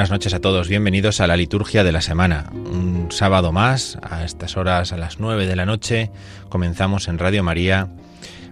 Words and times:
Buenas 0.00 0.12
noches 0.12 0.32
a 0.32 0.40
todos, 0.40 0.70
bienvenidos 0.70 1.20
a 1.20 1.26
la 1.26 1.36
liturgia 1.36 1.84
de 1.84 1.92
la 1.92 2.00
semana. 2.00 2.48
Un 2.54 3.08
sábado 3.10 3.52
más, 3.52 3.98
a 4.00 4.24
estas 4.24 4.56
horas, 4.56 4.94
a 4.94 4.96
las 4.96 5.20
9 5.20 5.46
de 5.46 5.54
la 5.54 5.66
noche, 5.66 6.10
comenzamos 6.48 7.06
en 7.06 7.18
Radio 7.18 7.42
María 7.42 7.88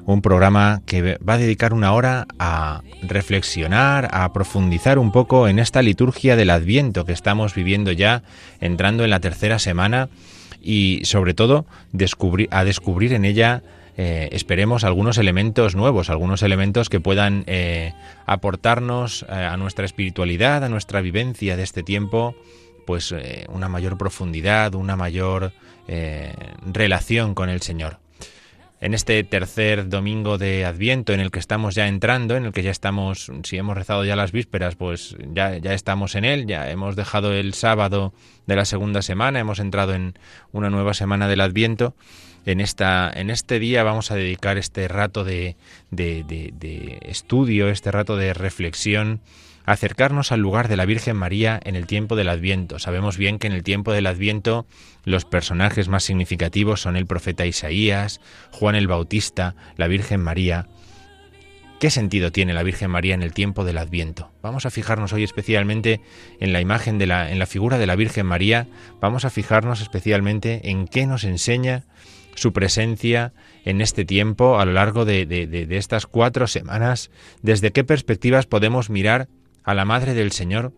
un 0.04 0.20
programa 0.20 0.82
que 0.84 1.16
va 1.26 1.32
a 1.32 1.38
dedicar 1.38 1.72
una 1.72 1.94
hora 1.94 2.26
a 2.38 2.82
reflexionar, 3.00 4.10
a 4.12 4.31
profundizar 4.34 4.98
un 4.98 5.10
poco 5.10 5.48
en 5.48 5.58
esta 5.58 5.81
liturgia 5.81 6.37
del 6.37 6.50
Adviento 6.50 7.06
que 7.06 7.14
estamos 7.14 7.54
viviendo 7.54 7.92
ya, 7.92 8.22
entrando 8.60 9.04
en 9.04 9.08
la 9.08 9.20
tercera 9.20 9.58
semana 9.58 10.10
y 10.60 11.00
sobre 11.04 11.32
todo 11.32 11.64
a 12.50 12.64
descubrir 12.64 13.14
en 13.14 13.25
ella 13.25 13.62
eh, 14.00 14.28
esperemos 14.31 14.84
algunos 14.84 15.19
elementos 15.19 15.75
nuevos, 15.75 16.09
algunos 16.09 16.44
elementos 16.44 16.88
que 16.88 17.00
puedan 17.00 17.42
eh, 17.48 17.94
aportarnos 18.26 19.26
eh, 19.28 19.32
a 19.32 19.56
nuestra 19.56 19.84
espiritualidad, 19.84 20.62
a 20.62 20.69
nuestra 20.69 21.00
vivencia 21.00 21.56
de 21.56 21.64
este 21.64 21.82
tiempo, 21.82 22.37
pues 22.87 23.12
una 23.48 23.69
mayor 23.69 23.98
profundidad, 23.98 24.75
una 24.75 24.97
mayor 24.97 25.53
relación 26.64 27.34
con 27.34 27.50
el 27.50 27.60
Señor. 27.60 27.98
En 28.81 28.94
este 28.94 29.22
tercer 29.25 29.91
domingo 29.91 30.38
de 30.38 30.64
Adviento 30.64 31.12
en 31.12 31.20
el 31.20 31.31
que 31.31 31.38
estamos 31.38 31.75
ya 31.75 31.87
entrando, 31.87 32.34
en 32.34 32.47
el 32.47 32.53
que 32.53 32.62
ya 32.62 32.70
estamos, 32.70 33.31
si 33.42 33.58
hemos 33.58 33.76
rezado 33.76 34.06
ya 34.06 34.16
las 34.16 34.32
vísperas, 34.32 34.75
pues 34.75 35.16
ya, 35.34 35.58
ya 35.58 35.75
estamos 35.75 36.14
en 36.14 36.25
él, 36.25 36.47
ya 36.47 36.70
hemos 36.70 36.97
dejado 36.97 37.34
el 37.34 37.53
sábado 37.53 38.14
de 38.47 38.56
la 38.56 38.64
segunda 38.64 39.03
semana, 39.03 39.38
hemos 39.38 39.58
entrado 39.58 39.92
en 39.94 40.14
una 40.53 40.70
nueva 40.70 40.94
semana 40.94 41.28
del 41.28 41.42
Adviento 41.42 41.94
en, 42.47 42.60
esta, 42.60 43.10
en 43.15 43.31
este 43.31 43.59
día 43.59 43.82
vamos 43.82 44.10
a 44.10 44.15
dedicar 44.15 44.59
este 44.59 44.88
rato 44.88 45.25
de, 45.25 45.56
de, 45.91 46.99
estudio, 47.03 47.69
este 47.69 47.91
rato 47.91 48.16
de 48.16 48.34
reflexión, 48.34 49.21
a 49.66 49.72
acercarnos 49.72 50.32
al 50.32 50.41
lugar 50.41 50.69
de 50.69 50.76
la 50.76 50.87
Virgen 50.87 51.16
María 51.16 51.60
en 51.62 51.76
el 51.76 51.87
tiempo 51.87 52.16
del 52.16 52.31
Adviento. 52.31 52.78
Sabemos 52.78 53.19
bien 53.19 53.38
que 53.38 53.47
en 53.49 53.53
el 53.53 53.62
tiempo 53.62 53.93
del 53.93 54.06
Adviento 54.06 54.66
los 55.04 55.25
personajes 55.25 55.88
más 55.88 56.04
significativos 56.04 56.81
son 56.81 56.97
el 56.97 57.06
profeta 57.06 57.44
Isaías, 57.44 58.21
Juan 58.50 58.75
el 58.75 58.87
Bautista, 58.88 59.55
la 59.76 59.88
Virgen 59.88 60.22
María. 60.22 60.66
¿Qué 61.78 61.91
sentido 61.91 62.32
tiene 62.32 62.55
la 62.55 62.65
Virgen 62.65 62.91
María 62.91 63.15
en 63.15 63.22
el 63.22 63.32
tiempo 63.32 63.65
del 63.65 63.78
Adviento? 63.78 64.32
Vamos 64.43 64.66
a 64.66 64.70
fijarnos 64.70 65.12
hoy 65.12 65.22
especialmente 65.22 66.00
en 66.41 66.53
la 66.53 66.60
imagen 66.60 66.99
de 66.99 67.06
la, 67.06 67.31
en 67.31 67.38
la 67.38 67.47
figura 67.47 67.78
de 67.78 67.87
la 67.87 67.94
Virgen 67.94 68.26
María, 68.26 68.66
vamos 69.00 69.25
a 69.25 69.31
fijarnos 69.31 69.81
especialmente 69.81 70.70
en 70.70 70.88
qué 70.88 71.06
nos 71.06 71.22
enseña 71.22 71.84
su 72.38 72.53
presencia 72.53 73.32
en 73.65 73.81
este 73.81 74.04
tiempo, 74.04 74.59
a 74.59 74.65
lo 74.65 74.72
largo 74.72 75.04
de, 75.04 75.66
estas 75.71 76.06
cuatro 76.06 76.47
semanas, 76.47 77.10
desde 77.43 77.72
qué 77.72 77.84
perspectivas 77.84 78.47
podemos 78.47 78.91
mirar 78.91 79.28
a 79.64 79.75
la 79.75 79.85
Madre 79.85 80.14
del 80.14 80.32
Señor 80.32 80.73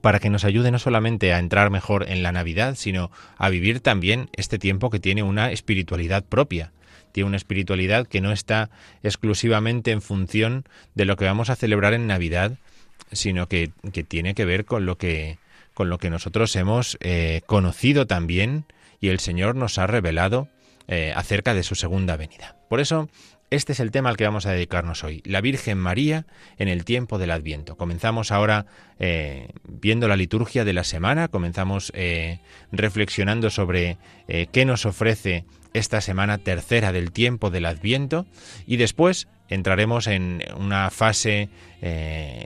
para 0.00 0.18
que 0.18 0.30
nos 0.30 0.44
ayude 0.44 0.70
no 0.70 0.78
solamente 0.78 1.32
a 1.32 1.38
entrar 1.38 1.70
mejor 1.70 2.08
en 2.08 2.22
la 2.22 2.32
Navidad, 2.32 2.74
sino 2.76 3.10
a 3.38 3.48
vivir 3.48 3.80
también 3.80 4.28
este 4.32 4.58
tiempo 4.58 4.90
que 4.90 5.00
tiene 5.00 5.22
una 5.22 5.52
espiritualidad 5.52 6.24
propia. 6.24 6.72
Tiene 7.12 7.28
una 7.28 7.36
espiritualidad 7.36 8.08
que 8.08 8.20
no 8.20 8.32
está 8.32 8.70
exclusivamente 9.04 9.92
en 9.92 10.02
función 10.02 10.64
de 10.94 11.04
lo 11.04 11.16
que 11.16 11.24
vamos 11.24 11.48
a 11.48 11.56
celebrar 11.56 11.94
en 11.94 12.08
Navidad, 12.08 12.58
sino 13.12 13.48
que, 13.48 13.70
tiene 14.08 14.34
que 14.34 14.44
ver 14.44 14.64
con 14.64 14.84
lo 14.84 14.98
que, 14.98 15.38
con 15.74 15.88
lo 15.88 15.98
que 15.98 16.10
nosotros 16.10 16.54
hemos 16.56 16.98
eh, 17.00 17.42
conocido 17.46 18.06
también 18.06 18.64
y 19.00 19.08
el 19.08 19.20
Señor 19.20 19.54
nos 19.54 19.78
ha 19.78 19.86
revelado 19.86 20.48
eh, 20.88 21.12
acerca 21.16 21.54
de 21.54 21.62
su 21.62 21.74
segunda 21.74 22.16
venida. 22.16 22.56
Por 22.68 22.80
eso, 22.80 23.08
este 23.50 23.72
es 23.72 23.80
el 23.80 23.90
tema 23.90 24.10
al 24.10 24.16
que 24.16 24.24
vamos 24.24 24.46
a 24.46 24.52
dedicarnos 24.52 25.02
hoy, 25.04 25.22
la 25.24 25.40
Virgen 25.40 25.78
María 25.78 26.26
en 26.58 26.68
el 26.68 26.84
tiempo 26.84 27.18
del 27.18 27.30
Adviento. 27.30 27.76
Comenzamos 27.76 28.30
ahora 28.32 28.66
eh, 28.98 29.48
viendo 29.66 30.08
la 30.08 30.16
liturgia 30.16 30.64
de 30.64 30.72
la 30.72 30.84
semana, 30.84 31.28
comenzamos 31.28 31.90
eh, 31.94 32.40
reflexionando 32.70 33.50
sobre 33.50 33.98
qué 34.52 34.64
nos 34.64 34.86
ofrece 34.86 35.44
esta 35.72 36.00
semana 36.00 36.38
tercera 36.38 36.92
del 36.92 37.12
tiempo 37.12 37.50
del 37.50 37.66
Adviento 37.66 38.26
y 38.66 38.76
después 38.76 39.28
entraremos 39.48 40.06
en 40.06 40.42
una 40.56 40.90
fase 40.90 41.48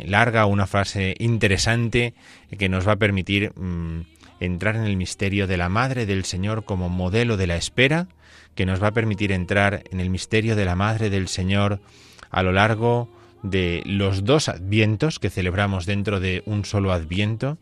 larga, 0.05 0.46
una 0.46 0.67
fase 0.67 1.14
interesante 1.19 2.14
que 2.56 2.69
nos 2.69 2.87
va 2.87 2.93
a 2.93 2.96
permitir 2.96 3.52
mm, 3.55 4.02
entrar 4.40 4.76
en 4.76 4.85
el 4.85 4.96
misterio 4.96 5.46
de 5.46 5.56
la 5.56 5.69
Madre 5.69 6.06
del 6.06 6.25
Señor 6.25 6.64
como 6.64 6.88
modelo 6.88 7.37
de 7.37 7.46
la 7.46 7.56
espera, 7.56 8.08
que 8.54 8.66
nos 8.66 8.82
va 8.82 8.88
a 8.88 8.92
permitir 8.92 9.32
entrar 9.32 9.84
en 9.90 10.00
el 10.00 10.10
misterio 10.10 10.56
de 10.56 10.64
la 10.64 10.76
Madre 10.76 11.10
del 11.10 11.28
Señor 11.28 11.80
a 12.30 12.42
lo 12.42 12.52
largo 12.52 13.08
de 13.42 13.82
los 13.86 14.25
dos 14.25 14.48
advientos 14.48 15.19
que 15.19 15.30
celebramos 15.30 15.86
dentro 15.86 16.20
de 16.20 16.42
un 16.46 16.64
solo 16.64 16.92
adviento 16.92 17.58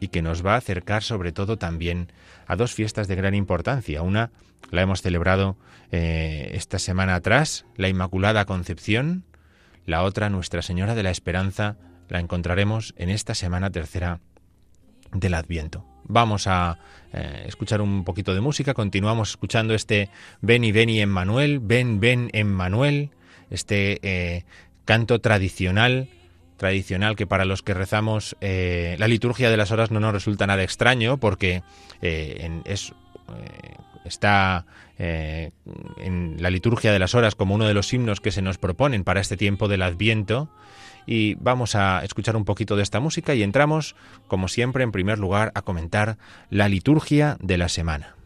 y 0.00 0.08
que 0.08 0.22
nos 0.22 0.44
va 0.44 0.54
a 0.54 0.58
acercar 0.58 1.02
sobre 1.02 1.30
todo 1.30 1.58
también 1.58 2.08
a 2.46 2.56
dos 2.56 2.74
fiestas 2.74 3.06
de 3.06 3.14
gran 3.14 3.34
importancia. 3.34 4.02
Una 4.02 4.30
la 4.70 4.82
hemos 4.82 5.02
celebrado 5.02 5.56
eh, 5.92 6.50
esta 6.54 6.78
semana 6.78 7.14
atrás, 7.14 7.66
la 7.76 7.88
Inmaculada 7.88 8.44
Concepción, 8.44 9.24
la 9.86 10.02
otra 10.02 10.30
Nuestra 10.30 10.62
Señora 10.62 10.94
de 10.94 11.02
la 11.02 11.10
Esperanza, 11.10 11.76
la 12.08 12.20
encontraremos 12.20 12.94
en 12.96 13.10
esta 13.10 13.34
semana 13.34 13.70
tercera 13.70 14.20
del 15.12 15.34
Adviento. 15.34 15.91
Vamos 16.04 16.46
a 16.46 16.78
eh, 17.12 17.44
escuchar 17.46 17.80
un 17.80 18.04
poquito 18.04 18.34
de 18.34 18.40
música, 18.40 18.74
continuamos 18.74 19.30
escuchando 19.30 19.74
este 19.74 20.08
Ven 20.40 20.64
y 20.64 21.00
Emmanuel, 21.00 21.60
Ven, 21.60 22.00
Ven, 22.00 22.30
Emmanuel, 22.32 23.10
este 23.50 23.98
eh, 24.02 24.44
canto 24.84 25.20
tradicional, 25.20 26.08
tradicional 26.56 27.16
que 27.16 27.26
para 27.26 27.44
los 27.44 27.62
que 27.62 27.74
rezamos 27.74 28.36
eh, 28.40 28.96
la 28.98 29.08
liturgia 29.08 29.50
de 29.50 29.56
las 29.56 29.70
horas 29.70 29.90
no 29.90 30.00
nos 30.00 30.12
resulta 30.12 30.46
nada 30.46 30.62
extraño 30.62 31.18
porque 31.18 31.62
es, 32.00 32.92
está 34.04 34.64
en 34.98 36.36
la 36.38 36.50
liturgia 36.50 36.92
de 36.92 36.98
las 36.98 37.14
horas 37.14 37.34
como 37.34 37.54
uno 37.54 37.66
de 37.66 37.74
los 37.74 37.92
himnos 37.92 38.20
que 38.20 38.30
se 38.30 38.42
nos 38.42 38.58
proponen 38.58 39.04
para 39.04 39.20
este 39.20 39.36
tiempo 39.36 39.68
del 39.68 39.82
Adviento 39.82 40.48
y 41.06 41.34
vamos 41.34 41.74
a 41.74 42.04
escuchar 42.04 42.36
un 42.36 42.44
poquito 42.44 42.76
de 42.76 42.82
esta 42.82 43.00
música 43.00 43.34
y 43.34 43.42
entramos, 43.42 43.96
como 44.28 44.48
siempre, 44.48 44.84
en 44.84 44.92
primer 44.92 45.18
lugar 45.18 45.52
a 45.54 45.62
comentar 45.62 46.18
la 46.50 46.68
liturgia 46.68 47.36
de 47.40 47.58
la 47.58 47.68
semana. 47.68 48.16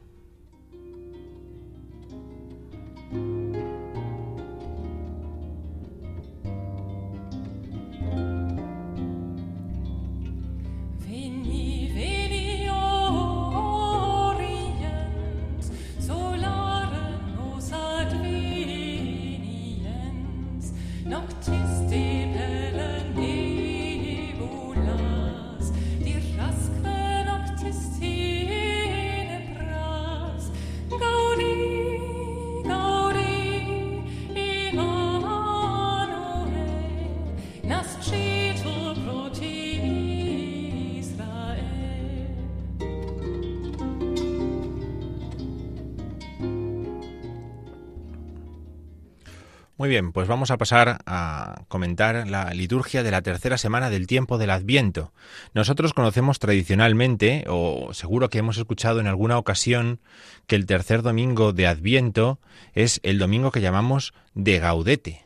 Muy 49.79 49.91
bien, 49.91 50.13
pues 50.13 50.27
vamos 50.27 50.51
a 50.51 50.57
pasar 50.57 51.01
a 51.05 51.65
comentar 51.69 52.27
la 52.27 52.55
liturgia 52.55 53.03
de 53.03 53.11
la 53.11 53.21
tercera 53.21 53.59
semana 53.59 53.91
del 53.91 54.07
tiempo 54.07 54.39
del 54.39 54.49
Adviento. 54.49 55.13
Nosotros 55.53 55.93
conocemos 55.93 56.39
tradicionalmente, 56.39 57.45
o 57.47 57.93
seguro 57.93 58.31
que 58.31 58.39
hemos 58.39 58.57
escuchado 58.57 59.01
en 59.01 59.07
alguna 59.07 59.37
ocasión, 59.37 60.01
que 60.47 60.57
el 60.57 60.65
tercer 60.65 61.03
domingo 61.03 61.53
de 61.53 61.67
Adviento 61.67 62.41
es 62.73 63.01
el 63.03 63.19
domingo 63.19 63.51
que 63.51 63.61
llamamos 63.61 64.15
de 64.33 64.59
Gaudete. 64.61 65.23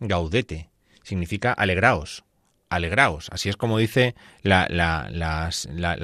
Gaudete 0.00 0.70
significa 1.04 1.52
alegraos, 1.52 2.24
alegraos. 2.70 3.28
Así 3.30 3.48
es 3.48 3.56
como 3.56 3.78
dice 3.78 4.16
la, 4.42 4.66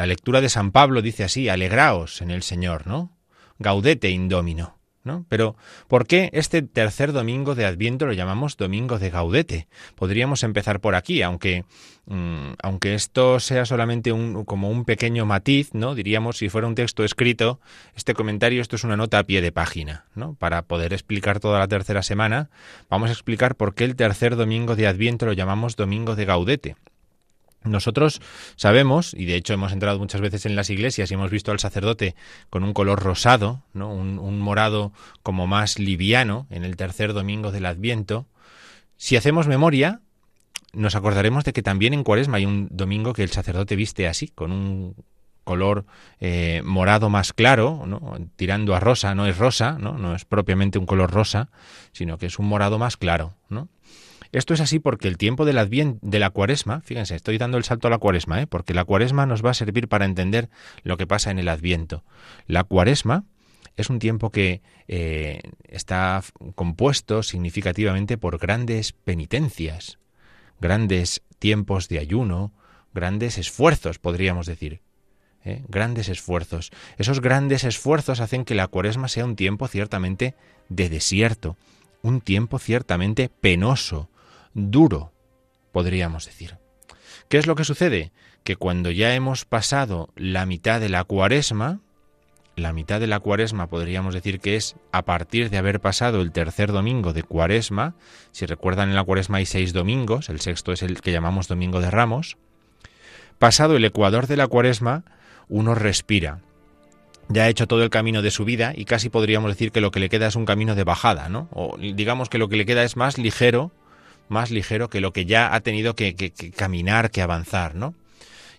lectura 0.07 0.41
de 0.41 0.49
San 0.49 0.71
Pablo, 0.71 1.03
dice 1.03 1.25
así, 1.25 1.49
alegraos 1.49 2.23
en 2.23 2.31
el 2.31 2.45
Señor, 2.45 2.87
¿no? 2.87 3.19
Gaudete 3.59 4.11
indomino. 4.11 4.80
¿No? 5.03 5.25
Pero, 5.31 5.57
¿por 5.89 6.07
qué 6.07 6.29
este 6.35 6.61
tercer 6.61 7.13
domingo 7.13 7.55
de 7.55 7.65
Adviento 7.65 8.05
lo 8.05 8.13
llamamos 8.13 8.59
Domingo 8.59 8.99
de 8.99 9.09
Gaudete? 9.09 9.67
Podríamos 9.95 10.43
empezar 10.43 10.81
por 10.81 10.95
aquí, 10.95 11.23
aunque, 11.23 11.65
mm, 12.05 12.53
aunque 12.63 12.95
esto 12.95 13.41
sea 13.41 13.65
solamente 13.65 14.13
un, 14.13 14.45
como 14.45 14.69
un 14.69 14.85
pequeño 14.85 15.25
matiz, 15.25 15.73
¿no? 15.73 15.95
Diríamos, 15.95 16.37
si 16.37 16.51
fuera 16.51 16.67
un 16.67 16.75
texto 16.75 17.03
escrito, 17.03 17.61
este 17.95 18.13
comentario, 18.13 18.61
esto 18.61 18.77
es 18.77 18.85
una 18.85 18.99
nota 18.99 19.19
a 19.19 19.25
pie 19.25 19.41
de 19.41 19.53
página, 19.53 20.05
¿no? 20.15 20.35
Para 20.35 20.63
poder 20.63 20.93
explicar 20.93 21.41
toda 21.41 21.59
la 21.59 21.69
tercera 21.69 22.03
semana, 22.03 22.51
vamos 22.91 23.09
a 23.09 23.15
explicar 23.15 23.57
por 23.57 23.75
qué 23.75 23.85
el 23.85 23.97
tercer 23.97 24.37
domingo 24.37 24.77
de 24.77 24.87
Adviento 24.87 25.25
lo 25.25 25.33
llamamos 25.33 25.77
Domingo 25.77 26.15
de 26.15 26.27
Gaudete. 26.27 26.77
Nosotros 27.63 28.23
sabemos, 28.57 29.13
y 29.13 29.27
de 29.27 29.37
hecho 29.37 29.53
hemos 29.53 29.73
entrado 29.73 29.99
muchas 29.99 30.23
veces 30.23 30.47
en 30.47 30.57
las 30.57 30.71
iglesias 30.71 31.11
y 31.11 31.15
hemos 31.15 31.31
visto 31.31 31.53
al 31.53 31.61
sacerdote 31.61 32.15
con 32.49 32.65
un 32.65 32.73
color 32.73 33.03
rosado, 33.03 33.63
¿no? 33.75 33.93
un, 33.93 34.41
morado 34.41 34.93
como 35.23 35.47
más 35.47 35.79
liviano 35.79 36.47
en 36.49 36.65
el 36.65 36.77
tercer 36.77 37.13
domingo 37.13 37.53
del 37.53 37.67
Adviento. 37.67 38.27
Si 38.97 39.17
hacemos 39.17 39.47
memoria, 39.47 40.01
nos 40.73 40.95
acordaremos 40.95 41.45
de 41.45 41.53
que 41.53 41.63
también 41.63 41.93
en 41.93 42.03
Cuaresma 42.03 42.39
hay 42.39 42.47
un 42.47 42.69
domingo 42.71 43.13
que 43.13 43.23
el 43.23 43.31
sacerdote 43.31 43.77
viste 43.77 44.09
así, 44.09 44.29
con 44.29 44.53
un 44.53 44.95
color 45.45 45.85
eh, 46.21 46.63
morado 46.65 47.11
más 47.11 47.33
claro, 47.35 47.83
¿no? 47.87 48.17
tirando 48.37 48.75
a 48.75 48.81
rosa, 48.81 49.15
no 49.15 49.27
es 49.27 49.37
rosa, 49.37 49.77
¿no? 49.79 49.99
no 49.99 50.15
es 50.15 50.25
propiamente 50.25 50.79
un 50.79 50.87
color 50.87 51.11
rosa, 51.11 51.51
sino 51.93 52.17
que 52.17 52.27
es 52.27 52.39
un 52.39 52.47
morado 52.47 52.79
más 52.79 52.97
claro, 52.97 53.35
¿no? 53.49 53.69
Esto 54.33 54.55
es 54.55 54.61
así 54.61 54.79
porque 54.79 55.09
el 55.09 55.19
tiempo 55.19 55.45
de 55.45 55.53
la, 55.53 55.67
de 55.67 56.19
la 56.19 56.31
cuaresma, 56.31 56.81
fíjense, 56.83 57.17
estoy 57.17 57.37
dando 57.37 57.59
el 57.59 57.65
salto 57.65 57.89
a 57.89 57.91
la 57.91 57.99
cuaresma, 57.99 58.41
¿eh? 58.41 58.47
porque 58.47 58.75
la 58.75 58.85
cuaresma 58.85 59.27
nos 59.27 59.45
va 59.45 59.51
a 59.51 59.55
servir 59.55 59.89
para 59.89 60.05
entender 60.05 60.49
lo 60.85 60.97
que 60.97 61.07
pasa 61.07 61.31
en 61.31 61.41
el 61.41 61.49
adviento. 61.49 62.05
La 62.47 62.63
cuaresma 62.63 63.25
es 63.77 63.91
un 63.91 63.99
tiempo 63.99 64.31
que 64.31 64.63
eh, 64.87 65.41
está 65.69 66.23
compuesto 66.55 67.23
significativamente 67.23 68.19
por 68.19 68.39
grandes 68.39 68.93
penitencias, 68.93 69.99
grandes 70.61 71.23
tiempos 71.39 71.89
de 71.89 71.99
ayuno, 71.99 72.53
grandes 72.95 73.37
esfuerzos, 73.37 73.99
podríamos 73.99 74.47
decir. 74.47 74.81
¿eh? 75.45 75.65
Grandes 75.69 76.09
esfuerzos. 76.09 76.71
Esos 76.99 77.21
grandes 77.21 77.65
esfuerzos 77.65 78.21
hacen 78.21 78.45
que 78.45 78.55
la 78.55 78.69
cuaresma 78.69 79.09
sea 79.09 79.25
un 79.25 79.37
tiempo 79.37 79.67
ciertamente 79.67 80.35
de 80.69 80.89
desierto, 80.89 81.57
un 82.03 82.21
tiempo 82.21 82.59
ciertamente 82.59 83.29
penoso, 83.29 84.09
duro, 84.55 85.13
podríamos 85.73 86.27
decir. 86.27 86.59
¿Qué 87.29 87.39
es 87.39 87.47
lo 87.47 87.55
que 87.55 87.65
sucede? 87.65 88.13
Que 88.45 88.57
cuando 88.57 88.91
ya 88.91 89.15
hemos 89.15 89.45
pasado 89.45 90.11
la 90.17 90.47
mitad 90.47 90.81
de 90.81 90.89
la 90.89 91.05
cuaresma, 91.05 91.81
la 92.57 92.73
mitad 92.73 93.01
de 93.01 93.07
la 93.07 93.21
cuaresma 93.21 93.69
podríamos 93.69 94.15
decir 94.15 94.41
que 94.41 94.57
es 94.57 94.77
a 94.93 95.03
partir 95.03 95.51
de 95.51 95.59
haber 95.59 95.81
pasado 95.81 96.21
el 96.21 96.33
tercer 96.33 96.73
domingo 96.73 97.13
de 97.13 97.23
cuaresma, 97.23 97.95
si 98.33 98.47
recuerdan 98.47 98.89
en 98.89 98.97
la 98.97 99.05
cuaresma 99.05 99.39
hay 99.39 99.47
seis 99.47 99.73
domingos, 99.73 100.29
el 100.29 100.41
sexto 100.41 100.73
es 100.73 100.83
el 100.83 101.01
que 101.01 101.13
llamamos 101.13 101.49
domingo 101.49 101.81
de 101.81 101.91
ramos, 101.91 102.37
pasado 103.39 103.77
el 103.77 103.85
ecuador 103.85 104.27
de 104.27 104.37
la 104.37 104.47
cuaresma, 104.47 105.05
uno 105.49 105.75
respira, 105.75 106.41
ya 107.29 107.45
ha 107.45 107.49
hecho 107.49 107.67
todo 107.67 107.83
el 107.83 107.91
camino 107.91 108.23
de 108.23 108.31
su 108.31 108.45
vida 108.45 108.73
y 108.75 108.85
casi 108.85 109.09
podríamos 109.09 109.53
decir 109.53 109.71
que 109.71 109.81
lo 109.81 109.93
que 109.93 110.01
le 110.01 110.09
queda 110.09 110.27
es 110.27 110.37
un 110.37 110.45
camino 110.45 110.75
de 110.75 110.85
bajada, 110.85 111.29
¿no? 111.29 111.49
O 111.53 111.77
digamos 111.79 112.29
que 112.29 112.39
lo 112.39 112.49
que 112.49 112.57
le 112.57 112.67
queda 112.67 112.83
es 112.83 112.97
más 112.97 113.19
ligero 113.19 113.71
más 114.31 114.51
ligero 114.51 114.89
que 114.89 115.01
lo 115.01 115.13
que 115.13 115.27
ya 115.27 115.55
ha 115.55 115.61
tenido 115.61 115.95
que, 115.95 116.33
caminar, 116.57 117.11
que 117.11 117.23
avanzar, 117.23 117.75
¿no? 117.75 117.95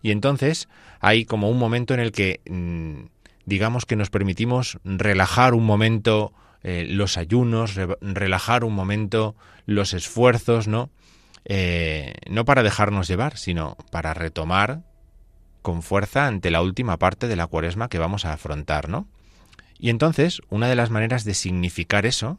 Y 0.02 0.12
entonces 0.12 0.68
hay 1.00 1.26
como 1.26 1.50
un 1.50 1.58
momento 1.58 1.94
en 1.94 2.00
el 2.00 2.12
que, 2.12 2.42
mm, 2.50 3.08
digamos 3.46 3.86
que 3.86 3.96
nos 3.96 4.10
permitimos 4.10 4.80
relajar 4.84 5.54
un 5.54 5.66
momento 5.66 6.34
eh, 6.64 6.86
los 6.88 7.18
ayunos, 7.18 7.76
relajar 8.02 8.64
un 8.64 8.76
momento 8.76 9.36
los 9.66 9.94
esfuerzos, 9.96 10.68
¿no? 10.68 10.92
Eh, 11.46 12.14
no 12.30 12.46
para 12.46 12.62
dejarnos 12.62 13.08
llevar, 13.08 13.38
sino 13.38 13.78
para 13.92 14.14
retomar 14.14 14.84
con 15.64 15.82
fuerza 15.82 16.28
ante 16.28 16.52
la 16.52 16.62
última 16.62 16.98
parte 16.98 17.28
de 17.28 17.36
la 17.36 17.48
cuaresma 17.48 17.90
que 17.90 17.98
vamos 17.98 18.26
a 18.26 18.34
afrontar, 18.34 18.90
¿no? 18.90 19.08
Y 19.84 19.90
entonces, 19.90 20.44
una 20.52 20.70
de 20.70 20.76
las 20.76 20.92
maneras 20.92 21.26
de 21.26 21.34
significar 21.34 22.06
eso, 22.06 22.38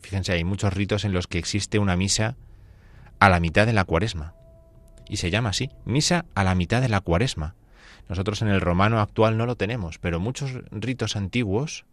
fíjense, 0.00 0.32
hay 0.32 0.42
muchos 0.42 0.72
ritos 0.72 1.04
en 1.04 1.12
los 1.12 1.28
que 1.28 1.38
existe 1.38 1.78
una 1.78 1.94
misa 1.94 2.34
a 3.20 3.28
la 3.28 3.38
mitad 3.38 3.64
de 3.64 3.72
la 3.72 3.84
cuaresma. 3.84 4.34
Y 5.08 5.18
se 5.18 5.30
llama 5.30 5.50
así, 5.50 5.70
misa 5.84 6.24
a 6.34 6.42
la 6.42 6.56
mitad 6.56 6.82
de 6.82 6.88
la 6.88 7.00
cuaresma. 7.00 7.54
Nosotros 8.08 8.42
en 8.42 8.48
el 8.48 8.60
romano 8.60 9.00
actual 9.00 9.38
no 9.38 9.46
lo 9.46 9.54
tenemos, 9.54 10.00
pero 10.00 10.18
muchos 10.18 10.50
ritos 10.72 11.14
antiguos, 11.14 11.84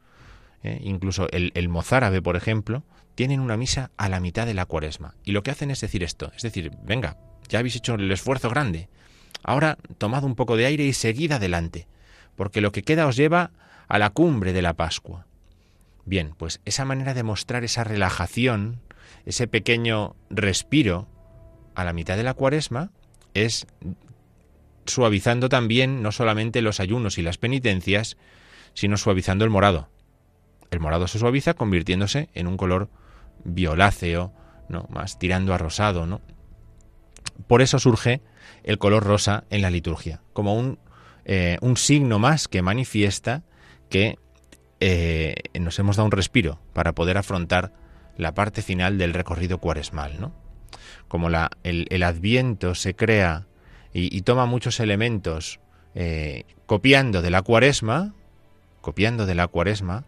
eh, 0.64 0.80
incluso 0.82 1.30
el, 1.30 1.52
el 1.54 1.70
mozárabe, 1.70 2.24
por 2.24 2.36
ejemplo, 2.36 2.82
tienen 3.14 3.42
una 3.42 3.58
misa 3.58 3.92
a 3.98 4.10
la 4.10 4.20
mitad 4.20 4.48
de 4.48 4.56
la 4.56 4.66
cuaresma. 4.66 5.14
Y 5.24 5.34
lo 5.34 5.44
que 5.44 5.52
hacen 5.52 5.70
es 5.70 5.80
decir 5.80 6.02
esto, 6.02 6.32
es 6.36 6.42
decir, 6.42 6.72
venga, 6.84 7.18
ya 7.50 7.60
habéis 7.60 7.76
hecho 7.76 7.94
el 7.94 8.12
esfuerzo 8.12 8.50
grande, 8.50 8.90
ahora 9.44 9.78
tomad 10.00 10.24
un 10.24 10.34
poco 10.34 10.58
de 10.58 10.66
aire 10.66 10.86
y 10.86 10.94
seguid 10.94 11.34
adelante, 11.34 11.88
porque 12.36 12.62
lo 12.62 12.72
que 12.72 12.82
queda 12.82 13.06
os 13.06 13.16
lleva 13.16 13.52
a 13.88 14.00
la 14.00 14.10
cumbre 14.10 14.54
de 14.54 14.62
la 14.62 14.74
Pascua. 14.74 15.26
Bien, 16.06 16.34
pues 16.38 16.62
esa 16.66 16.86
manera 16.86 17.14
de 17.14 17.24
mostrar 17.24 17.64
esa 17.64 17.84
relajación, 17.84 18.82
ese 19.26 19.48
pequeño 19.48 20.16
respiro 20.30 21.08
a 21.74 21.84
la 21.84 21.94
mitad 21.94 22.16
de 22.16 22.24
la 22.24 22.34
cuaresma, 22.34 22.92
es 23.34 23.68
suavizando 24.86 25.50
también 25.50 26.04
no 26.04 26.12
solamente 26.12 26.62
los 26.62 26.80
ayunos 26.80 27.18
y 27.18 27.24
las 27.24 27.38
penitencias, 27.38 28.18
sino 28.74 28.98
suavizando 28.98 29.44
el 29.44 29.52
morado. 29.52 29.90
El 30.70 30.80
morado 30.80 31.08
se 31.08 31.20
suaviza 31.20 31.54
convirtiéndose 31.54 32.30
en 32.34 32.48
un 32.48 32.58
color 32.58 32.90
violáceo, 33.44 34.32
¿no? 34.70 34.88
más 34.90 35.18
tirando 35.18 35.54
a 35.54 35.58
rosado, 35.58 36.06
¿no? 36.06 36.22
Por 37.48 37.62
eso 37.62 37.80
surge 37.80 38.22
el 38.64 38.78
color 38.78 39.04
rosa 39.04 39.44
en 39.50 39.62
la 39.62 39.70
liturgia, 39.70 40.22
como 40.34 40.56
un, 40.56 40.80
eh, 41.26 41.58
un 41.62 41.78
signo 41.78 42.20
más 42.20 42.48
que 42.48 42.62
manifiesta 42.62 43.44
que 43.90 44.18
eh, 44.80 45.36
nos 45.60 45.80
hemos 45.80 45.96
dado 45.96 46.06
un 46.06 46.12
respiro 46.12 46.60
para 46.74 46.94
poder 46.94 47.18
afrontar 47.18 47.74
la 48.18 48.34
parte 48.34 48.62
final 48.62 48.98
del 48.98 49.14
recorrido 49.14 49.60
cuaresmal, 49.60 50.20
¿no? 50.20 50.34
Como 51.08 51.30
el, 51.64 52.04
adviento 52.04 52.76
se 52.76 52.96
crea 52.96 53.48
y, 53.94 54.22
toma 54.24 54.46
muchos 54.46 54.80
elementos 54.80 55.60
eh, 55.94 56.44
copiando 56.66 57.22
de 57.22 57.30
la 57.30 57.42
cuaresma, 57.42 58.14
copiando 58.82 59.26
de 59.26 59.36
la 59.36 59.48
cuaresma, 59.48 60.04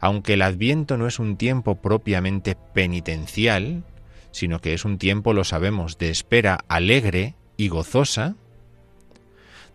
aunque 0.00 0.34
el 0.34 0.42
adviento 0.42 0.96
no 0.96 1.06
es 1.06 1.18
un 1.18 1.36
tiempo 1.36 1.76
propiamente 1.76 2.56
penitencial, 2.74 3.84
sino 4.30 4.60
que 4.60 4.74
es 4.74 4.84
un 4.84 4.98
tiempo, 4.98 5.32
lo 5.32 5.44
sabemos, 5.44 5.98
de 5.98 6.10
espera 6.10 6.60
alegre 6.68 7.34
y 7.56 7.68
gozosa, 7.68 8.34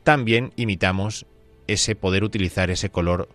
también 0.04 0.52
imitamos 0.56 1.26
ese 1.68 1.96
poder 1.96 2.24
utilizar 2.24 2.70
ese 2.70 2.90
color 2.90 3.30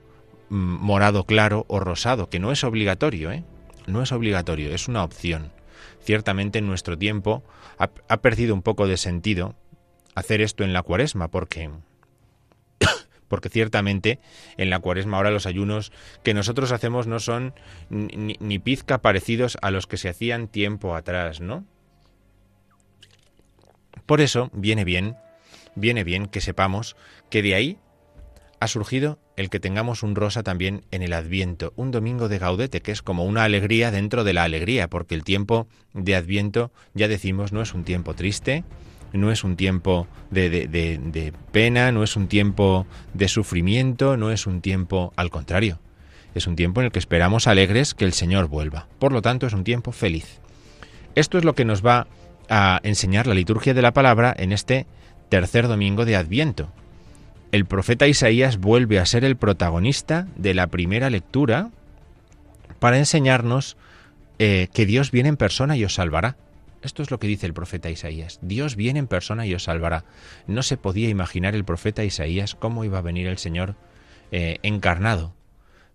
morado 0.49 1.25
claro 1.25 1.65
o 1.69 1.81
rosado, 1.81 2.29
que 2.29 2.39
no 2.39 2.53
es 2.53 2.65
obligatorio, 2.65 3.31
¿eh? 3.33 3.45
No 3.87 4.03
es 4.03 4.13
obligatorio, 4.13 4.75
es 4.75 4.89
una 4.89 5.05
opción. 5.05 5.53
Ciertamente 6.03 6.59
en 6.59 6.67
nuestro 6.67 6.99
tiempo 6.99 7.43
ha, 7.79 7.91
ha 8.09 8.17
perdido 8.19 8.55
un 8.55 8.63
poco 8.63 8.87
de 8.87 8.97
sentido 8.97 9.55
hacer 10.15 10.41
esto 10.41 10.65
en 10.65 10.73
la 10.73 10.83
cuaresma, 10.83 11.29
porque 11.29 11.71
porque 13.29 13.49
ciertamente 13.49 14.19
en 14.57 14.71
la 14.71 14.81
cuaresma 14.81 15.17
ahora 15.17 15.31
los 15.31 15.47
ayunos 15.47 15.93
que 16.23 16.35
nosotros 16.35 16.73
hacemos 16.73 17.07
no 17.07 17.21
son 17.21 17.55
ni, 17.91 18.59
pizca 18.59 18.99
parecidos 18.99 19.59
a 19.63 19.71
los 19.71 19.87
que 19.87 19.97
se 19.97 20.09
hacían 20.09 20.49
tiempo 20.49 20.95
atrás, 20.95 21.41
¿no? 21.41 21.65
Por 24.07 24.21
eso 24.21 24.51
viene 24.53 24.85
bien, 24.85 25.17
viene 25.75 26.05
bien 26.05 26.27
que 26.27 26.41
sepamos 26.41 26.97
que 27.31 27.43
de 27.43 27.55
ahí 27.55 27.79
ha 28.61 28.69
surgido 28.69 29.19
el 29.37 29.51
que 29.51 29.61
tengamos 29.61 30.03
un 30.03 30.15
rosa 30.15 30.43
también 30.43 30.85
en 30.91 31.03
el 31.03 31.13
Adviento, 31.13 31.73
un 31.77 31.91
domingo 31.91 32.29
de 32.29 32.39
gaudete, 32.39 32.81
que 32.81 32.93
es 32.93 33.03
como 33.03 33.25
una 33.25 33.45
alegría 33.45 33.91
dentro 33.91 34.25
de 34.25 34.33
la 34.33 34.45
alegría, 34.45 34.89
porque 34.89 35.15
el 35.15 35.25
tiempo 35.25 35.69
de 35.95 36.17
Adviento, 36.17 36.73
ya 36.95 37.09
decimos, 37.09 37.53
no 37.53 37.63
es 37.63 37.75
un 37.75 37.85
tiempo 37.85 38.15
triste, 38.15 38.65
no 39.13 39.31
es 39.31 39.45
un 39.45 39.57
tiempo 39.57 40.07
de, 40.31 41.33
pena, 41.53 41.93
no 41.93 42.03
es 42.03 42.17
un 42.17 42.29
tiempo 42.29 42.87
de 43.15 43.29
sufrimiento, 43.29 44.17
no 44.17 44.31
es 44.31 44.47
un 44.47 44.61
tiempo 44.61 45.13
al 45.17 45.31
contrario. 45.31 45.79
Es 46.35 46.47
un 46.47 46.57
tiempo 46.57 46.81
en 46.81 46.87
el 46.87 46.93
que 46.93 46.99
esperamos 46.99 47.47
alegres 47.47 47.95
que 47.95 48.05
el 48.05 48.13
Señor 48.13 48.49
vuelva. 48.49 48.87
Por 48.99 49.13
lo 49.13 49.23
tanto, 49.23 49.47
es 49.47 49.55
un 49.55 49.65
tiempo 49.65 49.93
feliz. 49.93 50.41
Esto 51.15 51.39
es 51.39 51.45
lo 51.45 51.55
que 51.55 51.65
nos 51.65 51.85
va 51.85 52.07
a 52.51 52.81
enseñar 52.83 53.27
la 53.27 53.35
liturgia 53.35 53.75
de 53.75 53.83
la 53.83 53.93
palabra 53.93 54.35
en 54.37 54.53
este 54.53 54.87
tercer 55.31 55.69
domingo 55.69 56.05
de 56.05 56.17
Adviento. 56.17 56.71
El 57.51 57.65
profeta 57.65 58.07
Isaías 58.07 58.59
vuelve 58.59 58.99
a 58.99 59.07
ser 59.07 59.25
el 59.25 59.37
protagonista 59.37 60.29
de 60.37 60.53
la 60.53 60.67
primera 60.67 61.09
lectura 61.09 61.71
para 62.79 62.99
enseñarnos 62.99 63.77
eh, 64.39 64.69
que 64.75 64.85
Dios 64.85 65.11
viene 65.11 65.31
en 65.31 65.37
persona 65.37 65.77
y 65.77 65.85
os 65.85 65.95
salvará. 65.95 66.37
Esto 66.83 67.03
es 67.03 67.11
lo 67.11 67.19
que 67.19 67.27
dice 67.27 67.47
el 67.47 67.55
profeta 67.55 67.91
Isaías. 67.91 68.39
Dios 68.43 68.77
viene 68.77 68.99
en 68.99 69.09
persona 69.09 69.47
y 69.47 69.55
os 69.55 69.65
salvará. 69.65 70.05
No 70.47 70.63
se 70.63 70.77
podía 70.77 71.09
imaginar 71.09 71.55
el 71.55 71.65
profeta 71.65 72.05
Isaías 72.05 72.55
cómo 72.55 72.85
iba 72.85 72.99
a 72.99 73.03
venir 73.03 73.27
el 73.27 73.39
Señor 73.39 73.77
eh, 74.31 74.59
encarnado, 74.63 75.35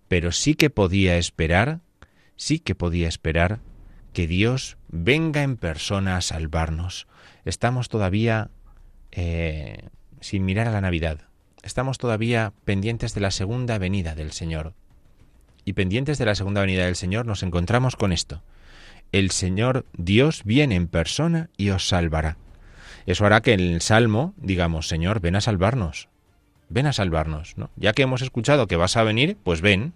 pero 0.08 0.32
sí 0.32 0.56
que 0.56 0.70
podía 0.70 1.16
esperar, 1.16 1.80
sí 2.36 2.58
que 2.58 2.74
podía 2.74 3.08
esperar 3.08 3.60
que 4.12 4.26
Dios 4.26 4.76
venga 4.88 5.42
en 5.42 5.56
persona 5.56 6.16
a 6.16 6.20
salvarnos. 6.20 7.06
Estamos 7.44 7.88
todavía 7.88 8.50
eh, 9.12 9.88
sin 10.20 10.44
mirar 10.44 10.66
a 10.66 10.72
la 10.72 10.80
Navidad. 10.80 11.28
Estamos 11.64 11.98
todavía 11.98 12.52
pendientes 12.64 13.14
de 13.14 13.20
la 13.20 13.32
segunda 13.32 13.78
venida 13.78 14.14
del 14.14 14.30
Señor. 14.30 14.74
Y 15.64 15.72
pendientes 15.72 16.18
de 16.18 16.26
la 16.26 16.36
segunda 16.36 16.60
venida 16.60 16.84
del 16.84 16.94
Señor 16.94 17.26
nos 17.26 17.42
encontramos 17.42 17.96
con 17.96 18.12
esto 18.12 18.42
el 19.14 19.30
Señor 19.30 19.86
Dios 19.96 20.42
viene 20.44 20.74
en 20.74 20.88
persona 20.88 21.48
y 21.56 21.70
os 21.70 21.86
salvará. 21.86 22.36
Eso 23.06 23.24
hará 23.24 23.42
que 23.42 23.52
en 23.52 23.60
el 23.60 23.80
Salmo 23.80 24.34
digamos, 24.36 24.88
Señor, 24.88 25.20
ven 25.20 25.36
a 25.36 25.40
salvarnos, 25.40 26.08
ven 26.68 26.86
a 26.86 26.92
salvarnos, 26.92 27.56
¿no? 27.56 27.70
Ya 27.76 27.92
que 27.92 28.02
hemos 28.02 28.22
escuchado 28.22 28.66
que 28.66 28.74
vas 28.74 28.96
a 28.96 29.04
venir, 29.04 29.36
pues 29.44 29.60
ven, 29.60 29.92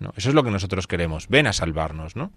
¿no? 0.00 0.12
Eso 0.16 0.30
es 0.30 0.34
lo 0.34 0.42
que 0.42 0.50
nosotros 0.50 0.88
queremos, 0.88 1.28
ven 1.28 1.46
a 1.46 1.52
salvarnos, 1.52 2.16
¿no? 2.16 2.32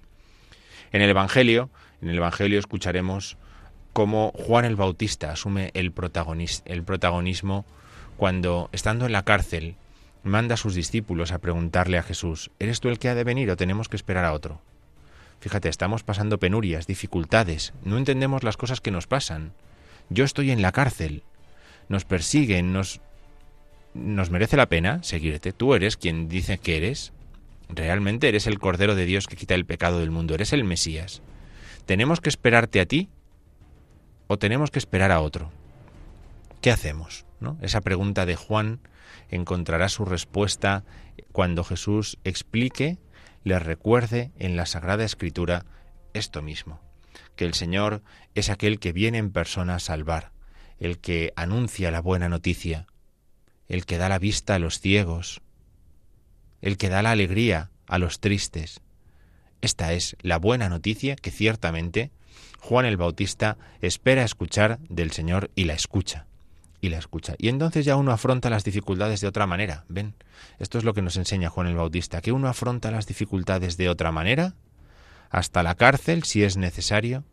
En 0.91 1.01
el 1.01 1.09
Evangelio, 1.09 1.71
en 2.00 2.09
el 2.09 2.17
Evangelio 2.17 2.59
escucharemos 2.59 3.36
cómo 3.91 4.31
Juan 4.36 4.65
el 4.65 4.75
Bautista 4.75 5.31
asume 5.31 5.71
el, 5.74 5.91
el 6.65 6.83
protagonismo 6.83 7.65
cuando, 8.19 8.69
estando 8.73 9.05
en 9.05 9.13
la 9.13 9.23
cárcel, 9.23 9.75
manda 10.23 10.55
a 10.55 10.57
sus 10.57 10.75
discípulos 10.75 11.31
a 11.31 11.39
preguntarle 11.39 11.97
a 11.97 12.03
Jesús, 12.03 12.51
¿eres 12.59 12.81
tú 12.81 12.89
el 12.89 12.99
que 12.99 13.07
ha 13.07 13.15
de 13.15 13.23
venir 13.23 13.49
o 13.49 13.55
tenemos 13.55 13.88
que 13.88 13.95
esperar 13.95 14.25
a 14.25 14.33
otro? 14.33 14.61
Fíjate, 15.39 15.69
estamos 15.69 16.03
pasando 16.03 16.38
penurias, 16.38 16.85
dificultades, 16.85 17.71
no 17.85 17.97
entendemos 17.97 18.43
las 18.43 18.57
cosas 18.57 18.81
que 18.81 18.91
nos 18.91 19.07
pasan. 19.07 19.53
Yo 20.09 20.25
estoy 20.25 20.51
en 20.51 20.61
la 20.61 20.73
cárcel, 20.73 21.23
nos 21.88 22.03
persiguen, 22.03 22.73
nos... 22.73 22.99
¿Nos 23.93 24.29
merece 24.29 24.57
la 24.57 24.67
pena 24.67 25.01
seguirte? 25.01 25.53
¿Tú 25.53 25.73
eres 25.73 25.95
quien 25.95 26.27
dice 26.27 26.57
que 26.57 26.75
eres? 26.75 27.13
¿Realmente 27.69 28.27
eres 28.27 28.47
el 28.47 28.59
Cordero 28.59 28.95
de 28.95 29.05
Dios 29.05 29.27
que 29.27 29.38
quita 29.38 29.55
el 29.55 29.65
pecado 29.65 29.99
del 29.99 30.11
mundo? 30.11 30.35
¿Eres 30.35 30.51
el 30.51 30.65
Mesías? 30.65 31.21
¿Tenemos 31.85 32.19
que 32.19 32.29
esperarte 32.29 32.81
a 32.81 32.85
ti 32.85 33.07
o 34.27 34.38
tenemos 34.38 34.71
que 34.71 34.79
esperar 34.79 35.11
a 35.11 35.21
otro? 35.21 35.51
¿Qué 36.61 36.69
hacemos? 36.69 37.25
Esa 37.62 37.81
pregunta 37.81 38.25
de 38.25 38.36
Juan 38.36 38.81
encontrará 39.29 39.89
su 39.89 40.05
respuesta 40.05 40.84
cuando 41.31 41.63
Jesús 41.63 42.17
explique 42.24 42.98
les 43.43 43.62
recuerde 43.63 44.31
en 44.38 44.58
la 44.58 44.65
Sagrada 44.65 45.05
Escritura 45.05 45.65
esto 46.13 46.41
mismo, 46.41 46.81
que 47.36 47.46
el 47.46 47.53
Señor 47.53 48.03
es 48.36 48.50
aquel 48.50 48.79
que 48.79 48.91
viene 48.91 49.17
en 49.17 49.31
persona 49.31 49.75
a 49.75 49.79
salvar, 49.79 50.31
el 50.79 51.00
que 51.00 51.31
anuncia 51.36 51.91
la 51.91 52.01
buena 52.01 52.27
noticia, 52.27 52.88
el 53.67 53.86
que 53.86 53.98
da 53.98 54.10
la 54.10 54.19
vista 54.19 54.55
a 54.55 54.60
los 54.60 54.79
ciegos, 54.79 55.41
el 56.62 56.77
que 56.77 56.89
da 56.89 57.01
la 57.01 57.12
alegría 57.12 57.72
a 57.88 58.00
los 58.00 58.19
tristes. 58.19 58.81
Esta 59.62 59.93
es 59.93 60.17
la 60.22 60.38
buena 60.38 60.67
noticia 60.67 61.15
que 61.15 61.31
ciertamente 61.31 62.12
Juan 62.60 62.86
el 62.86 62.98
Bautista 62.98 63.58
espera 63.81 64.24
escuchar 64.24 64.79
del 64.89 65.12
Señor 65.12 65.51
y 65.55 65.63
la 65.65 65.74
escucha 65.74 66.28
y 66.81 66.89
la 66.89 66.98
escucha. 66.98 67.36
Y 67.38 67.50
entonces 67.50 67.86
ya 67.86 67.95
uno 67.95 68.12
afronta 68.12 68.50
las 68.50 68.63
dificultades 68.63 69.21
de 69.21 69.27
otra 69.27 69.48
manera. 69.48 69.86
¿Ven? 69.89 70.15
Esto 70.59 70.77
es 70.77 70.83
lo 70.83 70.93
que 70.93 71.01
nos 71.01 71.17
enseña 71.17 71.50
Juan 71.50 71.67
el 71.67 71.75
Bautista, 71.75 72.21
que 72.21 72.31
uno 72.31 72.48
afronta 72.48 72.91
las 72.91 73.07
dificultades 73.07 73.77
de 73.77 73.89
otra 73.89 74.12
manera, 74.12 74.55
hasta 75.29 75.63
la 75.63 75.75
cárcel 75.75 76.24
si 76.24 76.43
es 76.43 76.57
necesario, 76.57 77.24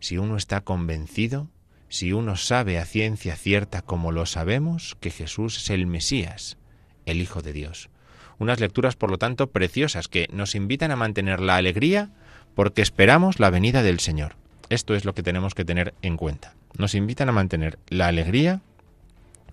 si 0.00 0.18
uno 0.18 0.36
está 0.36 0.62
convencido, 0.62 1.48
si 1.88 2.12
uno 2.12 2.36
sabe 2.36 2.78
a 2.78 2.84
ciencia 2.84 3.36
cierta 3.36 3.82
como 3.82 4.12
lo 4.12 4.26
sabemos, 4.26 4.96
que 5.00 5.10
Jesús 5.10 5.56
es 5.58 5.70
el 5.70 5.86
Mesías, 5.86 6.58
el 7.04 7.20
Hijo 7.20 7.42
de 7.42 7.52
Dios. 7.52 7.90
Unas 8.38 8.60
lecturas, 8.60 8.96
por 8.96 9.10
lo 9.10 9.18
tanto, 9.18 9.50
preciosas 9.50 10.08
que 10.08 10.28
nos 10.30 10.54
invitan 10.54 10.90
a 10.90 10.96
mantener 10.96 11.40
la 11.40 11.56
alegría 11.56 12.10
porque 12.54 12.82
esperamos 12.82 13.40
la 13.40 13.50
venida 13.50 13.82
del 13.82 14.00
Señor. 14.00 14.36
Esto 14.68 14.94
es 14.94 15.04
lo 15.04 15.14
que 15.14 15.22
tenemos 15.22 15.54
que 15.54 15.64
tener 15.64 15.94
en 16.02 16.16
cuenta 16.16 16.55
nos 16.76 16.94
invitan 16.94 17.28
a 17.28 17.32
mantener 17.32 17.78
la 17.88 18.08
alegría 18.08 18.60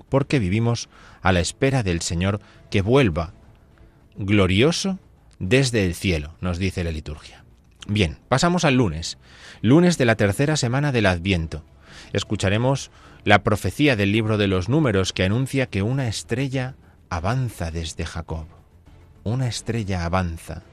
porque 0.10 0.40
vivimos 0.40 0.90
a 1.22 1.32
la 1.32 1.40
espera 1.40 1.84
del 1.84 2.02
Señor 2.02 2.40
que 2.70 2.82
vuelva 2.82 3.34
glorioso 4.16 5.00
desde 5.40 5.86
el 5.86 5.96
cielo, 5.96 6.36
nos 6.42 6.58
dice 6.58 6.84
la 6.84 6.92
liturgia. 6.92 7.44
Bien, 7.88 8.20
pasamos 8.30 8.64
al 8.64 8.76
lunes, 8.76 9.18
lunes 9.62 9.98
de 9.98 10.06
la 10.06 10.16
tercera 10.16 10.56
semana 10.56 10.92
del 10.92 11.06
Adviento. 11.06 11.64
Escucharemos 12.14 12.92
la 13.24 13.44
profecía 13.44 13.96
del 13.96 14.12
libro 14.12 14.38
de 14.38 14.48
los 14.48 14.70
números 14.70 15.14
que 15.14 15.24
anuncia 15.24 15.68
que 15.68 15.82
una 15.82 16.08
estrella 16.08 16.76
avanza 17.10 17.72
desde 17.72 18.06
Jacob. 18.06 18.46
Una 19.24 19.48
estrella 19.48 20.06
avanza 20.06 20.64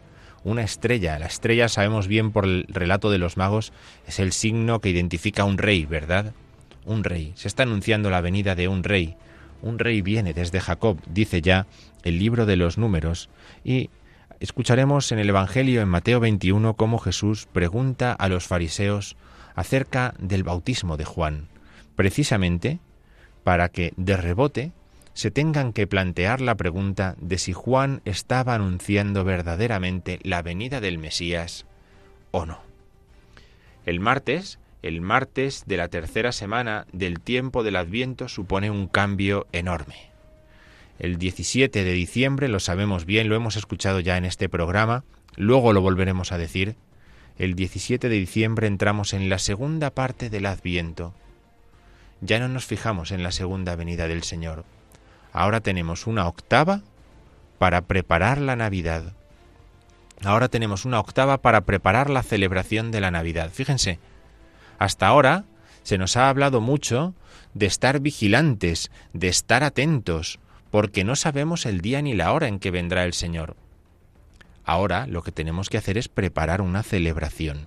una 0.45 0.63
estrella. 0.63 1.19
La 1.19 1.27
estrella, 1.27 1.69
sabemos 1.69 2.09
bien 2.09 2.33
por 2.33 2.45
el 2.45 2.67
relato 2.69 3.11
de 3.11 3.19
los 3.19 3.37
magos, 3.37 3.73
es 4.07 4.19
el 4.19 4.33
signo 4.33 4.81
que 4.81 4.91
identifica 4.91 5.43
a 5.43 5.47
un 5.47 5.59
rey, 5.59 5.87
¿verdad? 5.87 6.33
Un 6.85 7.05
rey. 7.05 7.33
Se 7.37 7.49
está 7.49 7.65
anunciando 7.65 8.11
la 8.11 8.21
venida 8.21 8.55
de 8.55 8.69
un 8.69 8.83
rey. 8.83 9.17
Un 9.63 9.79
rey 9.79 10.01
viene 10.01 10.33
desde 10.33 10.61
Jacob, 10.61 10.99
dice 11.07 11.43
ya 11.43 11.67
el 12.03 12.19
libro 12.19 12.47
de 12.47 12.57
los 12.57 12.79
números. 12.79 13.29
Y 13.65 13.91
escucharemos 14.41 15.13
en 15.13 15.19
el 15.19 15.29
Evangelio 15.29 15.83
en 15.83 15.89
Mateo 15.89 16.21
21 16.21 16.75
cómo 16.75 16.99
Jesús 16.99 17.47
pregunta 17.53 18.13
a 18.13 18.29
los 18.29 18.47
fariseos 18.47 19.17
acerca 19.55 20.15
del 20.19 20.45
bautismo 20.45 20.97
de 20.97 21.05
Juan, 21.05 21.49
precisamente 21.97 22.79
para 23.45 23.69
que, 23.69 23.93
de 23.97 24.17
rebote, 24.17 24.73
se 25.15 25.31
tengan 25.31 25.73
que 25.73 25.87
plantear 25.87 26.41
la 26.41 26.57
pregunta 26.57 27.17
de 27.21 27.39
si 27.39 27.53
Juan 27.53 28.01
estaba 28.05 28.55
anunciando 28.55 29.25
verdaderamente 29.25 30.19
la 30.23 30.43
venida 30.43 30.81
del 30.81 30.99
Mesías 30.99 31.67
o 32.31 32.47
no. 32.47 32.61
El 33.87 34.01
martes, 34.01 34.59
el 34.83 35.01
martes 35.01 35.65
de 35.67 35.77
la 35.77 35.89
tercera 35.89 36.33
semana 36.33 36.87
del 36.93 37.21
tiempo 37.21 37.63
del 37.63 37.77
Adviento 37.77 38.29
supone 38.29 38.71
un 38.71 38.87
cambio 38.87 39.47
enorme. 39.53 40.11
El 40.99 41.17
17 41.17 41.83
de 41.83 41.93
diciembre, 41.93 42.49
lo 42.49 42.61
sabemos 42.61 43.07
bien, 43.07 43.29
lo 43.29 43.37
hemos 43.37 43.57
escuchado 43.57 44.01
ya 44.01 44.17
en 44.17 44.25
este 44.25 44.49
programa, 44.49 45.05
luego 45.37 45.73
lo 45.73 45.81
volveremos 45.81 46.31
a 46.33 46.39
decir, 46.39 46.77
el 47.39 47.55
17 47.55 48.11
de 48.11 48.17
diciembre 48.17 48.67
entramos 48.67 49.15
en 49.15 49.31
la 49.31 49.39
segunda 49.39 49.91
parte 49.91 50.29
del 50.29 50.45
Adviento. 50.45 51.15
Ya 52.21 52.39
no 52.39 52.49
nos 52.49 52.67
fijamos 52.67 53.13
en 53.13 53.23
la 53.23 53.33
segunda 53.33 53.77
venida 53.77 54.09
del 54.09 54.25
Señor, 54.25 54.67
Ahora 55.33 55.61
tenemos 55.61 56.07
una 56.07 56.27
octava 56.27 56.83
para 57.59 57.83
preparar 57.83 58.39
la 58.39 58.57
Navidad. 58.57 59.13
Ahora 60.25 60.49
tenemos 60.49 60.85
una 60.85 61.01
octava 61.01 61.39
para 61.39 61.63
preparar 61.63 62.11
la 62.11 62.23
celebración 62.23 62.91
de 62.91 63.01
la 63.01 63.11
Navidad. 63.11 63.51
Fíjense, 63.53 63.99
hasta 64.79 65.07
ahora 65.07 65.45
se 65.83 65.99
nos 65.99 66.17
ha 66.17 66.29
hablado 66.29 66.61
mucho 66.61 67.15
de 67.55 67.67
estar 67.67 68.01
vigilantes, 68.01 68.91
de 69.13 69.29
estar 69.29 69.63
atentos, 69.63 70.39
porque 70.71 71.05
no 71.05 71.17
sabemos 71.17 71.67
el 71.67 71.81
día 71.81 72.03
ni 72.03 72.15
la 72.15 72.33
hora 72.33 72.49
en 72.49 72.59
que 72.59 72.71
vendrá 72.71 73.05
el 73.05 73.13
Señor. 73.13 73.57
Ahora 74.65 75.07
lo 75.07 75.23
que 75.23 75.33
tenemos 75.33 75.69
que 75.69 75.79
hacer 75.79 75.99
es 75.99 76.09
preparar 76.09 76.61
una 76.61 76.83
celebración. 76.83 77.67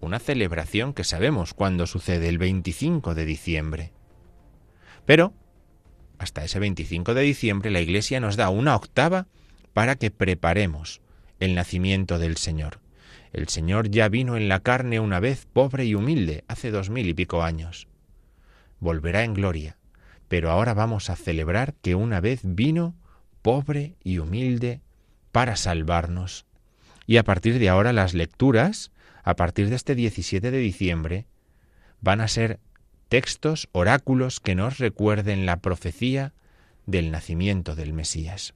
Una 0.00 0.18
celebración 0.18 0.92
que 0.92 1.04
sabemos 1.04 1.54
cuándo 1.54 1.86
sucede, 1.86 2.28
el 2.28 2.38
25 2.38 3.14
de 3.14 3.24
diciembre. 3.24 3.92
Pero 5.06 5.32
hasta 6.20 6.44
ese 6.44 6.58
25 6.58 7.14
de 7.14 7.22
diciembre, 7.22 7.70
la 7.70 7.80
Iglesia 7.80 8.20
nos 8.20 8.36
da 8.36 8.50
una 8.50 8.76
octava 8.76 9.26
para 9.72 9.96
que 9.96 10.10
preparemos 10.10 11.00
el 11.38 11.54
nacimiento 11.54 12.18
del 12.18 12.36
Señor. 12.36 12.80
El 13.32 13.48
Señor 13.48 13.90
ya 13.90 14.10
vino 14.10 14.36
en 14.36 14.46
la 14.46 14.60
carne 14.60 15.00
una 15.00 15.18
vez 15.18 15.46
pobre 15.50 15.86
y 15.86 15.94
humilde, 15.94 16.44
hace 16.46 16.70
dos 16.70 16.90
mil 16.90 17.08
y 17.08 17.14
pico 17.14 17.42
años. 17.42 17.88
Volverá 18.80 19.24
en 19.24 19.32
gloria, 19.32 19.78
pero 20.28 20.50
ahora 20.50 20.74
vamos 20.74 21.08
a 21.08 21.16
celebrar 21.16 21.72
que 21.80 21.94
una 21.94 22.20
vez 22.20 22.40
vino 22.44 22.94
pobre 23.40 23.96
y 24.04 24.18
humilde 24.18 24.82
para 25.32 25.56
salvarnos. 25.56 26.44
Y 27.06 27.16
a 27.16 27.24
partir 27.24 27.58
de 27.58 27.70
ahora 27.70 27.94
las 27.94 28.12
lecturas, 28.12 28.92
a 29.22 29.36
partir 29.36 29.70
de 29.70 29.76
este 29.76 29.94
17 29.94 30.50
de 30.50 30.58
diciembre, 30.58 31.26
van 32.02 32.20
a 32.20 32.28
ser 32.28 32.60
textos, 33.10 33.68
oráculos 33.72 34.40
que 34.40 34.54
nos 34.54 34.78
recuerden 34.78 35.44
la 35.44 35.58
profecía 35.58 36.32
del 36.86 37.10
nacimiento 37.10 37.74
del 37.74 37.92
Mesías. 37.92 38.54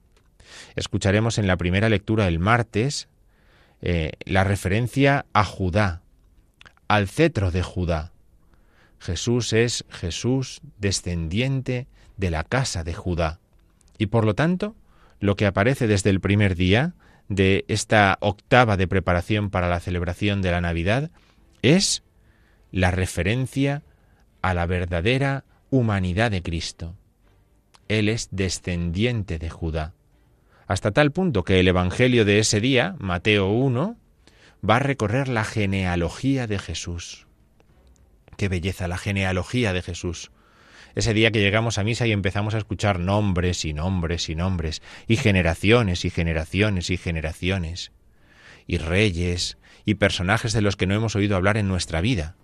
Escucharemos 0.77 1.39
en 1.39 1.47
la 1.47 1.57
primera 1.57 1.89
lectura 1.89 2.25
del 2.25 2.39
martes 2.39 3.09
eh, 3.83 4.13
la 4.25 4.45
referencia 4.45 5.27
a 5.33 5.45
Judá, 5.45 6.03
al 6.89 7.09
cetro 7.09 7.51
de 7.51 7.63
Judá. 7.63 8.13
Jesús 9.01 9.53
es 9.53 9.85
Jesús 9.91 10.61
descendiente 10.79 11.89
de 12.17 12.31
la 12.31 12.45
casa 12.45 12.85
de 12.85 12.95
Judá. 12.95 13.41
Y 13.99 14.07
por 14.07 14.25
lo 14.25 14.35
tanto, 14.35 14.77
lo 15.19 15.35
que 15.35 15.47
aparece 15.47 15.89
desde 15.89 16.11
el 16.11 16.21
primer 16.21 16.55
día 16.55 16.95
de 17.29 17.65
esta 17.67 18.19
octava 18.21 18.77
de 18.77 18.87
preparación 18.87 19.51
para 19.51 19.69
la 19.69 19.81
celebración 19.81 20.43
de 20.43 20.53
la 20.53 20.61
Navidad 20.61 21.11
es 21.63 22.05
la 22.71 22.93
referencia 22.93 23.83
a 24.45 24.53
la 24.53 24.67
verdadera 24.67 25.45
humanidad 25.71 26.31
de 26.31 26.43
Cristo. 26.43 26.95
Él 27.89 28.11
es 28.11 28.29
descendiente 28.31 29.39
de 29.39 29.49
Judá, 29.49 29.95
hasta 30.67 30.91
tal 30.91 31.13
punto 31.13 31.45
que 31.45 31.61
el 31.61 31.69
Evangelio 31.69 32.27
de 32.27 32.41
ese 32.41 32.61
día, 32.61 32.95
Mateo 32.99 33.49
1, 33.49 33.97
va 34.69 34.77
a 34.77 34.81
recorrer 34.81 35.29
la 35.29 35.45
genealogía 35.45 36.47
de 36.47 36.59
Jesús. 36.59 37.27
Qué 38.37 38.49
belleza 38.49 38.87
la 38.87 38.99
genealogía 38.99 39.73
de 39.73 39.81
Jesús. 39.81 40.31
Ese 40.95 41.15
día 41.15 41.31
que 41.31 41.41
llegamos 41.41 41.79
a 41.79 41.85
misa 41.85 42.07
y 42.07 42.13
empezamos 42.13 42.55
a 42.55 42.59
escuchar 42.59 43.01
nombres 43.01 43.65
y 43.65 43.73
nombres 43.73 44.29
y 44.29 44.35
nombres, 44.35 44.83
y 45.09 45.17
generaciones 45.17 46.05
y 46.05 46.11
generaciones 46.11 46.91
y 46.91 46.99
generaciones, 46.99 47.93
y 48.67 48.77
reyes 48.77 49.57
y 49.87 49.95
personajes 49.95 50.53
de 50.53 50.61
los 50.61 50.77
que 50.77 50.87
no 50.87 50.95
hemos 50.95 51.17
oído 51.17 51.35
hablar 51.35 51.57
en 51.57 51.67
nuestra 51.67 52.03
vida. 52.03 52.37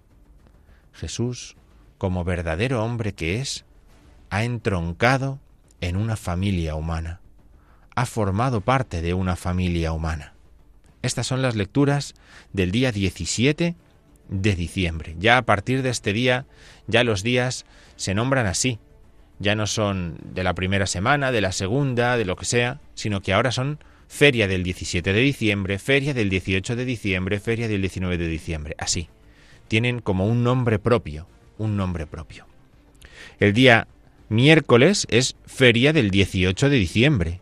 Jesús 0.94 1.56
como 2.00 2.24
verdadero 2.24 2.82
hombre 2.82 3.12
que 3.12 3.42
es, 3.42 3.66
ha 4.30 4.42
entroncado 4.44 5.38
en 5.82 5.96
una 5.96 6.16
familia 6.16 6.74
humana, 6.74 7.20
ha 7.94 8.06
formado 8.06 8.62
parte 8.62 9.02
de 9.02 9.12
una 9.12 9.36
familia 9.36 9.92
humana. 9.92 10.32
Estas 11.02 11.26
son 11.26 11.42
las 11.42 11.56
lecturas 11.56 12.14
del 12.54 12.70
día 12.70 12.90
17 12.90 13.76
de 14.30 14.54
diciembre. 14.54 15.14
Ya 15.18 15.36
a 15.36 15.42
partir 15.42 15.82
de 15.82 15.90
este 15.90 16.14
día, 16.14 16.46
ya 16.86 17.04
los 17.04 17.22
días 17.22 17.66
se 17.96 18.14
nombran 18.14 18.46
así. 18.46 18.78
Ya 19.38 19.54
no 19.54 19.66
son 19.66 20.16
de 20.24 20.42
la 20.42 20.54
primera 20.54 20.86
semana, 20.86 21.32
de 21.32 21.42
la 21.42 21.52
segunda, 21.52 22.16
de 22.16 22.24
lo 22.24 22.34
que 22.36 22.46
sea, 22.46 22.80
sino 22.94 23.20
que 23.20 23.34
ahora 23.34 23.52
son 23.52 23.78
feria 24.08 24.48
del 24.48 24.62
17 24.62 25.12
de 25.12 25.20
diciembre, 25.20 25.78
feria 25.78 26.14
del 26.14 26.30
18 26.30 26.76
de 26.76 26.84
diciembre, 26.86 27.40
feria 27.40 27.68
del 27.68 27.82
19 27.82 28.16
de 28.16 28.26
diciembre. 28.26 28.74
Así. 28.78 29.10
Tienen 29.68 30.00
como 30.00 30.26
un 30.26 30.42
nombre 30.42 30.78
propio, 30.78 31.26
un 31.60 31.76
nombre 31.76 32.06
propio. 32.06 32.46
El 33.38 33.52
día 33.52 33.86
miércoles 34.28 35.06
es 35.10 35.36
feria 35.46 35.92
del 35.92 36.10
18 36.10 36.70
de 36.70 36.76
diciembre. 36.76 37.40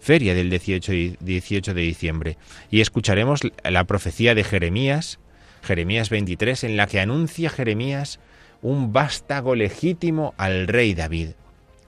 Feria 0.00 0.34
del 0.34 0.50
18, 0.50 0.92
18 1.20 1.74
de 1.74 1.80
diciembre. 1.82 2.38
Y 2.70 2.80
escucharemos 2.80 3.40
la 3.64 3.84
profecía 3.84 4.36
de 4.36 4.44
Jeremías, 4.44 5.18
Jeremías 5.62 6.10
23, 6.10 6.62
en 6.64 6.76
la 6.76 6.86
que 6.86 7.00
anuncia 7.00 7.50
Jeremías 7.50 8.20
un 8.62 8.92
vástago 8.92 9.56
legítimo 9.56 10.32
al 10.36 10.68
rey 10.68 10.94
David. 10.94 11.30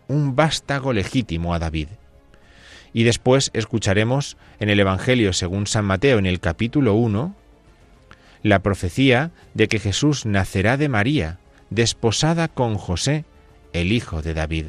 Un 0.08 0.34
vástago 0.34 0.92
legítimo 0.92 1.54
a 1.54 1.60
David. 1.60 1.88
Y 2.92 3.04
después 3.04 3.50
escucharemos 3.52 4.36
en 4.58 4.68
el 4.68 4.80
Evangelio 4.80 5.32
según 5.32 5.68
San 5.68 5.84
Mateo, 5.84 6.18
en 6.18 6.26
el 6.26 6.40
capítulo 6.40 6.94
1, 6.94 7.36
la 8.42 8.62
profecía 8.62 9.30
de 9.54 9.68
que 9.68 9.78
Jesús 9.78 10.26
nacerá 10.26 10.76
de 10.76 10.88
María, 10.88 11.38
desposada 11.70 12.48
con 12.48 12.76
José, 12.76 13.24
el 13.72 13.92
hijo 13.92 14.22
de 14.22 14.34
David. 14.34 14.66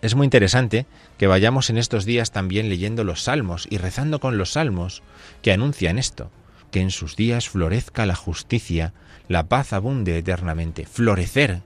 Es 0.00 0.14
muy 0.14 0.24
interesante 0.24 0.86
que 1.16 1.26
vayamos 1.26 1.70
en 1.70 1.78
estos 1.78 2.04
días 2.04 2.30
también 2.30 2.68
leyendo 2.68 3.02
los 3.02 3.22
salmos 3.22 3.66
y 3.68 3.78
rezando 3.78 4.20
con 4.20 4.38
los 4.38 4.52
salmos 4.52 5.02
que 5.42 5.52
anuncian 5.52 5.98
esto, 5.98 6.30
que 6.70 6.80
en 6.80 6.90
sus 6.90 7.16
días 7.16 7.48
florezca 7.48 8.06
la 8.06 8.14
justicia, 8.14 8.92
la 9.26 9.48
paz 9.48 9.72
abunde 9.72 10.16
eternamente. 10.16 10.86
Florecer. 10.86 11.62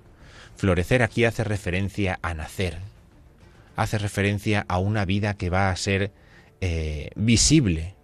Florecer 0.57 1.03
aquí 1.03 1.25
hace 1.25 1.45
referencia 1.45 2.19
a 2.23 2.35
nacer, 2.35 2.79
hace 3.75 3.99
referencia 3.99 4.65
a 4.69 4.79
una 4.79 5.05
vida 5.05 5.35
que 5.35 5.51
va 5.51 5.71
a 5.71 5.77
ser 5.77 6.13
eh, 6.61 7.11
visible. 7.17 7.97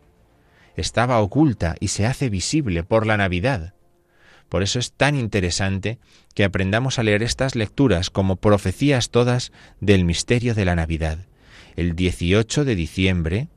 Estaba 0.76 1.20
oculta 1.20 1.76
y 1.78 1.88
se 1.88 2.06
hace 2.06 2.30
visible 2.30 2.82
por 2.82 3.06
la 3.06 3.16
Navidad. 3.16 3.74
Por 4.48 4.62
eso 4.62 4.78
es 4.78 4.92
tan 4.92 5.14
interesante 5.14 5.98
que 6.34 6.44
aprendamos 6.44 6.98
a 6.98 7.02
leer 7.02 7.22
estas 7.22 7.54
lecturas 7.54 8.10
como 8.10 8.36
profecías 8.36 9.10
todas 9.10 9.52
del 9.80 10.04
misterio 10.04 10.54
de 10.54 10.64
la 10.64 10.76
Navidad. 10.76 11.18
El 11.76 11.94
18 11.94 12.64
de 12.64 12.74
diciembre, 12.74 13.48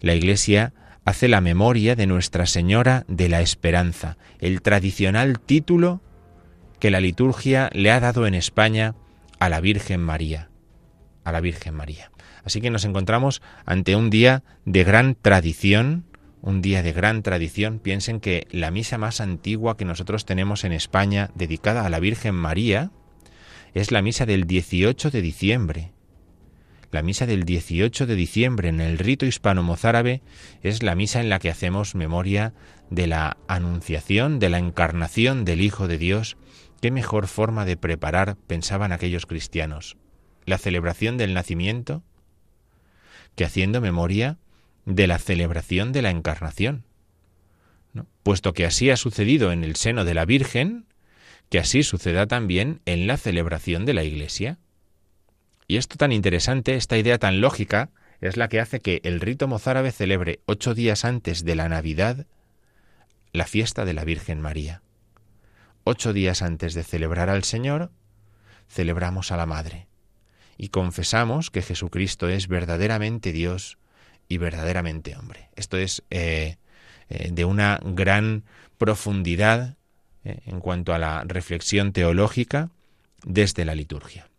la 0.00 0.14
Iglesia 0.14 0.72
hace 1.04 1.28
la 1.28 1.40
memoria 1.40 1.96
de 1.96 2.06
Nuestra 2.06 2.46
Señora 2.46 3.04
de 3.08 3.28
la 3.28 3.40
Esperanza, 3.40 4.16
el 4.38 4.62
tradicional 4.62 5.40
título 5.40 6.00
que 6.78 6.90
la 6.90 7.00
liturgia 7.00 7.70
le 7.72 7.90
ha 7.90 8.00
dado 8.00 8.26
en 8.26 8.34
España 8.34 8.94
a 9.38 9.48
la 9.48 9.60
Virgen 9.60 10.00
María, 10.00 10.48
a 11.24 11.32
la 11.32 11.40
Virgen 11.40 11.74
María. 11.74 12.10
Así 12.44 12.60
que 12.60 12.70
nos 12.70 12.84
encontramos 12.84 13.42
ante 13.66 13.96
un 13.96 14.10
día 14.10 14.42
de 14.64 14.84
gran 14.84 15.14
tradición, 15.14 16.04
un 16.42 16.62
día 16.62 16.82
de 16.82 16.92
gran 16.92 17.22
tradición. 17.22 17.78
Piensen 17.78 18.20
que 18.20 18.46
la 18.50 18.70
misa 18.70 18.98
más 18.98 19.20
antigua 19.20 19.76
que 19.76 19.84
nosotros 19.84 20.24
tenemos 20.24 20.64
en 20.64 20.72
España, 20.72 21.30
dedicada 21.34 21.84
a 21.84 21.90
la 21.90 22.00
Virgen 22.00 22.34
María, 22.34 22.90
es 23.74 23.92
la 23.92 24.02
misa 24.02 24.26
del 24.26 24.46
18 24.46 25.10
de 25.10 25.22
diciembre. 25.22 25.92
La 26.90 27.02
misa 27.02 27.26
del 27.26 27.44
18 27.44 28.06
de 28.06 28.16
diciembre 28.16 28.68
en 28.68 28.80
el 28.80 28.98
rito 28.98 29.24
hispano-mozárabe 29.24 30.22
es 30.62 30.82
la 30.82 30.96
misa 30.96 31.20
en 31.20 31.28
la 31.28 31.38
que 31.38 31.50
hacemos 31.50 31.94
memoria 31.94 32.52
de 32.90 33.06
la 33.06 33.36
anunciación, 33.46 34.40
de 34.40 34.50
la 34.50 34.58
encarnación 34.58 35.44
del 35.44 35.60
Hijo 35.60 35.86
de 35.86 35.98
Dios. 35.98 36.36
¿Qué 36.80 36.90
mejor 36.90 37.28
forma 37.28 37.64
de 37.64 37.76
preparar, 37.76 38.36
pensaban 38.48 38.90
aquellos 38.90 39.26
cristianos, 39.26 39.98
la 40.46 40.58
celebración 40.58 41.16
del 41.16 41.34
nacimiento 41.34 42.02
que 43.36 43.44
haciendo 43.44 43.80
memoria 43.80 44.38
de 44.84 45.06
la 45.06 45.18
celebración 45.18 45.92
de 45.92 46.02
la 46.02 46.10
encarnación. 46.10 46.84
Puesto 48.22 48.52
que 48.52 48.66
así 48.66 48.90
ha 48.90 48.96
sucedido 48.96 49.52
en 49.52 49.64
el 49.64 49.76
seno 49.76 50.04
de 50.04 50.14
la 50.14 50.24
Virgen, 50.24 50.86
que 51.48 51.58
así 51.58 51.82
suceda 51.82 52.26
también 52.26 52.80
en 52.86 53.06
la 53.06 53.16
celebración 53.16 53.84
de 53.86 53.94
la 53.94 54.04
Iglesia. 54.04 54.58
Y 55.66 55.76
esto 55.76 55.96
tan 55.96 56.12
interesante, 56.12 56.76
esta 56.76 56.98
idea 56.98 57.18
tan 57.18 57.40
lógica, 57.40 57.90
es 58.20 58.36
la 58.36 58.48
que 58.48 58.60
hace 58.60 58.80
que 58.80 59.00
el 59.04 59.20
rito 59.20 59.48
mozárabe 59.48 59.92
celebre 59.92 60.40
ocho 60.46 60.74
días 60.74 61.04
antes 61.04 61.44
de 61.44 61.54
la 61.54 61.68
Navidad 61.68 62.26
la 63.32 63.46
fiesta 63.46 63.84
de 63.84 63.94
la 63.94 64.04
Virgen 64.04 64.40
María. 64.40 64.82
Ocho 65.84 66.12
días 66.12 66.42
antes 66.42 66.74
de 66.74 66.82
celebrar 66.82 67.30
al 67.30 67.44
Señor, 67.44 67.90
celebramos 68.68 69.32
a 69.32 69.36
la 69.36 69.46
Madre 69.46 69.88
y 70.58 70.68
confesamos 70.68 71.50
que 71.50 71.62
Jesucristo 71.62 72.28
es 72.28 72.48
verdaderamente 72.48 73.32
Dios 73.32 73.78
y 74.30 74.38
verdaderamente 74.38 75.16
hombre. 75.16 75.50
Esto 75.56 75.76
es 75.76 76.04
eh, 76.08 76.56
eh, 77.10 77.30
de 77.32 77.44
una 77.44 77.80
gran 77.82 78.44
profundidad 78.78 79.76
eh, 80.24 80.38
en 80.46 80.60
cuanto 80.60 80.94
a 80.94 80.98
la 80.98 81.24
reflexión 81.24 81.92
teológica 81.92 82.70
desde 83.24 83.64
la 83.64 83.74
liturgia. 83.74 84.30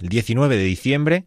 El 0.00 0.10
19 0.10 0.58
de 0.58 0.62
diciembre, 0.62 1.24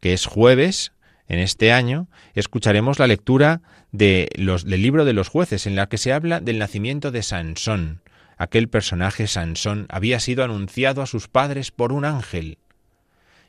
que 0.00 0.12
es 0.12 0.26
jueves, 0.26 0.92
en 1.26 1.38
este 1.38 1.72
año 1.72 2.06
escucharemos 2.34 2.98
la 2.98 3.06
lectura 3.06 3.62
de 3.92 4.28
los, 4.36 4.66
del 4.66 4.82
libro 4.82 5.06
de 5.06 5.14
los 5.14 5.28
jueces, 5.28 5.66
en 5.66 5.74
la 5.74 5.88
que 5.88 5.96
se 5.96 6.12
habla 6.12 6.38
del 6.40 6.58
nacimiento 6.58 7.10
de 7.10 7.22
Sansón. 7.22 8.02
Aquel 8.36 8.68
personaje 8.68 9.26
Sansón 9.26 9.86
había 9.88 10.20
sido 10.20 10.44
anunciado 10.44 11.00
a 11.00 11.06
sus 11.06 11.28
padres 11.28 11.70
por 11.70 11.92
un 11.92 12.04
ángel, 12.04 12.58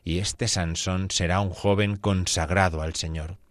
y 0.05 0.19
este 0.19 0.47
Sansón 0.47 1.11
será 1.11 1.41
un 1.41 1.49
joven 1.49 1.97
consagrado 1.97 2.81
al 2.81 2.95
Señor. 2.95 3.42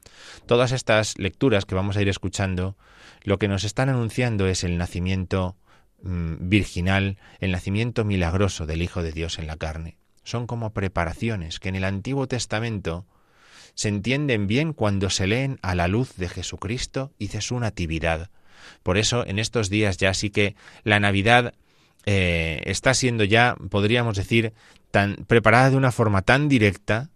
Todas 0.47 0.73
estas 0.73 1.19
lecturas 1.19 1.65
que 1.65 1.75
vamos 1.75 1.97
a 1.97 2.03
ir 2.03 2.09
escuchando, 2.09 2.77
lo 3.23 3.39
que 3.39 3.49
nos 3.49 3.65
están 3.65 3.89
anunciando 3.89 4.47
es 4.47 4.65
el 4.65 4.79
nacimiento 4.79 5.57
mm, 6.03 6.49
virginal, 6.49 7.19
el 7.41 7.53
nacimiento 7.53 8.05
milagroso 8.05 8.67
del 8.67 8.83
Hijo 8.83 9.03
de 9.03 9.13
Dios 9.13 9.39
en 9.39 9.47
la 9.47 9.57
carne. 9.57 9.97
Son 10.25 10.47
como 10.47 10.73
preparaciones 10.73 11.59
que 11.59 11.69
en 11.69 11.77
el 11.77 11.85
Antiguo 11.85 12.29
Testamento 12.29 13.07
se 13.75 13.89
entienden 13.89 14.47
bien 14.47 14.73
cuando 14.73 15.11
se 15.11 15.27
leen 15.27 15.59
a 15.63 15.75
la 15.75 15.89
luz 15.89 16.17
de 16.17 16.29
Jesucristo 16.29 17.13
y 17.19 17.29
de 17.29 17.41
su 17.41 17.59
natividad. 17.59 18.31
Por 18.83 18.99
eso 18.99 19.27
en 19.27 19.39
estos 19.39 19.71
días 19.71 19.97
ya 19.97 20.15
sí 20.15 20.31
que 20.31 20.55
la 20.85 21.01
Navidad 21.01 21.55
eh, 22.05 22.63
está 22.65 22.95
siendo 22.95 23.25
ya, 23.25 23.57
podríamos 23.71 24.17
decir, 24.17 24.53
preparada 25.27 25.71
de 25.71 25.77
una 25.77 25.93
forma 25.93 26.23
tan 26.23 26.49
directa 26.49 27.11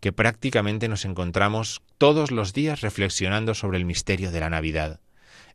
que 0.00 0.12
prácticamente 0.12 0.88
nos 0.88 1.04
encontramos 1.04 1.82
todos 1.98 2.30
los 2.30 2.52
días 2.52 2.80
reflexionando 2.80 3.54
sobre 3.54 3.78
el 3.78 3.84
misterio 3.84 4.30
de 4.30 4.40
la 4.40 4.50
Navidad. 4.50 5.00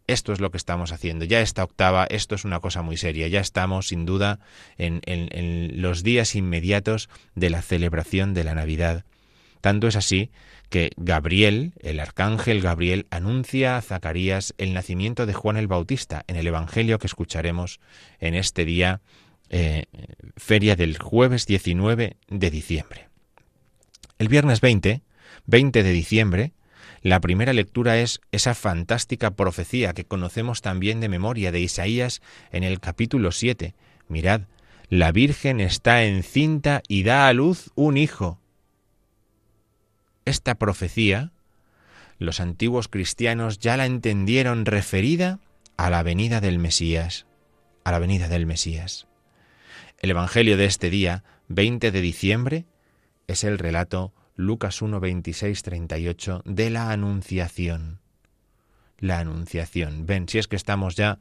Esto 0.06 0.34
es 0.34 0.42
lo 0.42 0.52
que 0.52 0.58
estamos 0.58 0.92
haciendo. 0.92 1.24
Ya 1.24 1.40
esta 1.40 1.64
octava, 1.64 2.06
esto 2.06 2.36
es 2.36 2.44
una 2.44 2.60
cosa 2.60 2.82
muy 2.82 2.98
seria. 2.98 3.30
Ya 3.30 3.40
estamos, 3.40 3.88
sin 3.88 4.06
duda, 4.06 4.40
en, 4.78 5.82
los 5.82 6.04
días 6.04 6.36
inmediatos 6.36 7.10
de 7.36 7.50
la 7.50 7.62
celebración 7.62 8.34
de 8.34 8.44
la 8.44 8.54
Navidad 8.54 9.06
tanto 9.64 9.88
es 9.88 9.96
así 9.96 10.30
que 10.70 10.92
Gabriel, 10.98 11.72
el 11.80 12.02
arcángel 12.02 12.62
Gabriel, 12.62 13.08
anuncia 13.12 13.78
a 13.78 13.82
Zacarías 13.82 14.54
el 14.58 14.74
nacimiento 14.74 15.26
de 15.26 15.34
Juan 15.34 15.56
el 15.56 15.68
Bautista 15.68 16.26
en 16.28 16.36
el 16.36 16.48
Evangelio 16.48 17.00
que 17.00 17.08
escucharemos 17.08 17.80
en 18.20 18.36
este 18.36 18.66
día, 18.66 19.00
eh, 19.50 19.86
feria 20.36 20.76
del 20.76 20.98
jueves 20.98 21.46
19 21.46 22.18
de 22.28 22.52
diciembre. 22.52 23.13
El 24.20 24.28
viernes 24.28 24.62
20, 24.62 25.02
20 25.46 25.84
de 25.84 25.92
diciembre, 25.92 26.54
la 27.02 27.20
primera 27.20 27.54
lectura 27.54 27.98
es 27.98 28.22
esa 28.32 28.54
fantástica 28.56 29.32
profecía 29.32 29.94
que 29.94 30.06
conocemos 30.06 30.62
también 30.62 31.00
de 31.02 31.10
memoria 31.10 31.52
de 31.52 31.60
Isaías 31.60 32.22
en 32.52 32.64
el 32.64 32.80
capítulo 32.80 33.32
7. 33.32 33.76
Mirad, 34.08 34.42
la 34.90 35.12
Virgen 35.12 35.60
está 35.60 36.04
encinta 36.04 36.82
y 36.88 37.04
da 37.04 37.28
a 37.28 37.34
luz 37.34 37.72
un 37.76 37.98
hijo 37.98 38.40
esta 40.26 40.56
profecía, 40.56 41.32
los 42.18 42.40
antiguos 42.40 42.88
cristianos 42.88 43.60
ya 43.60 43.78
la 43.78 43.86
entendieron 43.86 44.66
referida 44.66 45.40
a 45.78 45.90
la 45.90 46.04
venida 46.04 46.40
del 46.40 46.60
Mesías, 46.60 47.26
a 47.84 47.92
la 47.92 48.00
venida 48.00 48.30
del 48.30 48.46
Mesías. 48.46 49.08
El 50.00 50.12
Evangelio 50.12 50.58
de 50.58 50.66
este 50.66 50.90
día, 50.90 51.24
20 51.50 51.92
de 51.92 52.02
diciembre, 52.02 52.66
es 53.28 53.44
el 53.44 53.58
relato 53.58 54.14
Lucas 54.36 54.82
1, 54.82 55.00
26, 55.00 55.62
38 55.62 56.42
de 56.46 56.70
la 56.70 56.92
Anunciación. 56.92 58.00
La 58.98 59.20
Anunciación. 59.20 60.06
Ven, 60.06 60.28
si 60.28 60.40
es 60.40 60.48
que 60.48 60.56
estamos 60.56 60.96
ya 60.96 61.20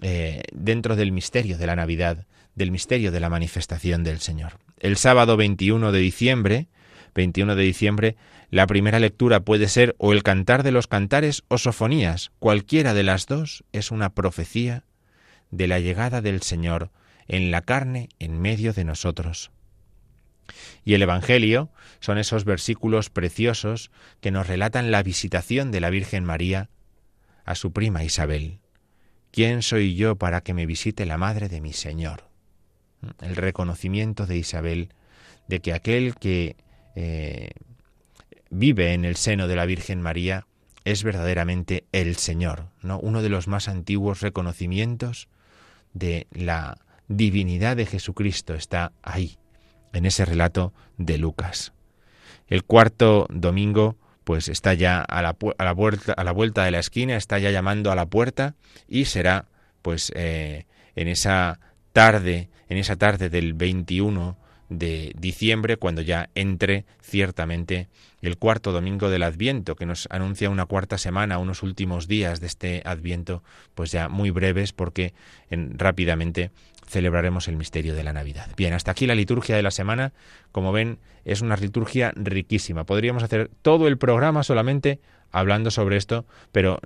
eh, 0.00 0.42
dentro 0.52 0.96
del 0.96 1.12
misterio 1.12 1.58
de 1.58 1.66
la 1.66 1.76
Navidad, 1.76 2.26
del 2.54 2.70
misterio 2.70 3.12
de 3.12 3.20
la 3.20 3.30
manifestación 3.30 4.04
del 4.04 4.20
Señor. 4.20 4.58
El 4.78 4.96
sábado 4.96 5.36
21 5.36 5.92
de 5.92 5.98
diciembre, 5.98 6.68
21 7.14 7.56
de 7.56 7.62
diciembre, 7.62 8.16
la 8.50 8.66
primera 8.66 8.98
lectura 8.98 9.40
puede 9.40 9.68
ser 9.68 9.94
o 9.98 10.12
el 10.12 10.22
cantar 10.22 10.62
de 10.62 10.72
los 10.72 10.86
cantares 10.86 11.42
o 11.48 11.58
sofonías. 11.58 12.30
Cualquiera 12.38 12.94
de 12.94 13.02
las 13.02 13.26
dos 13.26 13.64
es 13.72 13.90
una 13.90 14.14
profecía 14.14 14.84
de 15.50 15.66
la 15.66 15.80
llegada 15.80 16.20
del 16.20 16.42
Señor 16.42 16.90
en 17.26 17.50
la 17.50 17.62
carne 17.62 18.08
en 18.18 18.40
medio 18.40 18.72
de 18.72 18.84
nosotros. 18.84 19.50
Y 20.84 20.94
el 20.94 21.02
Evangelio 21.02 21.70
son 22.00 22.18
esos 22.18 22.44
versículos 22.44 23.10
preciosos 23.10 23.90
que 24.20 24.30
nos 24.30 24.46
relatan 24.46 24.90
la 24.90 25.02
visitación 25.02 25.70
de 25.70 25.80
la 25.80 25.90
Virgen 25.90 26.24
María 26.24 26.68
a 27.44 27.54
su 27.54 27.72
prima 27.72 28.04
Isabel. 28.04 28.58
¿Quién 29.30 29.62
soy 29.62 29.94
yo 29.96 30.16
para 30.16 30.42
que 30.42 30.54
me 30.54 30.66
visite 30.66 31.06
la 31.06 31.18
madre 31.18 31.48
de 31.48 31.60
mi 31.60 31.72
Señor? 31.72 32.28
El 33.20 33.36
reconocimiento 33.36 34.26
de 34.26 34.36
Isabel 34.36 34.90
de 35.48 35.60
que 35.60 35.72
aquel 35.72 36.14
que 36.14 36.56
eh, 36.94 37.50
vive 38.50 38.94
en 38.94 39.04
el 39.04 39.16
seno 39.16 39.48
de 39.48 39.56
la 39.56 39.66
Virgen 39.66 40.00
María 40.00 40.46
es 40.84 41.02
verdaderamente 41.02 41.84
el 41.92 42.16
Señor, 42.16 42.68
¿no? 42.82 42.98
Uno 42.98 43.22
de 43.22 43.28
los 43.30 43.48
más 43.48 43.68
antiguos 43.68 44.20
reconocimientos 44.20 45.28
de 45.94 46.26
la 46.30 46.78
divinidad 47.08 47.76
de 47.76 47.86
Jesucristo 47.86 48.54
está 48.54 48.92
ahí, 49.02 49.38
en 49.94 50.06
ese 50.06 50.24
relato 50.24 50.72
de 50.98 51.18
Lucas. 51.18 51.72
El 52.46 52.64
cuarto 52.64 53.26
domingo, 53.30 53.96
pues 54.24 54.48
está 54.48 54.74
ya 54.74 55.00
a 55.00 55.22
la, 55.22 55.36
a 55.58 55.64
la, 55.64 55.72
vuelta, 55.72 56.12
a 56.12 56.24
la 56.24 56.32
vuelta 56.32 56.64
de 56.64 56.70
la 56.70 56.78
esquina, 56.78 57.16
está 57.16 57.38
ya 57.38 57.50
llamando 57.50 57.90
a 57.90 57.94
la 57.94 58.06
puerta 58.06 58.54
y 58.86 59.06
será, 59.06 59.46
pues, 59.82 60.12
eh, 60.14 60.66
en 60.94 61.08
esa 61.08 61.60
tarde, 61.92 62.50
en 62.68 62.78
esa 62.78 62.96
tarde 62.96 63.30
del 63.30 63.54
21 63.54 64.36
de 64.78 65.12
diciembre, 65.18 65.76
cuando 65.76 66.02
ya 66.02 66.30
entre 66.34 66.84
ciertamente 67.02 67.88
el 68.22 68.38
cuarto 68.38 68.72
domingo 68.72 69.10
del 69.10 69.22
Adviento, 69.22 69.76
que 69.76 69.86
nos 69.86 70.08
anuncia 70.10 70.50
una 70.50 70.66
cuarta 70.66 70.98
semana, 70.98 71.38
unos 71.38 71.62
últimos 71.62 72.08
días 72.08 72.40
de 72.40 72.46
este 72.46 72.82
Adviento, 72.84 73.42
pues 73.74 73.92
ya 73.92 74.08
muy 74.08 74.30
breves, 74.30 74.72
porque 74.72 75.14
en, 75.50 75.78
rápidamente 75.78 76.50
celebraremos 76.86 77.48
el 77.48 77.56
misterio 77.56 77.94
de 77.94 78.04
la 78.04 78.12
Navidad. 78.12 78.50
Bien, 78.56 78.72
hasta 78.72 78.90
aquí 78.90 79.06
la 79.06 79.14
liturgia 79.14 79.56
de 79.56 79.62
la 79.62 79.70
semana. 79.70 80.12
Como 80.52 80.72
ven, 80.72 80.98
es 81.24 81.40
una 81.40 81.56
liturgia 81.56 82.12
riquísima. 82.14 82.84
Podríamos 82.84 83.22
hacer 83.22 83.50
todo 83.62 83.88
el 83.88 83.98
programa 83.98 84.42
solamente 84.42 85.00
hablando 85.32 85.70
sobre 85.70 85.96
esto, 85.96 86.26
pero 86.52 86.78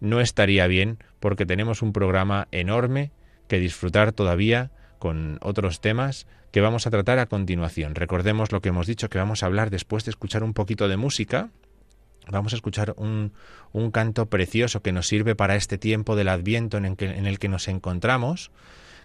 no 0.00 0.20
estaría 0.20 0.66
bien 0.66 0.98
porque 1.20 1.46
tenemos 1.46 1.82
un 1.82 1.92
programa 1.92 2.48
enorme 2.50 3.12
que 3.48 3.58
disfrutar 3.58 4.12
todavía 4.12 4.70
con 4.98 5.38
otros 5.40 5.80
temas 5.80 6.26
que 6.54 6.60
vamos 6.60 6.86
a 6.86 6.90
tratar 6.90 7.18
a 7.18 7.26
continuación. 7.26 7.96
Recordemos 7.96 8.52
lo 8.52 8.62
que 8.62 8.68
hemos 8.68 8.86
dicho, 8.86 9.10
que 9.10 9.18
vamos 9.18 9.42
a 9.42 9.46
hablar 9.46 9.70
después 9.70 10.04
de 10.04 10.10
escuchar 10.10 10.44
un 10.44 10.54
poquito 10.54 10.86
de 10.86 10.96
música. 10.96 11.48
Vamos 12.30 12.52
a 12.52 12.56
escuchar 12.56 12.94
un, 12.96 13.32
un 13.72 13.90
canto 13.90 14.26
precioso 14.26 14.80
que 14.80 14.92
nos 14.92 15.08
sirve 15.08 15.34
para 15.34 15.56
este 15.56 15.78
tiempo 15.78 16.14
del 16.14 16.28
Adviento 16.28 16.76
en 16.76 16.84
el, 16.84 16.96
que, 16.96 17.06
en 17.06 17.26
el 17.26 17.40
que 17.40 17.48
nos 17.48 17.66
encontramos, 17.66 18.52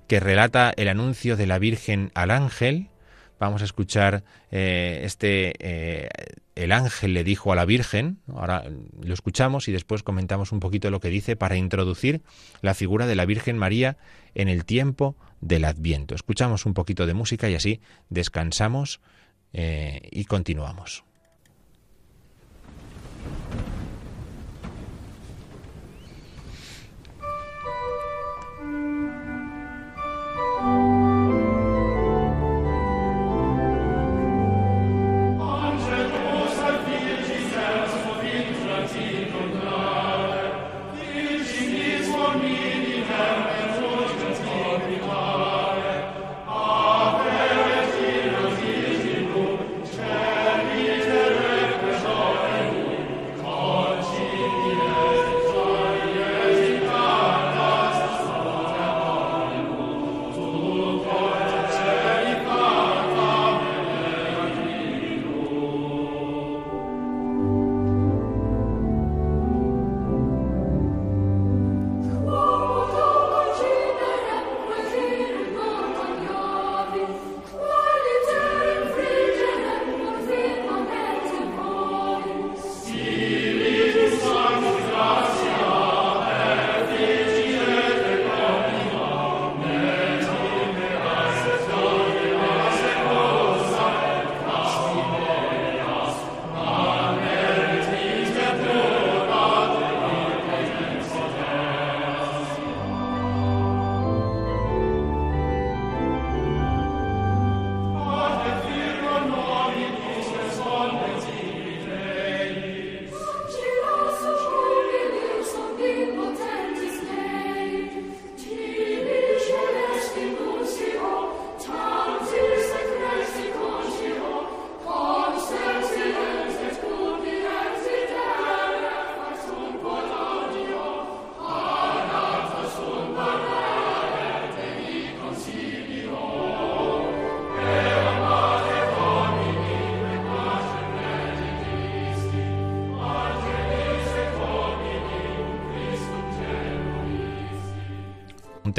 que 0.07 0.19
relata 0.19 0.71
el 0.77 0.89
anuncio 0.89 1.37
de 1.37 1.47
la 1.47 1.57
Virgen 1.57 2.11
al 2.13 2.29
ángel. 2.29 2.89
Vamos 3.39 3.61
a 3.61 3.65
escuchar 3.65 4.23
eh, 4.51 5.01
este 5.03 5.53
eh, 5.59 6.09
el 6.55 6.73
ángel 6.73 7.13
le 7.13 7.23
dijo 7.23 7.53
a 7.53 7.55
la 7.55 7.63
Virgen, 7.63 8.19
ahora 8.27 8.65
lo 9.01 9.13
escuchamos 9.13 9.69
y 9.69 9.71
después 9.71 10.03
comentamos 10.03 10.51
un 10.51 10.59
poquito 10.59 10.91
lo 10.91 10.99
que 10.99 11.09
dice 11.09 11.37
para 11.37 11.55
introducir 11.55 12.21
la 12.61 12.73
figura 12.73 13.07
de 13.07 13.15
la 13.15 13.25
Virgen 13.25 13.57
María 13.57 13.97
en 14.35 14.49
el 14.49 14.65
tiempo 14.65 15.15
del 15.39 15.63
Adviento. 15.63 16.15
Escuchamos 16.15 16.65
un 16.65 16.73
poquito 16.73 17.05
de 17.05 17.13
música 17.13 17.49
y 17.49 17.55
así 17.55 17.79
descansamos 18.09 18.99
eh, 19.53 20.01
y 20.11 20.25
continuamos. 20.25 21.05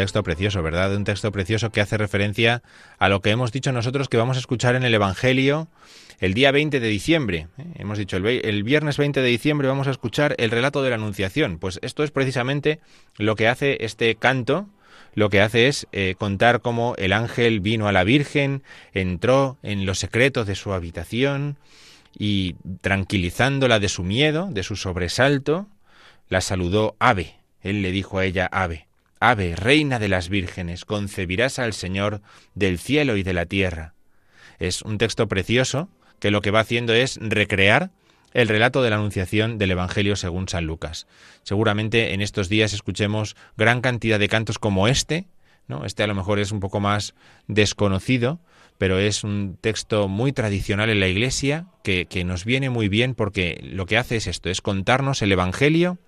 Texto 0.00 0.22
precioso, 0.22 0.62
¿verdad? 0.62 0.96
Un 0.96 1.04
texto 1.04 1.30
precioso 1.30 1.70
que 1.72 1.82
hace 1.82 1.98
referencia 1.98 2.62
a 2.98 3.10
lo 3.10 3.20
que 3.20 3.28
hemos 3.28 3.52
dicho 3.52 3.70
nosotros 3.70 4.08
que 4.08 4.16
vamos 4.16 4.38
a 4.38 4.40
escuchar 4.40 4.74
en 4.74 4.82
el 4.82 4.94
Evangelio 4.94 5.68
el 6.20 6.32
día 6.32 6.52
20 6.52 6.80
de 6.80 6.88
diciembre. 6.88 7.48
¿eh? 7.58 7.64
Hemos 7.74 7.98
dicho 7.98 8.16
el, 8.16 8.62
viernes 8.62 8.96
20 8.96 9.20
de 9.20 9.28
diciembre 9.28 9.68
vamos 9.68 9.88
a 9.88 9.90
escuchar 9.90 10.34
el 10.38 10.50
relato 10.50 10.82
de 10.82 10.88
la 10.88 10.96
Anunciación. 10.96 11.58
Pues 11.58 11.78
esto 11.82 12.02
es 12.02 12.12
precisamente 12.12 12.80
lo 13.18 13.36
que 13.36 13.46
hace 13.46 13.84
este 13.84 14.14
canto. 14.14 14.70
Lo 15.14 15.28
que 15.28 15.42
hace 15.42 15.68
es 15.68 15.86
eh, 15.92 16.14
contar 16.16 16.62
cómo 16.62 16.94
el 16.96 17.12
ángel 17.12 17.60
vino 17.60 17.86
a 17.86 17.92
la 17.92 18.02
Virgen, 18.02 18.62
entró 18.94 19.58
en 19.62 19.84
los 19.84 19.98
secretos 19.98 20.46
de 20.46 20.54
su 20.54 20.72
habitación 20.72 21.58
y 22.18 22.54
tranquilizándola 22.80 23.80
de 23.80 23.90
su 23.90 24.02
miedo, 24.02 24.48
de 24.50 24.62
su 24.62 24.76
sobresalto, 24.76 25.66
la 26.30 26.40
saludó 26.40 26.96
Ave. 27.00 27.34
Él 27.60 27.82
le 27.82 27.90
dijo 27.90 28.18
a 28.18 28.24
ella 28.24 28.48
Ave. 28.50 28.86
Ave, 29.22 29.54
reina 29.54 29.98
de 29.98 30.08
las 30.08 30.30
vírgenes, 30.30 30.86
concebirás 30.86 31.58
al 31.58 31.74
Señor 31.74 32.22
del 32.54 32.78
cielo 32.78 33.18
y 33.18 33.22
de 33.22 33.34
la 33.34 33.44
tierra. 33.44 33.92
Es 34.58 34.80
un 34.80 34.96
texto 34.96 35.28
precioso 35.28 35.90
que 36.20 36.30
lo 36.30 36.40
que 36.40 36.50
va 36.50 36.60
haciendo 36.60 36.94
es 36.94 37.18
recrear 37.20 37.90
el 38.32 38.48
relato 38.48 38.82
de 38.82 38.88
la 38.88 38.96
Anunciación 38.96 39.58
del 39.58 39.72
Evangelio 39.72 40.16
según 40.16 40.48
San 40.48 40.64
Lucas. 40.64 41.06
Seguramente 41.42 42.14
en 42.14 42.22
estos 42.22 42.48
días 42.48 42.72
escuchemos 42.72 43.36
gran 43.58 43.82
cantidad 43.82 44.18
de 44.18 44.28
cantos 44.28 44.58
como 44.58 44.88
este, 44.88 45.28
¿no? 45.68 45.84
Este 45.84 46.02
a 46.02 46.06
lo 46.06 46.14
mejor 46.14 46.38
es 46.38 46.50
un 46.50 46.60
poco 46.60 46.80
más 46.80 47.14
desconocido, 47.46 48.40
pero 48.78 48.98
es 48.98 49.22
un 49.22 49.58
texto 49.60 50.08
muy 50.08 50.32
tradicional 50.32 50.88
en 50.88 51.00
la 51.00 51.08
Iglesia 51.08 51.66
que, 51.84 52.06
que 52.06 52.24
nos 52.24 52.46
viene 52.46 52.70
muy 52.70 52.88
bien 52.88 53.14
porque 53.14 53.60
lo 53.62 53.84
que 53.84 53.98
hace 53.98 54.16
es 54.16 54.26
esto, 54.26 54.48
es 54.48 54.62
contarnos 54.62 55.20
el 55.20 55.32
Evangelio 55.32 55.98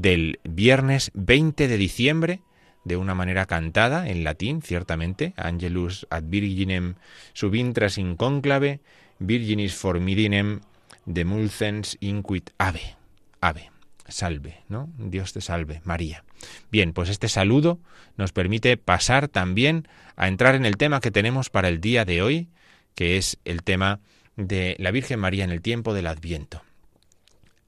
del 0.00 0.38
viernes 0.44 1.10
20 1.14 1.66
de 1.66 1.76
diciembre, 1.76 2.40
de 2.84 2.96
una 2.96 3.14
manera 3.14 3.46
cantada 3.46 4.08
en 4.08 4.22
latín, 4.22 4.62
ciertamente, 4.62 5.34
Angelus 5.36 6.06
ad 6.10 6.24
Virginem 6.26 6.94
subintras 7.32 7.98
in 7.98 8.16
conclave, 8.16 8.80
Virginis 9.18 9.74
formidinem 9.74 10.60
demulcens 11.04 11.96
inquit 12.00 12.50
ave. 12.58 12.96
Ave, 13.40 13.70
salve, 14.06 14.62
¿no? 14.68 14.88
Dios 14.98 15.32
te 15.32 15.40
salve, 15.40 15.80
María. 15.84 16.24
Bien, 16.70 16.92
pues 16.92 17.08
este 17.08 17.28
saludo 17.28 17.80
nos 18.16 18.32
permite 18.32 18.76
pasar 18.76 19.26
también 19.26 19.88
a 20.14 20.28
entrar 20.28 20.54
en 20.54 20.64
el 20.64 20.76
tema 20.76 21.00
que 21.00 21.10
tenemos 21.10 21.50
para 21.50 21.68
el 21.68 21.80
día 21.80 22.04
de 22.04 22.22
hoy, 22.22 22.48
que 22.94 23.16
es 23.16 23.38
el 23.44 23.64
tema 23.64 24.00
de 24.36 24.76
la 24.78 24.92
Virgen 24.92 25.18
María 25.18 25.42
en 25.42 25.50
el 25.50 25.60
tiempo 25.60 25.92
del 25.92 26.06
Adviento. 26.06 26.62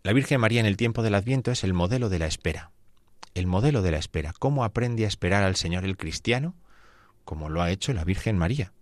La 0.02 0.14
Virgen 0.14 0.40
María 0.40 0.60
en 0.60 0.66
el 0.66 0.78
tiempo 0.78 1.02
del 1.02 1.14
Adviento 1.14 1.50
es 1.50 1.62
el 1.62 1.74
modelo 1.74 2.08
de 2.08 2.18
la 2.18 2.26
espera. 2.26 2.70
El 3.34 3.46
modelo 3.46 3.82
de 3.82 3.90
la 3.90 3.98
espera. 3.98 4.32
¿Cómo 4.38 4.64
aprende 4.64 5.04
a 5.04 5.08
esperar 5.08 5.42
al 5.42 5.56
Señor 5.56 5.84
el 5.84 5.96
cristiano? 5.96 6.54
Como 7.24 7.50
lo 7.50 7.60
ha 7.60 7.70
hecho 7.70 7.92
la 7.92 8.04
Virgen 8.04 8.38
María. 8.38 8.72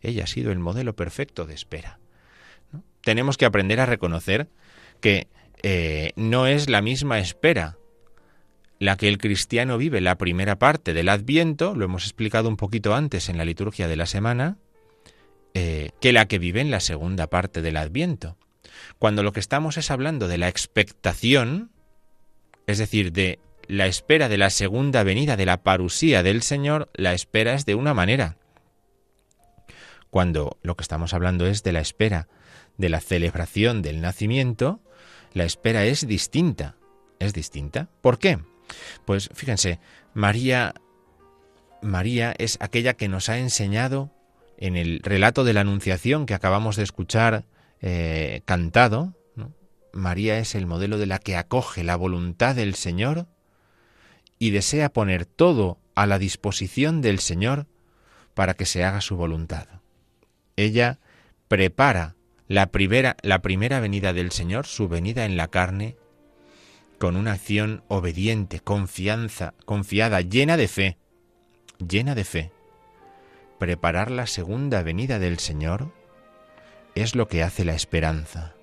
Ella 0.00 0.24
ha 0.24 0.26
sido 0.26 0.50
el 0.50 0.58
modelo 0.58 0.96
perfecto 0.96 1.46
de 1.46 1.54
espera. 1.54 2.00
Tenemos 3.02 3.36
que 3.36 3.44
aprender 3.44 3.78
a 3.78 3.86
reconocer 3.86 4.48
que 5.00 5.28
eh, 5.62 6.12
no 6.16 6.46
es 6.46 6.68
la 6.68 6.82
misma 6.82 7.20
espera 7.20 7.78
la 8.78 8.96
que 8.96 9.08
el 9.08 9.18
cristiano 9.18 9.78
vive 9.78 10.00
la 10.00 10.18
primera 10.18 10.58
parte 10.58 10.92
del 10.92 11.08
Adviento, 11.08 11.74
lo 11.74 11.84
hemos 11.84 12.04
explicado 12.04 12.48
un 12.48 12.56
poquito 12.56 12.94
antes 12.94 13.28
en 13.28 13.38
la 13.38 13.44
liturgia 13.44 13.88
de 13.88 13.96
la 13.96 14.06
semana, 14.06 14.58
eh, 15.54 15.90
que 16.00 16.12
la 16.12 16.28
que 16.28 16.38
vive 16.38 16.60
en 16.60 16.70
la 16.70 16.80
segunda 16.80 17.28
parte 17.28 17.62
del 17.62 17.78
Adviento. 17.78 18.36
Cuando 18.98 19.22
lo 19.22 19.32
que 19.32 19.40
estamos 19.40 19.76
es 19.76 19.90
hablando 19.90 20.28
de 20.28 20.38
la 20.38 20.48
expectación, 20.48 21.70
es 22.66 22.78
decir, 22.78 23.12
de 23.12 23.38
la 23.68 23.86
espera 23.86 24.28
de 24.28 24.38
la 24.38 24.50
segunda 24.50 25.02
venida, 25.02 25.36
de 25.36 25.46
la 25.46 25.62
parusía 25.62 26.22
del 26.22 26.42
Señor, 26.42 26.90
la 26.94 27.14
espera 27.14 27.54
es 27.54 27.66
de 27.66 27.74
una 27.74 27.94
manera. 27.94 28.36
Cuando 30.10 30.58
lo 30.62 30.76
que 30.76 30.82
estamos 30.82 31.14
hablando 31.14 31.46
es 31.46 31.62
de 31.62 31.72
la 31.72 31.80
espera 31.80 32.28
de 32.76 32.88
la 32.88 33.00
celebración 33.00 33.82
del 33.82 34.00
nacimiento, 34.00 34.80
la 35.32 35.44
espera 35.44 35.84
es 35.84 36.06
distinta. 36.06 36.76
Es 37.18 37.32
distinta. 37.32 37.88
¿Por 38.02 38.18
qué? 38.18 38.38
Pues 39.04 39.30
fíjense, 39.34 39.80
María 40.14 40.74
María 41.82 42.34
es 42.38 42.58
aquella 42.60 42.94
que 42.94 43.08
nos 43.08 43.28
ha 43.28 43.38
enseñado 43.38 44.10
en 44.58 44.76
el 44.76 45.00
relato 45.02 45.44
de 45.44 45.52
la 45.52 45.60
Anunciación 45.60 46.26
que 46.26 46.34
acabamos 46.34 46.76
de 46.76 46.82
escuchar 46.82 47.44
eh, 47.80 48.42
cantado, 48.44 49.14
María 49.92 50.38
es 50.38 50.54
el 50.54 50.66
modelo 50.66 50.98
de 50.98 51.06
la 51.06 51.18
que 51.18 51.36
acoge 51.36 51.82
la 51.82 51.96
voluntad 51.96 52.54
del 52.54 52.74
Señor 52.74 53.26
y 54.38 54.50
desea 54.50 54.92
poner 54.92 55.24
todo 55.24 55.78
a 55.94 56.06
la 56.06 56.18
disposición 56.18 57.00
del 57.00 57.18
Señor 57.18 57.66
para 58.34 58.54
que 58.54 58.66
se 58.66 58.84
haga 58.84 59.00
su 59.00 59.16
voluntad. 59.16 59.66
Ella 60.56 60.98
prepara 61.48 62.14
la 62.48 62.66
primera, 62.66 63.16
la 63.22 63.40
primera 63.40 63.80
venida 63.80 64.12
del 64.12 64.30
Señor, 64.30 64.66
su 64.66 64.88
venida 64.88 65.24
en 65.24 65.36
la 65.36 65.48
carne, 65.48 65.96
con 66.98 67.16
una 67.16 67.32
acción 67.32 67.82
obediente, 67.88 68.60
confianza, 68.60 69.54
confiada, 69.64 70.20
llena 70.20 70.56
de 70.56 70.68
fe, 70.68 70.98
llena 71.78 72.14
de 72.14 72.24
fe. 72.24 72.52
Preparar 73.58 74.10
la 74.10 74.26
segunda 74.26 74.82
venida 74.82 75.18
del 75.18 75.38
Señor 75.38 75.92
es 76.96 77.14
lo 77.14 77.28
que 77.28 77.42
hace 77.42 77.64
la 77.64 77.74
esperanza. 77.74 78.54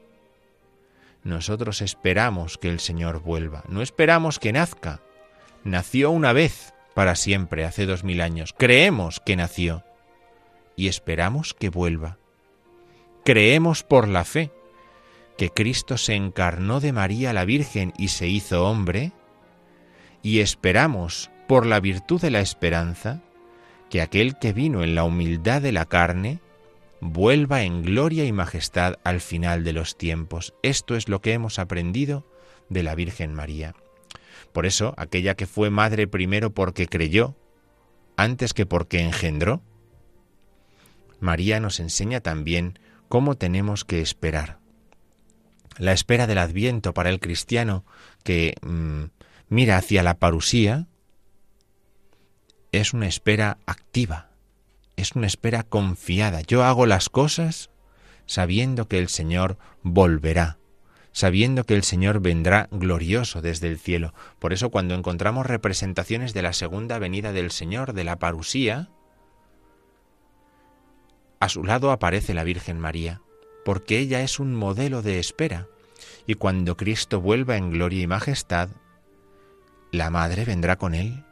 Nosotros 1.23 1.81
esperamos 1.81 2.57
que 2.57 2.67
el 2.67 2.81
Señor 2.81 3.21
vuelva, 3.21 3.63
no 3.69 3.81
esperamos 3.81 4.39
que 4.39 4.51
nazca. 4.51 4.99
Nació 5.63 6.11
una 6.11 6.33
vez 6.33 6.73
para 6.93 7.15
siempre, 7.15 7.63
hace 7.63 7.85
dos 7.85 8.03
mil 8.03 8.19
años. 8.19 8.53
Creemos 8.57 9.21
que 9.21 9.37
nació 9.37 9.83
y 10.75 10.87
esperamos 10.87 11.53
que 11.53 11.69
vuelva. 11.69 12.17
Creemos 13.23 13.83
por 13.83 14.07
la 14.07 14.25
fe 14.25 14.51
que 15.37 15.49
Cristo 15.49 15.97
se 15.97 16.15
encarnó 16.15 16.79
de 16.79 16.91
María 16.91 17.33
la 17.33 17.45
Virgen 17.45 17.93
y 17.97 18.09
se 18.09 18.27
hizo 18.27 18.67
hombre, 18.67 19.11
y 20.21 20.39
esperamos 20.39 21.31
por 21.47 21.65
la 21.65 21.79
virtud 21.79 22.21
de 22.21 22.31
la 22.31 22.41
esperanza 22.41 23.21
que 23.89 24.01
aquel 24.01 24.37
que 24.39 24.53
vino 24.53 24.83
en 24.83 24.95
la 24.95 25.03
humildad 25.03 25.61
de 25.61 25.71
la 25.71 25.85
carne 25.85 26.39
vuelva 27.03 27.63
en 27.63 27.83
gloria 27.83 28.25
y 28.25 28.31
majestad 28.31 28.95
al 29.03 29.19
final 29.19 29.63
de 29.63 29.73
los 29.73 29.97
tiempos. 29.97 30.53
Esto 30.63 30.95
es 30.95 31.09
lo 31.09 31.21
que 31.21 31.33
hemos 31.33 31.59
aprendido 31.59 32.25
de 32.69 32.81
la 32.81 32.95
Virgen 32.95 33.33
María. 33.33 33.75
Por 34.53 34.65
eso, 34.65 34.93
aquella 34.97 35.35
que 35.35 35.45
fue 35.45 35.69
madre 35.69 36.07
primero 36.07 36.53
porque 36.53 36.87
creyó, 36.87 37.35
antes 38.15 38.53
que 38.53 38.65
porque 38.65 39.01
engendró, 39.01 39.61
María 41.19 41.59
nos 41.59 41.79
enseña 41.79 42.21
también 42.21 42.79
cómo 43.09 43.35
tenemos 43.35 43.83
que 43.83 44.01
esperar. 44.01 44.59
La 45.77 45.91
espera 45.91 46.27
del 46.27 46.37
adviento 46.37 46.93
para 46.93 47.09
el 47.09 47.19
cristiano 47.19 47.83
que 48.23 48.55
mm, 48.61 49.05
mira 49.49 49.77
hacia 49.77 50.03
la 50.03 50.19
parusía 50.19 50.87
es 52.71 52.93
una 52.93 53.07
espera 53.07 53.57
activa, 53.65 54.29
es 54.95 55.13
una 55.13 55.27
espera 55.27 55.63
confiada. 55.63 56.41
Yo 56.41 56.63
hago 56.63 56.85
las 56.85 57.09
cosas 57.09 57.69
sabiendo 58.25 58.87
que 58.87 58.99
el 58.99 59.09
Señor 59.09 59.57
volverá, 59.81 60.57
sabiendo 61.11 61.65
que 61.65 61.75
el 61.75 61.83
Señor 61.83 62.21
vendrá 62.21 62.67
glorioso 62.71 63.41
desde 63.41 63.67
el 63.67 63.79
cielo. 63.79 64.13
Por 64.39 64.53
eso 64.53 64.69
cuando 64.69 64.95
encontramos 64.95 65.45
representaciones 65.45 66.33
de 66.33 66.41
la 66.41 66.53
segunda 66.53 66.99
venida 66.99 67.31
del 67.31 67.51
Señor, 67.51 67.93
de 67.93 68.03
la 68.03 68.19
parusía, 68.19 68.89
a 71.39 71.49
su 71.49 71.63
lado 71.63 71.91
aparece 71.91 72.33
la 72.33 72.45
Virgen 72.45 72.79
María, 72.79 73.21
porque 73.65 73.99
ella 73.99 74.21
es 74.21 74.39
un 74.39 74.55
modelo 74.55 75.01
de 75.01 75.19
espera, 75.19 75.67
y 76.25 76.35
cuando 76.35 76.77
Cristo 76.77 77.19
vuelva 77.19 77.57
en 77.57 77.71
gloria 77.71 78.01
y 78.01 78.07
majestad, 78.07 78.69
la 79.91 80.09
Madre 80.09 80.45
vendrá 80.45 80.77
con 80.77 80.95
él. 80.95 81.25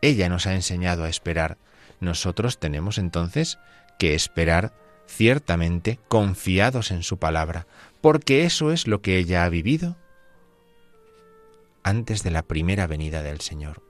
Ella 0.00 0.28
nos 0.28 0.46
ha 0.46 0.54
enseñado 0.54 1.04
a 1.04 1.08
esperar, 1.08 1.58
nosotros 2.00 2.58
tenemos 2.58 2.98
entonces 2.98 3.58
que 3.98 4.14
esperar 4.14 4.72
ciertamente 5.06 5.98
confiados 6.08 6.90
en 6.90 7.02
su 7.02 7.18
palabra, 7.18 7.66
porque 8.00 8.44
eso 8.44 8.72
es 8.72 8.86
lo 8.86 9.00
que 9.00 9.18
ella 9.18 9.44
ha 9.44 9.48
vivido 9.48 9.96
antes 11.82 12.22
de 12.22 12.30
la 12.30 12.42
primera 12.42 12.86
venida 12.86 13.22
del 13.22 13.40
Señor. 13.40 13.82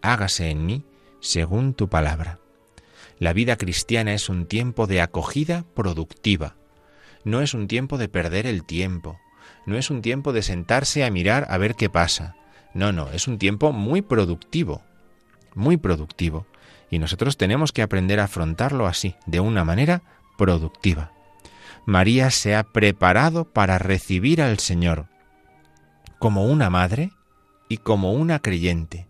Hágase 0.00 0.50
en 0.50 0.66
mí 0.66 0.84
según 1.20 1.74
tu 1.74 1.88
palabra. 1.88 2.38
La 3.18 3.32
vida 3.32 3.56
cristiana 3.56 4.14
es 4.14 4.28
un 4.28 4.46
tiempo 4.46 4.86
de 4.86 5.00
acogida 5.00 5.64
productiva, 5.74 6.56
no 7.24 7.40
es 7.40 7.54
un 7.54 7.68
tiempo 7.68 7.98
de 7.98 8.08
perder 8.08 8.46
el 8.46 8.64
tiempo, 8.64 9.20
no 9.66 9.76
es 9.76 9.90
un 9.90 10.02
tiempo 10.02 10.32
de 10.32 10.42
sentarse 10.42 11.04
a 11.04 11.10
mirar 11.10 11.46
a 11.48 11.58
ver 11.58 11.76
qué 11.76 11.88
pasa, 11.88 12.34
no, 12.74 12.90
no, 12.90 13.10
es 13.10 13.28
un 13.28 13.38
tiempo 13.38 13.72
muy 13.72 14.02
productivo, 14.02 14.82
muy 15.54 15.76
productivo, 15.76 16.46
y 16.92 16.98
nosotros 16.98 17.38
tenemos 17.38 17.72
que 17.72 17.80
aprender 17.80 18.20
a 18.20 18.24
afrontarlo 18.24 18.86
así, 18.86 19.16
de 19.24 19.40
una 19.40 19.64
manera 19.64 20.02
productiva. 20.36 21.10
María 21.86 22.30
se 22.30 22.54
ha 22.54 22.64
preparado 22.64 23.46
para 23.46 23.78
recibir 23.78 24.42
al 24.42 24.58
Señor 24.58 25.06
como 26.18 26.44
una 26.44 26.68
madre 26.68 27.10
y 27.70 27.78
como 27.78 28.12
una 28.12 28.40
creyente. 28.40 29.08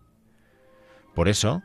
Por 1.13 1.27
eso, 1.27 1.61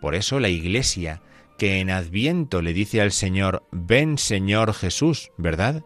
por 0.00 0.14
eso 0.14 0.38
la 0.38 0.48
Iglesia, 0.48 1.22
que 1.58 1.80
en 1.80 1.90
Adviento 1.90 2.62
le 2.62 2.72
dice 2.72 3.00
al 3.00 3.10
Señor, 3.10 3.64
ven 3.72 4.16
Señor 4.16 4.72
Jesús, 4.74 5.32
¿verdad? 5.38 5.82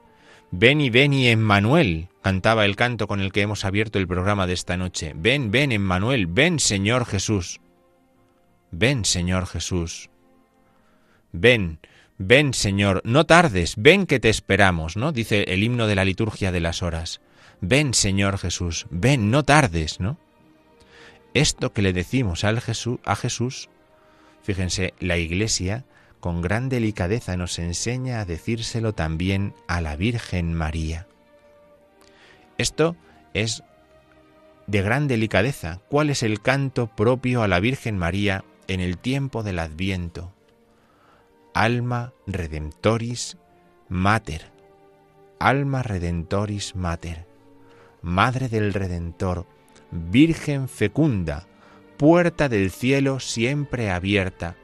Ven 0.51 0.83
y 0.83 0.91
ven 0.91 1.15
y 1.15 1.29
Emmanuel, 1.29 2.11
cantaba 2.21 2.67
el 2.67 2.77
canto 2.77 3.09
con 3.09 3.21
el 3.21 3.33
que 3.33 3.41
hemos 3.41 3.65
abierto 3.65 3.99
el 3.99 4.07
programa 4.07 4.47
de 4.47 4.53
esta 4.53 4.77
noche. 4.77 5.15
Ven, 5.17 5.51
ven 5.51 5.73
Emmanuel, 5.73 6.27
ven 6.27 6.59
Señor 6.59 7.07
Jesús. 7.07 7.63
Ven 8.73 9.05
Señor 9.05 9.47
Jesús. 9.47 10.09
Ven, 11.31 11.79
ven 12.19 12.55
Señor, 12.55 13.03
no 13.05 13.27
tardes, 13.27 13.75
ven 13.77 14.07
que 14.07 14.19
te 14.19 14.31
esperamos, 14.31 14.97
¿no? 14.97 15.13
Dice 15.13 15.45
el 15.49 15.63
himno 15.63 15.87
de 15.87 15.95
la 15.95 16.05
liturgia 16.05 16.51
de 16.53 16.61
las 16.61 16.83
horas. 16.83 17.21
Ven 17.61 17.95
Señor 17.95 18.39
Jesús, 18.39 18.87
ven, 18.91 19.31
no 19.31 19.45
tardes, 19.45 20.01
¿no? 20.01 20.19
Esto 21.35 21.73
que 21.73 21.83
le 21.83 21.93
decimos 21.93 22.45
al 22.45 22.61
Jesús, 22.61 22.99
a 23.05 23.15
Jesús, 23.15 23.69
fíjense, 24.43 24.95
la 25.01 25.19
Iglesia 25.19 25.85
con 26.21 26.41
gran 26.41 26.69
delicadeza 26.69 27.37
nos 27.37 27.59
enseña 27.59 28.21
a 28.21 28.25
decírselo 28.25 28.95
también 28.95 29.55
a 29.69 29.81
la 29.81 29.97
Virgen 29.97 30.55
María. 30.55 31.07
Esto 32.59 32.97
es 33.35 33.65
de 34.67 34.83
gran 34.83 35.09
delicadeza. 35.09 35.81
¿Cuál 35.89 36.11
es 36.11 36.23
el 36.23 36.41
canto 36.41 36.87
propio 36.87 37.43
a 37.43 37.49
la 37.49 37.61
Virgen 37.61 37.99
María 37.99 38.45
en 38.69 38.81
el 38.81 38.99
tiempo 38.99 39.43
del 39.43 39.59
Adviento? 39.59 40.33
Alma 41.55 42.13
Redemptoris 42.27 43.37
Mater. 43.89 44.51
Alma 45.39 45.83
Redentoris 45.83 46.77
Mater. 46.77 47.27
Madre 48.01 48.49
del 48.49 48.73
Redentor, 48.75 49.47
Virgen 49.91 50.69
fecunda, 50.69 51.47
puerta 51.97 52.49
del 52.49 52.71
cielo 52.71 53.21
siempre 53.21 53.91
abierta. 53.91 54.57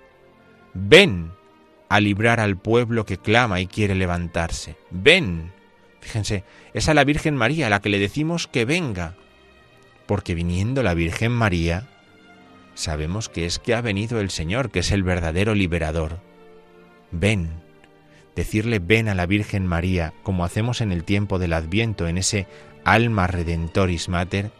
Ven 0.75 1.33
a 1.89 2.01
librar 2.01 2.41
al 2.41 2.57
pueblo 2.57 3.05
que 3.05 3.19
clama 3.19 3.61
y 3.61 3.67
quiere 3.67 3.95
levantarse. 3.95 4.77
Ven. 4.91 5.53
Fíjense, 6.01 6.45
es 6.75 6.89
a 6.89 6.95
la 6.95 7.05
Virgen 7.05 7.37
María 7.37 7.67
a 7.67 7.71
la 7.71 7.81
que 7.81 7.89
le 7.89 7.99
decimos 7.99 8.47
que 8.47 8.65
venga. 8.65 9.17
Porque 10.07 10.35
viniendo 10.35 10.83
la 10.83 10.95
Virgen 10.95 11.33
María, 11.33 11.89
sabemos 12.79 13.29
que 13.29 13.45
es 13.45 13.59
que 13.59 13.75
ha 13.75 13.81
venido 13.81 14.21
el 14.21 14.31
Señor, 14.31 14.71
que 14.71 14.79
es 14.81 14.93
el 14.93 15.03
verdadero 15.03 15.55
liberador. 15.55 16.21
Ven. 17.11 17.51
Decirle 18.37 18.79
ven 18.79 19.09
a 19.09 19.17
la 19.17 19.27
Virgen 19.27 19.67
María, 19.67 20.15
como 20.23 20.45
hacemos 20.45 20.81
en 20.81 20.93
el 20.93 21.03
tiempo 21.03 21.41
del 21.41 21.55
Adviento, 21.55 22.07
en 22.07 22.19
ese 22.19 22.47
alma 22.85 23.27
redentoris 23.27 24.09
mater, 24.09 24.53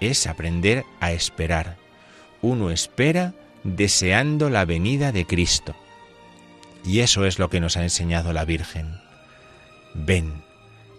es 0.00 0.28
aprender 0.28 0.84
a 1.00 1.10
esperar. 1.10 1.76
Uno 2.42 2.70
espera 2.70 3.34
deseando 3.64 4.48
la 4.48 4.64
venida 4.64 5.10
de 5.10 5.26
Cristo. 5.26 5.74
Y 6.84 7.00
eso 7.00 7.26
es 7.26 7.40
lo 7.40 7.50
que 7.50 7.58
nos 7.58 7.76
ha 7.76 7.82
enseñado 7.82 8.32
la 8.32 8.44
Virgen. 8.44 9.00
Ven, 9.94 10.44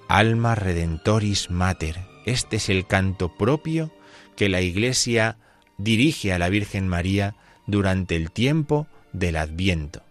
alma 0.10 0.56
redentoris 0.56 1.50
mater. 1.50 1.96
Este 2.26 2.58
es 2.58 2.68
el 2.68 2.86
canto 2.86 3.34
propio 3.38 3.94
que 4.36 4.50
la 4.50 4.60
Iglesia 4.60 5.38
dirige 5.78 6.34
a 6.34 6.40
la 6.40 6.50
Virgen 6.50 6.88
María 6.88 7.36
durante 7.66 8.16
el 8.16 8.32
tiempo 8.32 8.88
del 9.14 9.38
Adviento. 9.38 10.04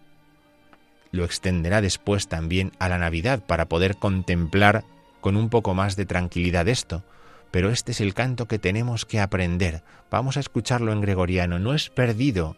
Lo 1.11 1.25
extenderá 1.25 1.81
después 1.81 2.29
también 2.29 2.73
a 2.79 2.89
la 2.89 2.99
Navidad 2.99 3.43
para 3.45 3.67
poder 3.67 3.97
contemplar 3.97 4.85
con 5.21 5.37
un 5.37 5.49
poco 5.49 5.75
más 5.75 5.97
de 5.97 6.07
tranquilidad 6.07 6.69
esto. 6.69 7.05
Pero 7.51 7.71
este 7.71 7.93
es 7.93 8.01
el 8.01 8.13
canto 8.13 8.47
que 8.47 8.59
tenemos 8.59 9.07
que 9.07 9.21
aprender. 9.21 9.83
Vamos 10.11 10.37
a 10.37 10.41
escucharlo 10.41 10.93
en 10.93 11.01
gregoriano. 11.01 11.59
No 11.59 11.75
es 11.75 11.89
perdido. 11.89 12.57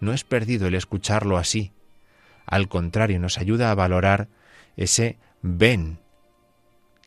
No 0.00 0.12
es 0.12 0.24
perdido 0.24 0.68
el 0.68 0.74
escucharlo 0.74 1.36
así. 1.36 1.72
Al 2.46 2.68
contrario, 2.68 3.20
nos 3.20 3.38
ayuda 3.38 3.70
a 3.70 3.74
valorar 3.74 4.28
ese 4.76 5.18
ven 5.42 5.98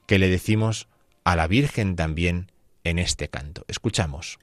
que 0.05 0.19
le 0.19 0.29
decimos 0.29 0.87
a 1.23 1.35
la 1.35 1.47
Virgen 1.47 1.95
también 1.95 2.51
en 2.83 2.99
este 2.99 3.29
canto. 3.29 3.65
Escuchamos. 3.67 4.39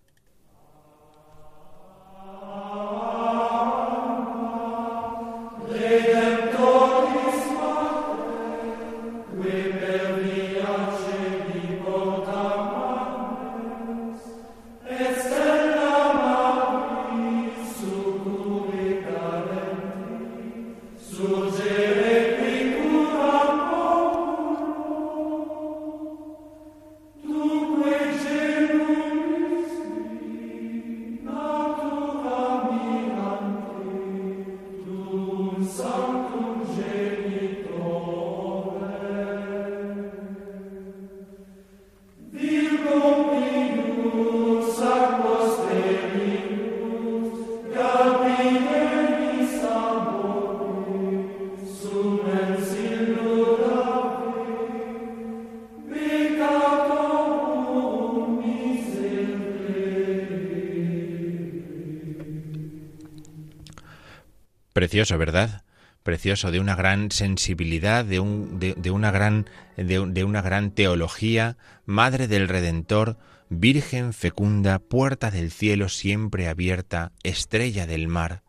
Precioso, 64.91 65.19
¿verdad? 65.19 65.63
Precioso, 66.03 66.51
de 66.51 66.59
una 66.59 66.75
gran 66.75 67.13
sensibilidad, 67.13 68.05
de, 68.05 68.19
un, 68.19 68.59
de, 68.59 68.91
una, 68.91 69.13
gran, 69.13 69.49
de, 69.77 70.25
una 70.25 70.43
gran 70.43 70.73
teología, 70.73 71.57
Madre 71.87 72.27
del 72.27 72.49
Redentor, 72.49 73.17
Virgen 73.51 74.13
fecunda, 74.13 74.81
puerta 74.81 75.31
del 75.31 75.53
cielo 75.53 75.89
siempre 75.89 76.49
abierta, 76.49 77.13
estrella 77.23 77.87
del 77.87 78.09
mar, 78.09 78.43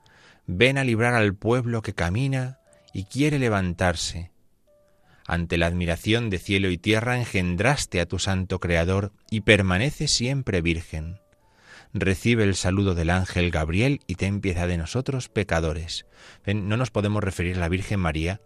ven 0.47 0.79
a 0.79 0.83
librar 0.83 1.13
al 1.13 1.35
pueblo 1.35 1.83
que 1.83 1.93
camina 1.93 2.57
y 2.91 3.03
quiere 3.03 3.37
levantarse. 3.37 4.31
Ante 5.27 5.59
la 5.59 5.67
admiración 5.67 6.31
de 6.31 6.39
cielo 6.39 6.71
y 6.71 6.79
tierra 6.79 7.19
engendraste 7.19 8.01
a 8.01 8.07
tu 8.07 8.17
santo 8.17 8.59
Creador 8.59 9.13
y 9.29 9.41
permanece 9.41 10.07
siempre 10.07 10.63
virgen 10.63 11.20
recibe 11.93 12.43
el 12.43 12.55
saludo 12.55 12.95
del 12.95 13.09
ángel 13.09 13.51
Gabriel 13.51 14.01
y 14.07 14.15
ten 14.15 14.41
piedad 14.41 14.67
de 14.67 14.77
nosotros 14.77 15.29
pecadores. 15.29 16.05
no 16.45 16.77
nos 16.77 16.91
podemos 16.91 17.23
referir 17.23 17.57
a 17.57 17.59
la 17.59 17.69
Virgen 17.69 17.99
María 17.99 18.41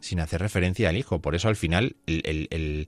sin 0.00 0.20
hacer 0.20 0.40
referencia 0.40 0.88
al 0.88 0.96
Hijo. 0.96 1.20
Por 1.20 1.34
eso 1.34 1.48
al 1.48 1.56
final 1.56 1.96
el, 2.06 2.86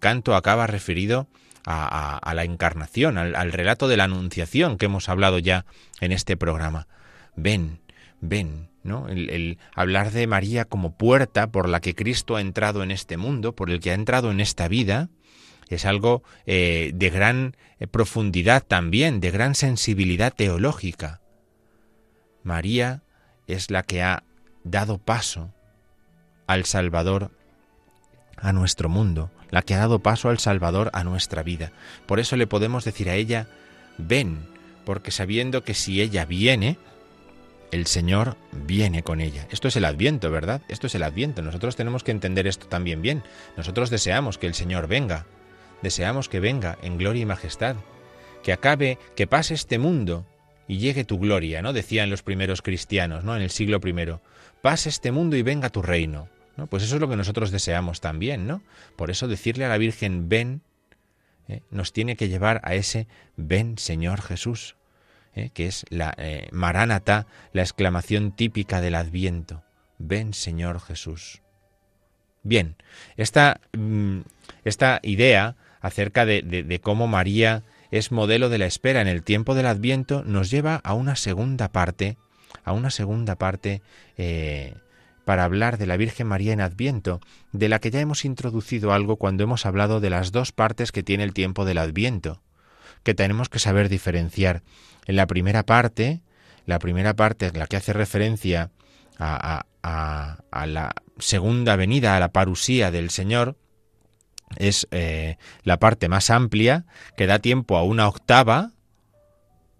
canto 0.00 0.34
acaba 0.34 0.66
referido 0.66 1.28
a, 1.66 2.32
la 2.34 2.44
encarnación, 2.44 3.18
al, 3.18 3.52
relato 3.52 3.88
de 3.88 3.96
la 3.96 4.04
anunciación 4.04 4.76
que 4.76 4.86
hemos 4.86 5.08
hablado 5.08 5.38
ya 5.38 5.64
en 6.00 6.12
este 6.12 6.36
programa. 6.36 6.88
Ven, 7.36 7.80
ven, 8.20 8.68
¿no? 8.82 9.08
el, 9.08 9.58
hablar 9.74 10.10
de 10.10 10.26
María 10.26 10.64
como 10.64 10.96
puerta 10.96 11.50
por 11.50 11.68
la 11.68 11.80
que 11.80 11.94
Cristo 11.94 12.36
ha 12.36 12.40
entrado 12.40 12.82
en 12.82 12.90
este 12.90 13.16
mundo, 13.16 13.54
por 13.54 13.70
el 13.70 13.80
que 13.80 13.90
ha 13.90 13.94
entrado 13.94 14.30
en 14.30 14.40
esta 14.40 14.68
vida, 14.68 15.08
es 15.74 15.84
algo 15.84 16.22
eh, 16.46 16.92
de 16.94 17.10
gran 17.10 17.56
eh, 17.78 17.86
profundidad 17.86 18.62
también, 18.62 19.20
de 19.20 19.30
gran 19.30 19.54
sensibilidad 19.54 20.32
teológica. 20.34 21.20
María 22.42 23.02
es 23.46 23.70
la 23.70 23.82
que 23.82 24.02
ha 24.02 24.24
dado 24.64 24.98
paso 24.98 25.52
al 26.46 26.64
Salvador 26.64 27.30
a 28.36 28.52
nuestro 28.52 28.88
mundo, 28.88 29.30
la 29.50 29.62
que 29.62 29.74
ha 29.74 29.78
dado 29.78 30.00
paso 30.00 30.28
al 30.28 30.38
Salvador 30.38 30.90
a 30.92 31.04
nuestra 31.04 31.42
vida. 31.42 31.72
Por 32.06 32.20
eso 32.20 32.36
le 32.36 32.46
podemos 32.46 32.84
decir 32.84 33.08
a 33.08 33.14
ella, 33.14 33.46
ven, 33.98 34.46
porque 34.84 35.10
sabiendo 35.10 35.64
que 35.64 35.74
si 35.74 36.00
ella 36.00 36.24
viene, 36.24 36.76
el 37.70 37.86
Señor 37.86 38.36
viene 38.52 39.02
con 39.02 39.20
ella. 39.20 39.48
Esto 39.50 39.68
es 39.68 39.76
el 39.76 39.84
adviento, 39.84 40.30
¿verdad? 40.30 40.62
Esto 40.68 40.86
es 40.86 40.94
el 40.94 41.02
adviento. 41.02 41.42
Nosotros 41.42 41.74
tenemos 41.76 42.04
que 42.04 42.12
entender 42.12 42.46
esto 42.46 42.66
también 42.66 43.02
bien. 43.02 43.24
Nosotros 43.56 43.90
deseamos 43.90 44.38
que 44.38 44.46
el 44.46 44.54
Señor 44.54 44.86
venga, 44.86 45.26
deseamos 45.84 46.28
que 46.28 46.40
venga 46.40 46.76
en 46.82 46.98
gloria 46.98 47.22
y 47.22 47.26
majestad, 47.26 47.76
que 48.42 48.52
acabe, 48.52 48.98
que 49.14 49.28
pase 49.28 49.54
este 49.54 49.78
mundo 49.78 50.26
y 50.66 50.78
llegue 50.78 51.04
tu 51.04 51.20
gloria, 51.20 51.62
¿no? 51.62 51.72
Decían 51.72 52.10
los 52.10 52.22
primeros 52.22 52.62
cristianos, 52.62 53.22
¿no? 53.22 53.36
En 53.36 53.42
el 53.42 53.50
siglo 53.50 53.80
I. 53.84 54.18
Pase 54.60 54.88
este 54.88 55.12
mundo 55.12 55.36
y 55.36 55.42
venga 55.42 55.70
tu 55.70 55.82
reino. 55.82 56.28
¿no? 56.56 56.66
Pues 56.66 56.82
eso 56.82 56.96
es 56.96 57.00
lo 57.00 57.08
que 57.08 57.16
nosotros 57.16 57.50
deseamos 57.50 58.00
también, 58.00 58.46
¿no? 58.46 58.62
Por 58.96 59.10
eso 59.10 59.28
decirle 59.28 59.64
a 59.64 59.68
la 59.68 59.78
Virgen, 59.78 60.28
ven, 60.28 60.62
¿eh? 61.48 61.60
nos 61.70 61.92
tiene 61.92 62.16
que 62.16 62.28
llevar 62.28 62.60
a 62.64 62.74
ese 62.74 63.06
ven, 63.36 63.78
Señor 63.78 64.22
Jesús. 64.22 64.76
¿eh? 65.34 65.50
que 65.52 65.66
es 65.66 65.84
la 65.90 66.14
eh, 66.16 66.48
Maránata, 66.52 67.26
la 67.52 67.62
exclamación 67.62 68.32
típica 68.32 68.80
del 68.80 68.94
Adviento. 68.94 69.62
Ven 69.98 70.34
Señor 70.34 70.80
Jesús. 70.80 71.42
Bien, 72.42 72.76
esta, 73.16 73.60
mm, 73.72 74.20
esta 74.64 75.00
idea 75.02 75.56
acerca 75.84 76.24
de, 76.24 76.80
cómo 76.82 77.06
María 77.06 77.62
es 77.90 78.10
modelo 78.10 78.48
de 78.48 78.56
la 78.56 78.64
espera 78.64 79.02
en 79.02 79.06
el 79.06 79.22
tiempo 79.22 79.54
del 79.54 79.66
Adviento 79.66 80.24
nos 80.24 80.50
lleva 80.50 80.76
a 80.76 80.94
una 80.94 81.14
segunda 81.14 81.68
parte, 81.68 82.16
a 82.64 82.72
una 82.72 82.88
segunda 82.88 83.36
parte 83.36 83.82
eh, 84.16 84.76
para 85.26 85.44
hablar 85.44 85.76
de 85.76 85.84
la 85.84 85.98
Virgen 85.98 86.26
María 86.26 86.54
en 86.54 86.62
Adviento, 86.62 87.20
de 87.52 87.68
la 87.68 87.80
que 87.80 87.90
ya 87.90 88.00
hemos 88.00 88.24
introducido 88.24 88.94
algo 88.94 89.16
cuando 89.16 89.44
hemos 89.44 89.66
hablado 89.66 90.00
de 90.00 90.08
las 90.08 90.32
dos 90.32 90.52
partes 90.52 90.90
que 90.90 91.02
tiene 91.02 91.22
el 91.22 91.34
tiempo 91.34 91.66
del 91.66 91.76
Adviento, 91.76 92.40
que 93.02 93.12
tenemos 93.12 93.50
que 93.50 93.58
saber 93.58 93.90
diferenciar. 93.90 94.62
En 95.04 95.16
la 95.16 95.26
primera 95.26 95.64
parte, 95.64 96.22
la 96.64 96.78
primera 96.78 97.14
parte 97.14 97.52
la 97.52 97.66
que 97.66 97.76
hace 97.76 97.92
referencia 97.92 98.70
a, 99.18 99.66
la 99.82 100.94
segunda 101.18 101.76
venida, 101.76 102.16
a 102.16 102.20
la 102.20 102.32
parusía 102.32 102.90
del 102.90 103.10
Señor, 103.10 103.58
es 104.56 104.86
eh, 104.90 105.36
la 105.62 105.78
parte 105.78 106.08
más 106.08 106.30
amplia, 106.30 106.84
que 107.16 107.26
da 107.26 107.38
tiempo 107.38 107.76
a 107.76 107.82
una 107.82 108.08
octava, 108.08 108.72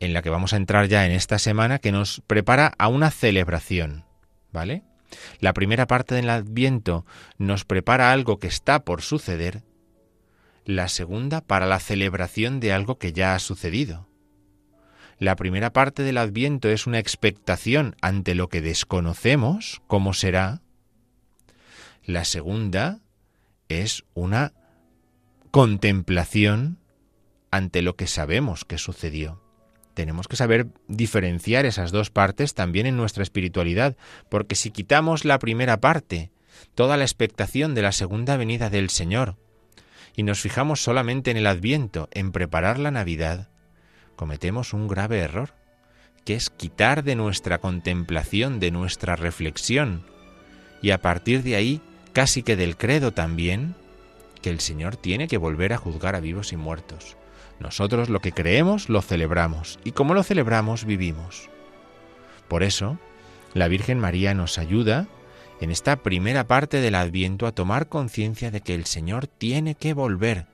en 0.01 0.12
la 0.12 0.23
que 0.23 0.31
vamos 0.31 0.53
a 0.53 0.57
entrar 0.57 0.87
ya 0.87 1.07
en 1.07 1.12
esta 1.12 1.39
semana, 1.39 1.79
que 1.79 1.93
nos 1.93 2.23
prepara 2.27 2.73
a 2.79 2.89
una 2.89 3.11
celebración. 3.11 4.05
¿Vale? 4.53 4.83
La 5.41 5.53
primera 5.53 5.87
parte 5.87 6.15
del 6.15 6.31
Adviento 6.31 7.05
nos 7.39 7.65
prepara 7.65 8.12
algo 8.12 8.39
que 8.39 8.47
está 8.47 8.85
por 8.85 9.03
suceder, 9.03 9.62
la 10.65 10.89
segunda 10.89 11.41
para 11.41 11.67
la 11.67 11.79
celebración 11.79 12.61
de 12.61 12.73
algo 12.73 12.99
que 12.99 13.12
ya 13.12 13.35
ha 13.35 13.39
sucedido. 13.39 14.09
La 15.19 15.37
primera 15.37 15.73
parte 15.73 16.03
del 16.03 16.19
Adviento 16.19 16.69
es 16.69 16.87
una 16.87 16.99
expectación 16.99 17.97
ante 18.01 18.35
lo 18.35 18.49
que 18.49 18.61
desconocemos, 18.61 19.83
cómo 19.87 20.12
será. 20.12 20.62
La 22.05 22.25
segunda 22.25 23.01
es 23.69 24.05
una 24.15 24.53
contemplación 25.51 26.79
ante 27.51 27.83
lo 27.83 27.97
que 27.97 28.07
sabemos 28.07 28.65
que 28.65 28.79
sucedió. 28.79 29.41
Tenemos 29.95 30.27
que 30.27 30.37
saber 30.37 30.67
diferenciar 30.89 31.67
esas 31.67 31.93
dos 31.93 32.11
partes 32.11 32.55
también 32.55 32.87
en 32.87 32.97
nuestra 32.97 33.23
espiritualidad, 33.23 33.97
porque 34.29 34.57
si 34.57 34.71
quitamos 34.71 35.25
la 35.25 35.39
primera 35.39 35.81
parte, 35.81 36.33
toda 36.75 36.97
la 36.97 37.05
expectación 37.05 37.75
de 37.75 37.83
la 37.83 37.93
segunda 37.93 38.37
venida 38.37 38.71
del 38.71 38.91
Señor, 38.91 39.37
y 40.17 40.25
nos 40.25 40.41
fijamos 40.41 40.83
solamente 40.83 41.31
en 41.31 41.37
el 41.37 41.47
adviento, 41.47 42.09
en 42.12 42.33
preparar 42.33 42.79
la 42.79 42.91
Navidad, 42.91 43.49
cometemos 44.17 44.73
un 44.73 44.89
grave 44.89 45.21
error, 45.21 45.55
que 46.25 46.35
es 46.35 46.51
quitar 46.51 47.05
de 47.05 47.15
nuestra 47.15 47.59
contemplación, 47.59 48.59
de 48.59 48.71
nuestra 48.71 49.15
reflexión, 49.15 50.05
y 50.83 50.91
a 50.91 51.01
partir 51.01 51.43
de 51.43 51.57
ahí, 51.57 51.81
casi 52.15 52.43
que 52.43 52.57
del 52.57 52.79
credo 52.79 53.12
también, 53.12 53.75
que 54.41 54.49
el 54.49 54.61
Señor 54.61 54.97
tiene 54.97 55.29
que 55.29 55.37
volver 55.37 55.75
a 55.75 55.79
juzgar 55.79 56.15
a 56.15 56.21
vivos 56.21 56.53
y 56.53 56.57
muertos. 56.57 57.17
Nosotros 57.61 58.09
lo 58.09 58.21
que 58.21 58.33
creemos 58.33 58.89
lo 58.89 59.03
celebramos, 59.03 59.79
y 59.85 59.93
como 59.93 60.15
lo 60.15 60.23
celebramos 60.23 60.87
vivimos. 60.87 61.51
Por 62.49 62.62
eso, 62.62 62.99
la 63.53 63.69
Virgen 63.69 63.99
María 63.99 64.33
nos 64.33 64.59
ayuda 64.59 65.09
en 65.61 65.71
esta 65.71 65.97
primera 65.97 66.47
parte 66.47 66.81
del 66.81 66.95
Adviento 66.95 67.47
a 67.47 67.53
tomar 67.53 67.89
conciencia 67.89 68.51
de 68.51 68.61
que 68.61 68.75
el 68.75 68.87
Señor 68.87 69.27
tiene 69.27 69.75
que 69.75 69.93
volver, 69.93 70.47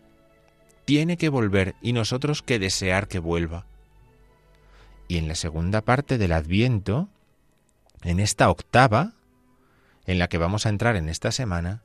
tiene 0.85 1.17
que 1.17 1.29
volver 1.29 1.75
y 1.83 1.93
nosotros 1.93 2.43
que 2.43 2.59
desear 2.59 3.07
que 3.07 3.19
vuelva. 3.19 3.67
Y 5.09 5.19
en 5.19 5.29
la 5.29 5.35
segunda 5.35 5.83
parte 5.83 6.17
del 6.17 6.33
Adviento, 6.33 7.09
en 8.03 8.21
esta 8.21 8.49
octava, 8.49 9.13
en 10.11 10.19
la 10.19 10.29
que 10.29 10.39
vamos 10.39 10.67
a 10.67 10.69
entrar 10.69 10.97
en 10.97 11.09
esta 11.09 11.33
semana, 11.33 11.83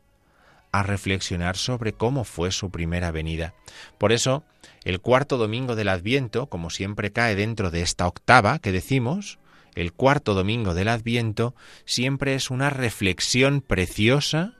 a 0.71 0.84
reflexionar 0.84 1.57
sobre 1.57 1.93
cómo 1.93 2.23
fue 2.23 2.51
su 2.51 2.69
primera 2.69 3.11
venida. 3.11 3.53
Por 3.97 4.11
eso, 4.11 4.43
el 4.84 4.99
cuarto 4.99 5.38
domingo 5.38 5.76
del 5.76 5.89
Adviento, 5.89 6.47
como 6.47 6.69
siempre 6.69 7.11
cae 7.11 7.36
dentro 7.36 7.71
de 7.71 7.82
esta 7.82 8.07
octava 8.07 8.59
que 8.59 8.71
decimos, 8.71 9.39
el 9.76 9.93
cuarto 9.93 10.34
domingo 10.34 10.73
del 10.73 10.89
Adviento 10.89 11.55
siempre 11.86 12.36
es 12.36 12.49
una 12.49 12.69
reflexión 12.69 13.61
preciosa, 13.61 14.53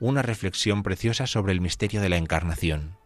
una 0.00 0.22
reflexión 0.22 0.82
preciosa 0.82 1.26
sobre 1.26 1.52
el 1.52 1.60
misterio 1.60 2.00
de 2.00 2.08
la 2.08 2.16
encarnación 2.16 2.96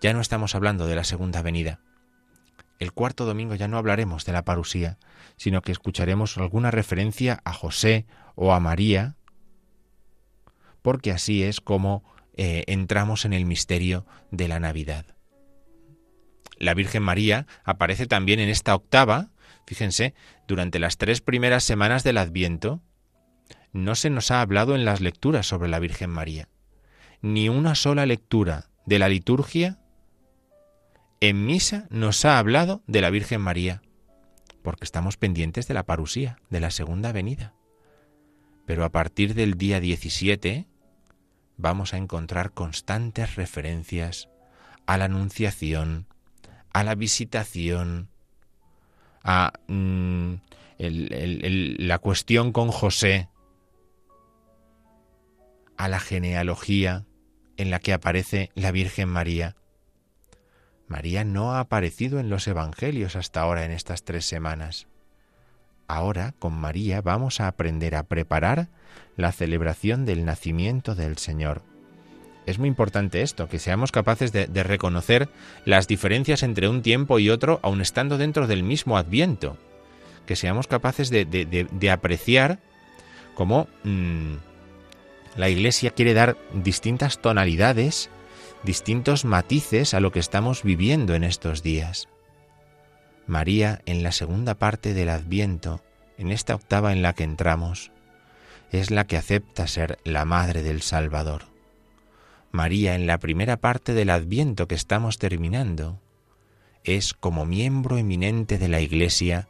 ya 0.00 0.12
no 0.12 0.20
estamos 0.20 0.54
hablando 0.54 0.86
de 0.86 0.96
la 0.96 1.04
segunda 1.04 1.42
venida. 1.42 1.80
El 2.78 2.92
cuarto 2.92 3.26
domingo 3.26 3.54
ya 3.54 3.68
no 3.68 3.76
hablaremos 3.76 4.24
de 4.24 4.32
la 4.32 4.44
parusía, 4.44 4.98
sino 5.36 5.62
que 5.62 5.72
escucharemos 5.72 6.36
alguna 6.38 6.70
referencia 6.70 7.40
a 7.44 7.52
José 7.52 8.06
o 8.36 8.52
a 8.52 8.60
María, 8.60 9.16
porque 10.82 11.10
así 11.10 11.42
es 11.42 11.60
como 11.60 12.04
eh, 12.36 12.64
entramos 12.68 13.24
en 13.24 13.32
el 13.32 13.46
misterio 13.46 14.06
de 14.30 14.46
la 14.46 14.60
Navidad. 14.60 15.06
La 16.56 16.74
Virgen 16.74 17.02
María 17.02 17.46
aparece 17.64 18.06
también 18.06 18.40
en 18.40 18.48
esta 18.48 18.74
octava, 18.74 19.30
fíjense, 19.66 20.14
durante 20.46 20.78
las 20.78 20.98
tres 20.98 21.20
primeras 21.20 21.64
semanas 21.64 22.04
del 22.04 22.18
Adviento, 22.18 22.80
no 23.72 23.94
se 23.94 24.10
nos 24.10 24.30
ha 24.30 24.40
hablado 24.40 24.74
en 24.74 24.84
las 24.84 25.00
lecturas 25.00 25.46
sobre 25.46 25.68
la 25.68 25.78
Virgen 25.78 26.10
María. 26.10 26.48
Ni 27.22 27.48
una 27.48 27.74
sola 27.74 28.06
lectura 28.06 28.70
de 28.86 28.98
la 28.98 29.08
liturgia 29.08 29.78
en 31.20 31.46
misa 31.46 31.86
nos 31.90 32.24
ha 32.24 32.38
hablado 32.38 32.82
de 32.86 33.00
la 33.00 33.10
Virgen 33.10 33.40
María, 33.40 33.82
porque 34.62 34.84
estamos 34.84 35.16
pendientes 35.16 35.66
de 35.66 35.74
la 35.74 35.84
parusía, 35.84 36.38
de 36.50 36.60
la 36.60 36.70
segunda 36.70 37.12
venida. 37.12 37.54
Pero 38.66 38.84
a 38.84 38.90
partir 38.90 39.34
del 39.34 39.54
día 39.54 39.80
17 39.80 40.66
vamos 41.56 41.94
a 41.94 41.96
encontrar 41.96 42.52
constantes 42.52 43.36
referencias 43.36 44.28
a 44.86 44.98
la 44.98 45.06
anunciación, 45.06 46.06
a 46.72 46.84
la 46.84 46.94
visitación, 46.94 48.10
a 49.24 49.52
mm, 49.66 50.34
la 50.78 51.98
cuestión 51.98 52.52
con 52.52 52.70
José, 52.70 53.28
a 55.76 55.88
la 55.88 55.98
genealogía 55.98 57.04
en 57.56 57.70
la 57.70 57.80
que 57.80 57.92
aparece 57.92 58.50
la 58.54 58.70
Virgen 58.70 59.08
María 59.08 59.56
María 60.88 61.22
no 61.24 61.52
ha 61.52 61.60
aparecido 61.60 62.18
en 62.18 62.30
los 62.30 62.48
Evangelios 62.48 63.14
hasta 63.14 63.42
ahora 63.42 63.64
en 63.64 63.70
estas 63.70 64.02
tres 64.02 64.24
semanas. 64.24 64.86
Ahora, 65.86 66.34
con 66.38 66.54
María, 66.54 67.00
vamos 67.00 67.40
a 67.40 67.48
aprender 67.48 67.94
a 67.94 68.02
preparar 68.02 68.68
la 69.16 69.32
celebración 69.32 70.04
del 70.06 70.24
nacimiento 70.24 70.94
del 70.94 71.18
Señor. 71.18 71.62
Es 72.46 72.58
muy 72.58 72.68
importante 72.68 73.20
esto, 73.20 73.48
que 73.48 73.58
seamos 73.58 73.92
capaces 73.92 74.32
de, 74.32 74.46
reconocer 74.62 75.28
las 75.66 75.86
diferencias 75.86 76.42
entre 76.42 76.68
un 76.68 76.80
tiempo 76.80 77.18
y 77.18 77.28
otro, 77.28 77.60
aun 77.62 77.82
estando 77.82 78.16
dentro 78.16 78.46
del 78.46 78.62
mismo 78.62 78.96
adviento. 78.96 79.58
Que 80.24 80.36
seamos 80.36 80.66
capaces 80.66 81.10
de, 81.10 81.90
apreciar 81.92 82.58
cómo 83.34 83.68
mm, 83.84 84.36
la 85.36 85.50
Iglesia 85.50 85.90
quiere 85.90 86.14
dar 86.14 86.38
distintas 86.54 87.18
tonalidades 87.18 88.08
distintos 88.64 89.24
matices 89.24 89.94
a 89.94 90.00
lo 90.00 90.12
que 90.12 90.18
estamos 90.18 90.62
viviendo 90.62 91.14
en 91.14 91.24
estos 91.24 91.62
días. 91.62 92.08
María, 93.26 93.82
en 93.86 94.02
la 94.02 94.12
segunda 94.12 94.54
parte 94.54 94.94
del 94.94 95.10
Adviento, 95.10 95.82
en 96.16 96.30
esta 96.30 96.54
octava 96.54 96.92
en 96.92 97.02
la 97.02 97.12
que 97.12 97.24
entramos, 97.24 97.92
es 98.72 98.90
la 98.90 99.06
que 99.06 99.16
acepta 99.16 99.66
ser 99.66 99.98
la 100.04 100.24
Madre 100.24 100.62
del 100.62 100.82
Salvador. 100.82 101.44
María, 102.50 102.94
en 102.94 103.06
la 103.06 103.18
primera 103.18 103.58
parte 103.58 103.94
del 103.94 104.10
Adviento 104.10 104.66
que 104.66 104.74
estamos 104.74 105.18
terminando, 105.18 106.00
es 106.84 107.12
como 107.12 107.44
miembro 107.44 107.98
eminente 107.98 108.58
de 108.58 108.68
la 108.68 108.80
Iglesia 108.80 109.48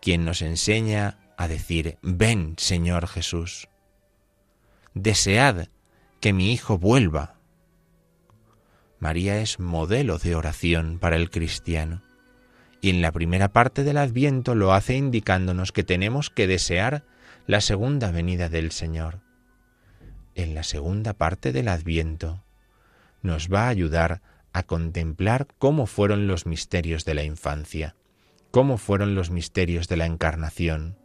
quien 0.00 0.24
nos 0.24 0.42
enseña 0.42 1.18
a 1.36 1.48
decir, 1.48 1.98
ven, 2.02 2.54
Señor 2.56 3.08
Jesús. 3.08 3.68
Desead 4.94 5.68
que 6.20 6.32
mi 6.32 6.52
Hijo 6.52 6.78
vuelva 6.78 7.37
María 9.00 9.40
es 9.40 9.60
modelo 9.60 10.18
de 10.18 10.34
oración 10.34 10.98
para 10.98 11.16
el 11.16 11.30
cristiano. 11.30 12.02
Y 12.80 12.90
en 12.90 13.02
la 13.02 13.12
primera 13.12 13.52
parte 13.52 13.84
del 13.84 13.96
Adviento 13.96 14.54
lo 14.54 14.72
hace 14.72 14.96
indicándonos 14.96 15.72
que 15.72 15.84
tenemos 15.84 16.30
que 16.30 16.46
desear 16.46 17.04
la 17.46 17.60
segunda 17.60 18.10
venida 18.10 18.48
del 18.48 18.72
Señor. 18.72 19.20
En 20.34 20.54
la 20.54 20.62
segunda 20.62 21.14
parte 21.14 21.52
del 21.52 21.68
Adviento 21.68 22.44
nos 23.22 23.48
va 23.52 23.64
a 23.64 23.68
ayudar 23.68 24.20
a 24.52 24.62
contemplar 24.62 25.46
cómo 25.58 25.86
fueron 25.86 26.26
los 26.26 26.46
misterios 26.46 27.04
de 27.04 27.14
la 27.14 27.24
infancia, 27.24 27.96
cómo 28.50 28.78
fueron 28.78 29.14
los 29.14 29.30
misterios 29.30 29.88
de 29.88 29.96
la 29.96 30.06
encarnación, 30.06 30.96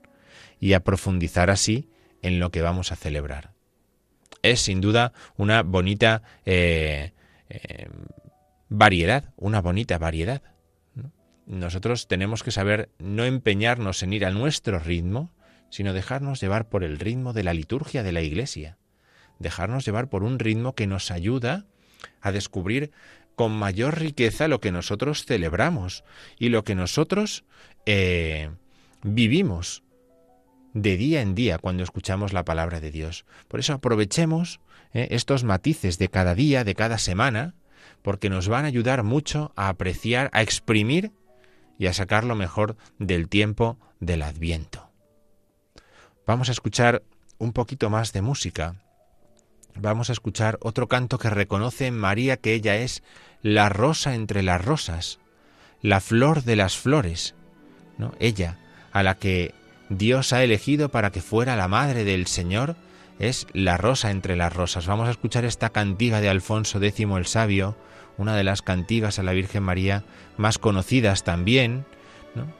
y 0.59 0.73
a 0.73 0.83
profundizar 0.83 1.49
así 1.49 1.89
en 2.21 2.39
lo 2.39 2.51
que 2.51 2.61
vamos 2.61 2.91
a 2.91 2.95
celebrar. 2.95 3.51
Es 4.41 4.61
sin 4.61 4.81
duda 4.81 5.13
una 5.37 5.61
bonita 5.63 6.23
eh, 6.45 7.13
eh, 7.49 7.89
variedad, 8.69 9.33
una 9.37 9.61
bonita 9.61 9.97
variedad. 9.97 10.41
nosotros 11.45 12.07
tenemos 12.07 12.41
que 12.41 12.51
saber 12.51 12.89
no 12.99 13.25
empeñarnos 13.25 14.01
en 14.03 14.13
ir 14.13 14.25
a 14.25 14.31
nuestro 14.31 14.79
ritmo, 14.79 15.31
sino 15.69 15.93
dejarnos 15.93 16.39
llevar 16.39 16.69
por 16.69 16.83
el 16.83 16.99
ritmo 16.99 17.33
de 17.33 17.43
la 17.43 17.53
liturgia 17.53 18.03
de 18.03 18.11
la 18.11 18.21
Iglesia, 18.21 18.77
dejarnos 19.39 19.85
llevar 19.85 20.09
por 20.09 20.23
un 20.23 20.39
ritmo 20.39 20.75
que 20.75 20.87
nos 20.87 21.11
ayuda 21.11 21.65
a 22.21 22.31
descubrir 22.31 22.91
con 23.35 23.51
mayor 23.51 23.99
riqueza 23.99 24.47
lo 24.47 24.59
que 24.59 24.71
nosotros 24.71 25.25
celebramos 25.25 26.03
y 26.37 26.49
lo 26.49 26.63
que 26.63 26.75
nosotros 26.75 27.43
eh, 27.85 28.51
vivimos 29.01 29.83
de 30.73 30.97
día 30.97 31.21
en 31.21 31.35
día 31.35 31.57
cuando 31.57 31.83
escuchamos 31.83 32.33
la 32.33 32.45
palabra 32.45 32.79
de 32.79 32.91
Dios. 32.91 33.25
Por 33.47 33.59
eso 33.59 33.73
aprovechemos 33.73 34.59
eh, 34.93 35.07
estos 35.11 35.43
matices 35.43 35.97
de 35.97 36.09
cada 36.09 36.35
día, 36.35 36.63
de 36.63 36.75
cada 36.75 36.97
semana, 36.97 37.55
porque 38.01 38.29
nos 38.29 38.47
van 38.47 38.65
a 38.65 38.67
ayudar 38.67 39.03
mucho 39.03 39.51
a 39.55 39.69
apreciar, 39.69 40.29
a 40.33 40.41
exprimir 40.41 41.11
y 41.79 41.87
a 41.87 41.93
sacar 41.93 42.23
lo 42.23 42.35
mejor 42.35 42.77
del 42.99 43.29
tiempo 43.29 43.77
del 43.99 44.21
adviento. 44.21 44.89
Vamos 46.25 46.49
a 46.49 46.51
escuchar 46.51 47.03
un 47.37 47.53
poquito 47.53 47.89
más 47.89 48.13
de 48.13 48.21
música. 48.21 48.75
Vamos 49.75 50.09
a 50.09 50.13
escuchar 50.13 50.59
otro 50.61 50.87
canto 50.87 51.17
que 51.17 51.29
reconoce 51.29 51.87
en 51.87 51.97
María 51.97 52.37
que 52.37 52.53
ella 52.53 52.77
es 52.77 53.03
la 53.41 53.69
rosa 53.69 54.15
entre 54.15 54.43
las 54.43 54.63
rosas, 54.63 55.19
la 55.81 55.99
flor 55.99 56.43
de 56.43 56.55
las 56.55 56.77
flores, 56.77 57.35
¿no? 57.97 58.13
Ella, 58.19 58.59
a 58.91 59.03
la 59.03 59.15
que 59.15 59.53
Dios 59.89 60.31
ha 60.31 60.43
elegido 60.43 60.89
para 60.89 61.11
que 61.11 61.21
fuera 61.21 61.55
la 61.55 61.67
madre 61.67 62.03
del 62.03 62.27
Señor, 62.27 62.75
es 63.29 63.47
la 63.53 63.77
rosa 63.77 64.11
entre 64.11 64.35
las 64.35 64.53
rosas. 64.53 64.87
Vamos 64.87 65.07
a 65.07 65.11
escuchar 65.11 65.45
esta 65.45 65.69
cantiga 65.69 66.21
de 66.21 66.29
Alfonso 66.29 66.81
X 66.81 67.07
el 67.15 67.25
Sabio, 67.25 67.75
una 68.17 68.35
de 68.35 68.43
las 68.43 68.61
cantigas 68.61 69.19
a 69.19 69.23
la 69.23 69.33
Virgen 69.33 69.63
María 69.63 70.03
más 70.37 70.57
conocidas 70.57 71.23
también, 71.23 71.85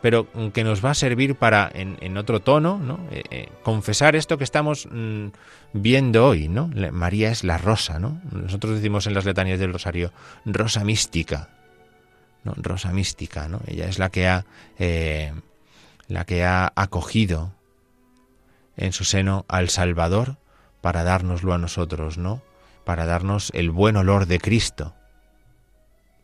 pero 0.01 0.27
que 0.51 0.63
nos 0.63 0.85
va 0.85 0.91
a 0.91 0.95
servir 0.95 1.35
para, 1.35 1.69
en, 1.73 2.17
otro 2.17 2.39
tono, 2.39 2.77
¿no? 2.77 2.99
Eh, 3.11 3.23
eh, 3.31 3.49
confesar 3.63 4.15
esto 4.15 4.37
que 4.37 4.43
estamos 4.43 4.87
mm, 4.91 5.27
viendo 5.73 6.27
hoy. 6.27 6.47
¿no? 6.47 6.69
María 6.91 7.31
es 7.31 7.43
la 7.43 7.57
rosa. 7.57 7.99
¿no? 7.99 8.21
Nosotros 8.31 8.75
decimos 8.75 9.07
en 9.07 9.15
las 9.15 9.25
letanías 9.25 9.59
del 9.59 9.73
rosario, 9.73 10.11
rosa 10.45 10.83
mística. 10.83 11.49
¿no? 12.43 12.53
Rosa 12.55 12.93
mística. 12.93 13.47
¿no? 13.47 13.61
Ella 13.65 13.87
es 13.87 13.97
la 13.97 14.09
que 14.09 14.27
ha, 14.27 14.45
eh, 14.77 15.33
la 16.07 16.25
que 16.25 16.43
ha 16.45 16.71
acogido 16.75 17.53
en 18.77 18.93
su 18.93 19.03
seno 19.03 19.45
al 19.47 19.69
Salvador 19.69 20.37
para 20.83 21.05
dárnoslo 21.05 21.53
a 21.53 21.57
nosotros, 21.57 22.17
¿no? 22.17 22.41
Para 22.83 23.05
darnos 23.05 23.51
el 23.55 23.71
buen 23.71 23.95
olor 23.95 24.25
de 24.25 24.37
Cristo. 24.37 24.93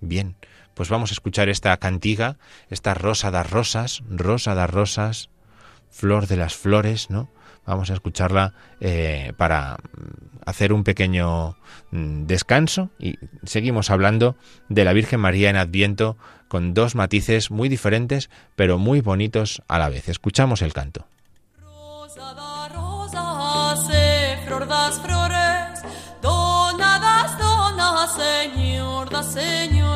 Bien, 0.02 0.36
pues 0.74 0.90
vamos 0.90 1.12
a 1.12 1.14
escuchar 1.14 1.48
esta 1.48 1.78
cantiga, 1.78 2.36
esta 2.70 2.94
rosa 2.94 3.32
das 3.32 3.50
rosas, 3.50 4.04
rosa 4.10 4.56
das 4.56 4.70
rosas, 4.70 5.30
flor 5.90 6.28
de 6.28 6.36
las 6.36 6.56
flores, 6.56 7.10
¿no? 7.10 7.30
Vamos 7.66 7.90
a 7.90 7.94
escucharla 7.94 8.54
eh, 8.82 9.32
para 9.38 9.78
hacer 10.46 10.74
un 10.74 10.84
pequeño 10.84 11.56
mm, 11.92 12.26
descanso 12.26 12.90
y 13.00 13.18
seguimos 13.46 13.90
hablando 13.90 14.36
de 14.68 14.84
la 14.84 14.92
Virgen 14.92 15.22
María 15.22 15.50
en 15.50 15.56
Adviento 15.56 16.18
con 16.50 16.74
dos 16.74 16.96
matices 16.96 17.50
muy 17.50 17.70
diferentes 17.70 18.30
pero 18.58 18.78
muy 18.78 19.00
bonitos 19.00 19.62
a 19.70 19.80
la 19.80 19.88
vez. 19.88 20.10
Escuchamos 20.10 20.62
el 20.62 20.74
canto. 20.74 21.08
Rosa 21.62 22.34
Señor 28.20 29.10
da 29.10 29.24
señores. 29.24 29.89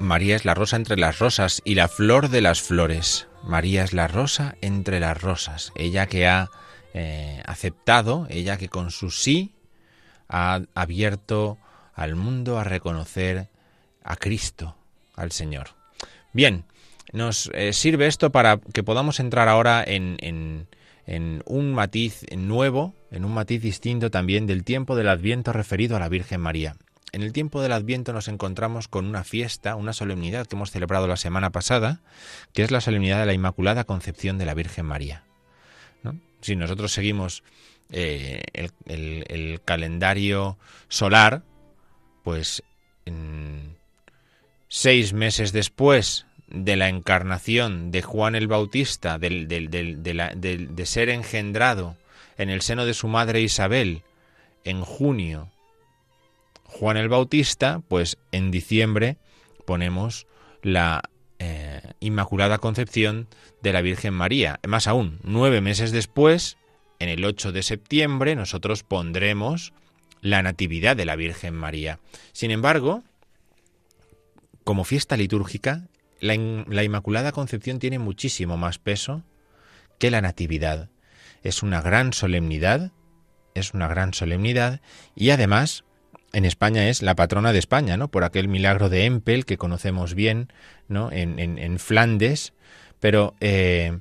María 0.00 0.34
es 0.34 0.46
la 0.46 0.54
rosa 0.54 0.76
entre 0.76 0.96
las 0.96 1.18
rosas 1.18 1.60
y 1.62 1.74
la 1.74 1.86
flor 1.86 2.30
de 2.30 2.40
las 2.40 2.62
flores. 2.62 3.28
María 3.44 3.84
es 3.84 3.92
la 3.92 4.08
rosa 4.08 4.56
entre 4.62 4.98
las 4.98 5.20
rosas. 5.20 5.72
Ella 5.76 6.06
que 6.06 6.26
ha 6.26 6.48
eh, 6.94 7.42
aceptado, 7.44 8.26
ella 8.30 8.56
que 8.56 8.70
con 8.70 8.90
su 8.90 9.10
sí 9.10 9.52
ha 10.26 10.62
abierto 10.74 11.58
al 11.94 12.16
mundo 12.16 12.58
a 12.58 12.64
reconocer 12.64 13.48
a 14.02 14.16
Cristo, 14.16 14.74
al 15.16 15.32
Señor. 15.32 15.68
Bien, 16.32 16.64
nos 17.12 17.50
eh, 17.52 17.74
sirve 17.74 18.06
esto 18.06 18.30
para 18.30 18.58
que 18.72 18.82
podamos 18.82 19.20
entrar 19.20 19.48
ahora 19.48 19.84
en, 19.86 20.16
en 21.06 21.42
un 21.44 21.74
matiz 21.74 22.24
nuevo, 22.34 22.94
en 23.10 23.26
un 23.26 23.34
matiz 23.34 23.60
distinto 23.60 24.10
también 24.10 24.46
del 24.46 24.64
tiempo 24.64 24.96
del 24.96 25.08
Adviento 25.08 25.52
referido 25.52 25.94
a 25.96 26.00
la 26.00 26.08
Virgen 26.08 26.40
María. 26.40 26.74
En 27.12 27.22
el 27.22 27.32
tiempo 27.32 27.60
del 27.60 27.72
Adviento 27.72 28.12
nos 28.12 28.28
encontramos 28.28 28.86
con 28.86 29.06
una 29.06 29.24
fiesta, 29.24 29.74
una 29.74 29.92
solemnidad 29.92 30.46
que 30.46 30.56
hemos 30.56 30.70
celebrado 30.70 31.08
la 31.08 31.16
semana 31.16 31.50
pasada, 31.50 32.00
que 32.52 32.62
es 32.62 32.70
la 32.70 32.80
solemnidad 32.80 33.18
de 33.18 33.26
la 33.26 33.32
Inmaculada 33.32 33.84
Concepción 33.84 34.38
de 34.38 34.46
la 34.46 34.54
Virgen 34.54 34.86
María. 34.86 35.24
Si 36.40 36.56
nosotros 36.56 36.92
seguimos 36.92 37.42
eh, 37.90 38.42
el, 38.86 39.60
calendario 39.64 40.56
solar, 40.88 41.42
pues 42.22 42.62
seis 44.68 45.12
meses 45.12 45.52
después 45.52 46.26
de 46.46 46.76
la 46.76 46.88
encarnación 46.88 47.90
de 47.90 48.00
Juan 48.00 48.34
el 48.36 48.46
Bautista, 48.46 49.18
de 49.18 50.82
ser 50.86 51.10
engendrado 51.10 51.96
en 52.38 52.48
el 52.48 52.62
seno 52.62 52.86
de 52.86 52.94
su 52.94 53.06
madre 53.08 53.42
Isabel, 53.42 54.02
en 54.64 54.82
junio 54.82 55.50
Juan 56.70 56.96
el 56.96 57.08
Bautista, 57.08 57.82
pues 57.88 58.16
en 58.32 58.50
diciembre 58.50 59.18
ponemos 59.66 60.26
la 60.62 61.02
eh, 61.38 61.80
Inmaculada 62.00 62.58
Concepción 62.58 63.28
de 63.62 63.72
la 63.72 63.82
Virgen 63.82 64.14
María. 64.14 64.60
Más 64.66 64.86
aún, 64.86 65.18
nueve 65.22 65.60
meses 65.60 65.92
después, 65.92 66.56
en 66.98 67.08
el 67.08 67.24
8 67.24 67.52
de 67.52 67.62
septiembre, 67.62 68.36
nosotros 68.36 68.82
pondremos 68.82 69.72
la 70.20 70.42
Natividad 70.42 70.96
de 70.96 71.04
la 71.04 71.16
Virgen 71.16 71.54
María. 71.54 71.98
Sin 72.32 72.50
embargo, 72.50 73.02
como 74.64 74.84
fiesta 74.84 75.16
litúrgica, 75.16 75.88
la, 76.20 76.36
la 76.68 76.84
Inmaculada 76.84 77.32
Concepción 77.32 77.78
tiene 77.78 77.98
muchísimo 77.98 78.56
más 78.56 78.78
peso 78.78 79.22
que 79.98 80.10
la 80.10 80.20
Natividad. 80.20 80.88
Es 81.42 81.62
una 81.62 81.80
gran 81.80 82.12
solemnidad, 82.12 82.92
es 83.54 83.74
una 83.74 83.88
gran 83.88 84.14
solemnidad 84.14 84.80
y 85.14 85.30
además 85.30 85.84
en 86.32 86.44
España 86.44 86.88
es 86.88 87.02
la 87.02 87.14
patrona 87.14 87.52
de 87.52 87.58
España, 87.58 87.96
¿no? 87.96 88.08
Por 88.08 88.24
aquel 88.24 88.48
milagro 88.48 88.88
de 88.88 89.04
Empel 89.04 89.44
que 89.44 89.58
conocemos 89.58 90.14
bien, 90.14 90.52
¿no? 90.88 91.10
En, 91.12 91.38
en, 91.38 91.78
Flandes, 91.78 92.52
pero 93.00 93.34
eh, 93.40 93.98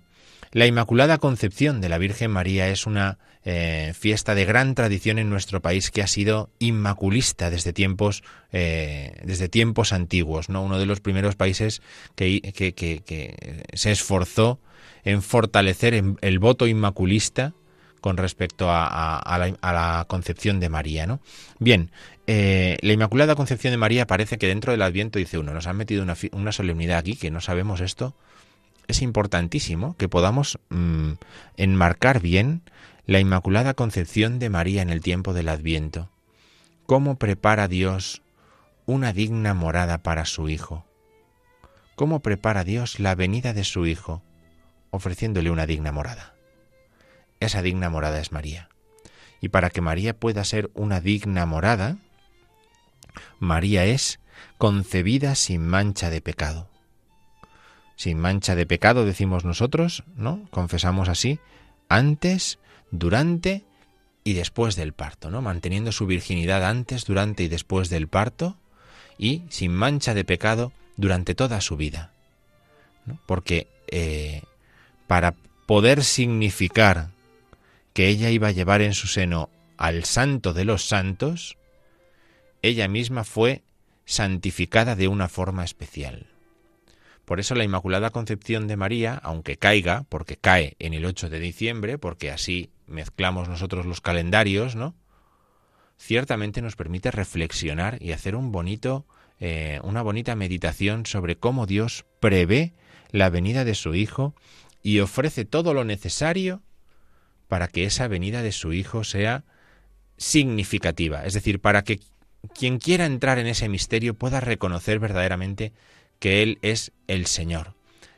la 0.51 0.65
Inmaculada 0.65 1.17
Concepción 1.17 1.81
de 1.81 1.89
la 1.89 1.97
Virgen 1.97 2.31
María 2.31 2.69
es 2.69 2.85
una 2.85 3.17
eh, 3.43 3.93
fiesta 3.97 4.35
de 4.35 4.45
gran 4.45 4.75
tradición 4.75 5.17
en 5.17 5.29
nuestro 5.29 5.61
país 5.61 5.91
que 5.91 6.01
ha 6.01 6.07
sido 6.07 6.49
inmaculista 6.59 7.49
desde 7.49 7.73
tiempos, 7.73 8.23
eh, 8.51 9.19
desde 9.23 9.49
tiempos 9.49 9.93
antiguos, 9.93 10.49
¿no? 10.49 10.63
Uno 10.63 10.77
de 10.77 10.85
los 10.85 10.99
primeros 10.99 11.35
países 11.35 11.81
que, 12.15 12.41
que, 12.41 13.63
se 13.73 13.91
esforzó 13.91 14.59
en 15.03 15.21
fortalecer 15.21 16.03
el 16.21 16.39
voto 16.39 16.67
inmaculista 16.67 17.53
con 18.01 18.17
respecto 18.17 18.67
a, 18.69 19.37
la, 19.61 20.05
concepción 20.07 20.59
de 20.59 20.69
María. 20.69 21.05
¿no? 21.05 21.19
Bien, 21.59 21.91
eh, 22.27 22.77
la 22.81 22.93
Inmaculada 22.93 23.35
Concepción 23.35 23.71
de 23.71 23.77
María 23.77 24.07
parece 24.07 24.37
que 24.37 24.47
dentro 24.47 24.71
del 24.71 24.81
Adviento 24.81 25.19
dice 25.19 25.37
uno, 25.37 25.53
nos 25.53 25.67
han 25.67 25.77
metido 25.77 26.03
una, 26.03 26.51
solemnidad 26.51 26.99
aquí 26.99 27.15
que 27.15 27.31
no 27.31 27.41
sabemos 27.41 27.81
esto. 27.81 28.15
Es 28.87 29.01
importantísimo 29.01 29.95
que 29.97 30.09
podamos 30.09 30.59
mm, 30.69 31.13
enmarcar 31.57 32.21
bien 32.21 32.63
la 33.05 33.19
Inmaculada 33.19 33.73
Concepción 33.73 34.39
de 34.39 34.49
María 34.49 34.81
en 34.81 34.89
el 34.89 35.01
tiempo 35.01 35.33
del 35.33 35.49
Adviento. 35.49 36.09
¿Cómo 36.85 37.17
prepara 37.17 37.67
Dios 37.67 38.21
una 38.85 39.13
digna 39.13 39.53
morada 39.53 39.99
para 39.99 40.25
su 40.25 40.49
Hijo? 40.49 40.85
¿Cómo 41.95 42.21
prepara 42.21 42.63
Dios 42.63 42.99
la 42.99 43.13
venida 43.13 43.53
de 43.53 43.63
su 43.63 43.85
Hijo, 43.85 44.23
ofreciéndole 44.89 45.51
una 45.51 45.65
digna 45.65 45.91
morada? 45.91 46.38
Esa 47.39 47.61
digna 47.61 47.89
morada 47.89 48.19
es 48.19 48.31
María. 48.31 48.69
Y 49.41 49.49
para 49.49 49.69
que 49.69 49.81
María 49.81 50.13
pueda 50.17 50.43
ser 50.43 50.69
una 50.73 50.99
digna 50.99 51.45
morada, 51.45 51.97
María 53.39 53.85
es 53.85 54.19
concebida 54.57 55.35
sin 55.35 55.65
mancha 55.65 56.09
de 56.09 56.21
pecado. 56.21 56.67
Sin 57.95 58.19
mancha 58.19 58.55
de 58.55 58.65
pecado 58.65 59.05
decimos 59.05 59.45
nosotros, 59.45 60.03
¿no? 60.15 60.47
Confesamos 60.51 61.09
así, 61.09 61.39
antes, 61.87 62.59
durante 62.91 63.63
y 64.23 64.33
después 64.33 64.75
del 64.75 64.93
parto, 64.93 65.29
¿no? 65.29 65.41
Manteniendo 65.41 65.91
su 65.91 66.05
virginidad 66.05 66.65
antes, 66.65 67.05
durante 67.05 67.43
y 67.43 67.47
después 67.47 67.89
del 67.89 68.07
parto 68.07 68.57
y 69.17 69.43
sin 69.49 69.73
mancha 69.73 70.13
de 70.13 70.23
pecado 70.23 70.71
durante 70.97 71.35
toda 71.35 71.61
su 71.61 71.77
vida. 71.77 72.11
Porque 73.25 73.67
eh, 73.87 74.43
para 75.07 75.33
poder 75.65 76.03
significar 76.03 77.09
que 77.93 78.07
ella 78.07 78.29
iba 78.29 78.49
a 78.49 78.51
llevar 78.51 78.81
en 78.81 78.93
su 78.93 79.07
seno 79.07 79.49
al 79.77 80.03
santo 80.05 80.53
de 80.53 80.65
los 80.65 80.85
santos, 80.85 81.57
ella 82.61 82.87
misma 82.87 83.23
fue 83.23 83.63
santificada 84.05 84.95
de 84.95 85.07
una 85.07 85.29
forma 85.29 85.63
especial. 85.63 86.27
Por 87.25 87.39
eso 87.39 87.53
la 87.53 87.63
Inmaculada 87.63 88.09
Concepción 88.09 88.67
de 88.67 88.75
María, 88.75 89.13
aunque 89.13 89.57
caiga, 89.57 90.05
porque 90.09 90.35
cae 90.35 90.75
en 90.79 90.95
el 90.95 91.05
8 91.05 91.29
de 91.29 91.39
diciembre, 91.39 91.99
porque 91.99 92.31
así 92.31 92.71
mezclamos 92.87 93.47
nosotros 93.47 93.85
los 93.85 94.01
calendarios, 94.01 94.75
¿no? 94.75 94.95
Ciertamente 95.97 96.61
nos 96.63 96.75
permite 96.75 97.11
reflexionar 97.11 98.01
y 98.01 98.13
hacer 98.13 98.35
un 98.35 98.51
bonito, 98.51 99.05
eh, 99.39 99.79
una 99.83 100.01
bonita 100.01 100.35
meditación 100.35 101.05
sobre 101.05 101.37
cómo 101.37 101.67
Dios 101.67 102.05
prevé 102.19 102.73
la 103.11 103.29
venida 103.29 103.63
de 103.63 103.75
su 103.75 103.93
Hijo 103.93 104.33
y 104.81 104.99
ofrece 104.99 105.45
todo 105.45 105.73
lo 105.73 105.83
necesario 105.83 106.63
para 107.49 107.67
que 107.67 107.83
esa 107.83 108.07
venida 108.07 108.41
de 108.41 108.53
su 108.53 108.71
Hijo 108.71 109.03
sea 109.03 109.43
significativa, 110.15 111.25
es 111.25 111.33
decir, 111.33 111.59
para 111.59 111.83
que 111.83 111.99
quien 112.57 112.77
quiera 112.77 113.05
entrar 113.05 113.39
en 113.39 113.47
ese 113.47 113.67
misterio 113.67 114.13
pueda 114.13 114.39
reconocer 114.39 114.99
verdaderamente 114.99 115.73
que 116.19 116.43
Él 116.43 116.59
es 116.61 116.93
el 117.07 117.25
Señor, 117.25 117.73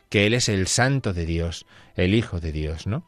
que 0.10 0.28
Él 0.28 0.34
es 0.34 0.50
el 0.50 0.68
Santo 0.68 1.14
de 1.14 1.26
Dios, 1.26 1.66
el 1.96 2.14
Hijo 2.14 2.40
de 2.40 2.52
Dios, 2.52 2.86
¿no? 2.86 3.08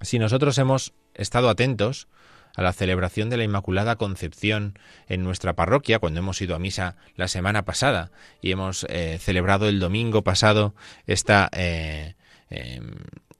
Si 0.00 0.18
nosotros 0.18 0.56
hemos 0.58 0.94
estado 1.14 1.48
atentos 1.48 2.06
a 2.54 2.62
la 2.62 2.72
celebración 2.72 3.28
de 3.28 3.36
la 3.36 3.44
Inmaculada 3.44 3.96
Concepción 3.96 4.78
en 5.08 5.24
nuestra 5.24 5.54
parroquia, 5.54 5.98
cuando 5.98 6.20
hemos 6.20 6.40
ido 6.40 6.54
a 6.54 6.58
misa 6.58 6.96
la 7.16 7.28
semana 7.28 7.64
pasada 7.64 8.12
y 8.40 8.52
hemos 8.52 8.86
eh, 8.88 9.18
celebrado 9.20 9.68
el 9.68 9.80
domingo 9.80 10.22
pasado 10.22 10.74
esta, 11.06 11.50
eh, 11.52 12.14
em, 12.48 12.94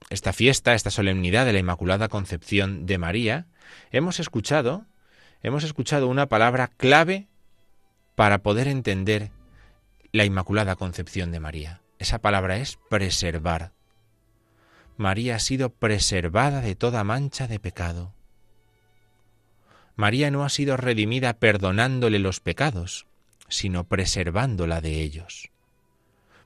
esta 0.09 0.33
fiesta, 0.33 0.73
esta 0.73 0.91
solemnidad 0.91 1.45
de 1.45 1.53
la 1.53 1.59
Inmaculada 1.59 2.07
Concepción 2.07 2.85
de 2.85 2.97
María, 2.97 3.47
hemos 3.91 4.19
escuchado, 4.19 4.85
hemos 5.43 5.63
escuchado 5.63 6.07
una 6.07 6.27
palabra 6.27 6.67
clave 6.67 7.27
para 8.15 8.39
poder 8.39 8.67
entender 8.67 9.31
la 10.11 10.25
Inmaculada 10.25 10.75
Concepción 10.75 11.31
de 11.31 11.39
María. 11.39 11.81
Esa 11.99 12.19
palabra 12.19 12.57
es 12.57 12.79
preservar. 12.89 13.73
María 14.95 15.35
ha 15.35 15.39
sido 15.39 15.69
preservada 15.69 16.61
de 16.61 16.75
toda 16.75 17.03
mancha 17.03 17.47
de 17.47 17.59
pecado. 17.59 18.13
María 19.95 20.31
no 20.31 20.43
ha 20.43 20.49
sido 20.49 20.77
redimida 20.77 21.33
perdonándole 21.33 22.19
los 22.19 22.39
pecados, 22.39 23.07
sino 23.49 23.83
preservándola 23.83 24.79
de 24.79 25.01
ellos, 25.01 25.49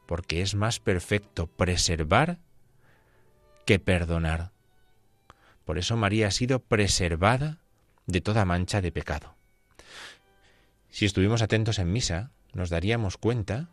porque 0.06 0.42
es 0.42 0.56
más 0.56 0.80
perfecto 0.80 1.48
preservar 1.48 2.40
que 3.72 3.80
perdonar. 3.80 4.52
Por 5.64 5.78
eso 5.78 5.96
María 5.96 6.28
ha 6.28 6.32
sido 6.32 6.60
preservada 6.60 7.60
de 8.06 8.20
toda 8.20 8.44
mancha 8.44 8.82
de 8.82 8.92
pecado. 8.92 9.38
Si 10.90 11.06
estuvimos 11.06 11.42
atentos 11.42 11.80
en 11.80 11.90
misa, 11.90 12.32
nos 12.52 12.70
daríamos 12.70 13.16
cuenta 13.16 13.70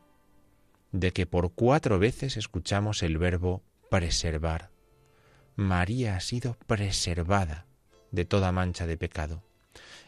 de 0.92 1.12
que 1.12 1.26
por 1.26 1.52
cuatro 1.52 1.98
veces 1.98 2.36
escuchamos 2.36 3.02
el 3.02 3.18
verbo 3.18 3.64
preservar. 3.90 4.70
María 5.56 6.14
ha 6.14 6.20
sido 6.20 6.56
preservada 6.68 7.66
de 8.12 8.24
toda 8.24 8.52
mancha 8.52 8.86
de 8.86 8.96
pecado. 8.96 9.42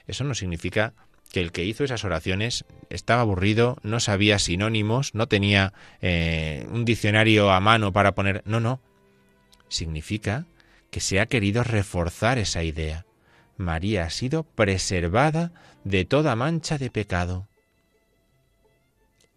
Eso 0.07 0.22
no 0.22 0.36
significa 0.36 0.95
que 1.32 1.41
el 1.41 1.51
que 1.51 1.64
hizo 1.64 1.82
esas 1.82 2.05
oraciones 2.05 2.64
estaba 2.91 3.22
aburrido, 3.22 3.76
no 3.82 3.99
sabía 3.99 4.38
sinónimos, 4.38 5.16
no 5.16 5.26
tenía 5.26 5.72
eh, 6.01 6.64
un 6.70 6.84
diccionario 6.84 7.51
a 7.51 7.59
mano 7.59 7.93
para 7.93 8.14
poner... 8.14 8.45
No, 8.45 8.61
no. 8.61 8.80
Significa 9.71 10.45
que 10.91 11.01
se 11.01 11.18
ha 11.21 11.27
querido 11.27 11.64
reforzar 11.64 12.37
esa 12.37 12.62
idea. 12.62 13.07
María 13.57 14.05
ha 14.05 14.11
sido 14.11 14.43
preservada 14.43 15.53
de 15.85 16.05
toda 16.05 16.37
mancha 16.37 16.77
de 16.77 16.91
pecado 16.91 17.49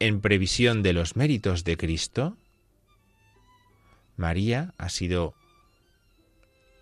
en 0.05 0.19
previsión 0.19 0.83
de 0.83 0.91
los 0.91 1.15
méritos 1.15 1.63
de 1.63 1.77
Cristo, 1.77 2.35
María 4.17 4.73
ha 4.77 4.89
sido 4.89 5.33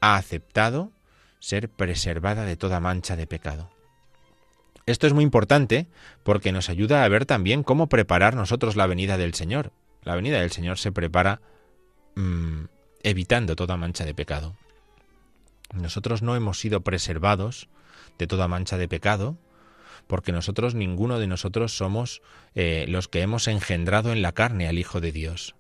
ha 0.02 0.16
aceptado 0.16 0.92
ser 1.38 1.70
preservada 1.70 2.46
de 2.46 2.56
toda 2.56 2.80
mancha 2.80 3.16
de 3.16 3.28
pecado. 3.28 3.70
Esto 4.88 5.06
es 5.06 5.14
muy 5.14 5.24
importante 5.24 5.86
porque 6.24 6.52
nos 6.52 6.70
ayuda 6.70 7.04
a 7.04 7.08
ver 7.10 7.28
también 7.28 7.62
cómo 7.62 7.90
preparar 7.90 8.36
nosotros 8.36 8.76
la 8.76 8.88
venida 8.88 9.18
del 9.18 9.36
Señor. 9.36 9.72
La 10.02 10.16
venida 10.16 10.40
del 10.40 10.50
Señor 10.50 10.80
se 10.80 10.92
prepara 10.92 11.42
mm, 12.16 12.64
evitando 13.04 13.56
toda 13.56 13.78
mancha 13.78 14.06
de 14.06 14.14
pecado. 14.14 14.56
Nosotros 15.74 16.22
no 16.22 16.36
hemos 16.36 16.60
sido 16.60 16.82
preservados 16.82 17.70
de 18.18 18.28
toda 18.28 18.48
mancha 18.48 18.78
de 18.78 18.88
pecado 18.88 19.38
porque 20.08 20.32
nosotros, 20.32 20.76
ninguno 20.76 21.20
de 21.20 21.28
nosotros 21.28 21.78
somos 21.78 22.22
eh, 22.54 22.86
los 22.90 23.08
que 23.08 23.22
hemos 23.22 23.48
engendrado 23.48 24.12
en 24.12 24.22
la 24.22 24.34
carne 24.34 24.68
al 24.68 24.78
Hijo 24.78 25.00
de 25.00 25.12
Dios. 25.12 25.56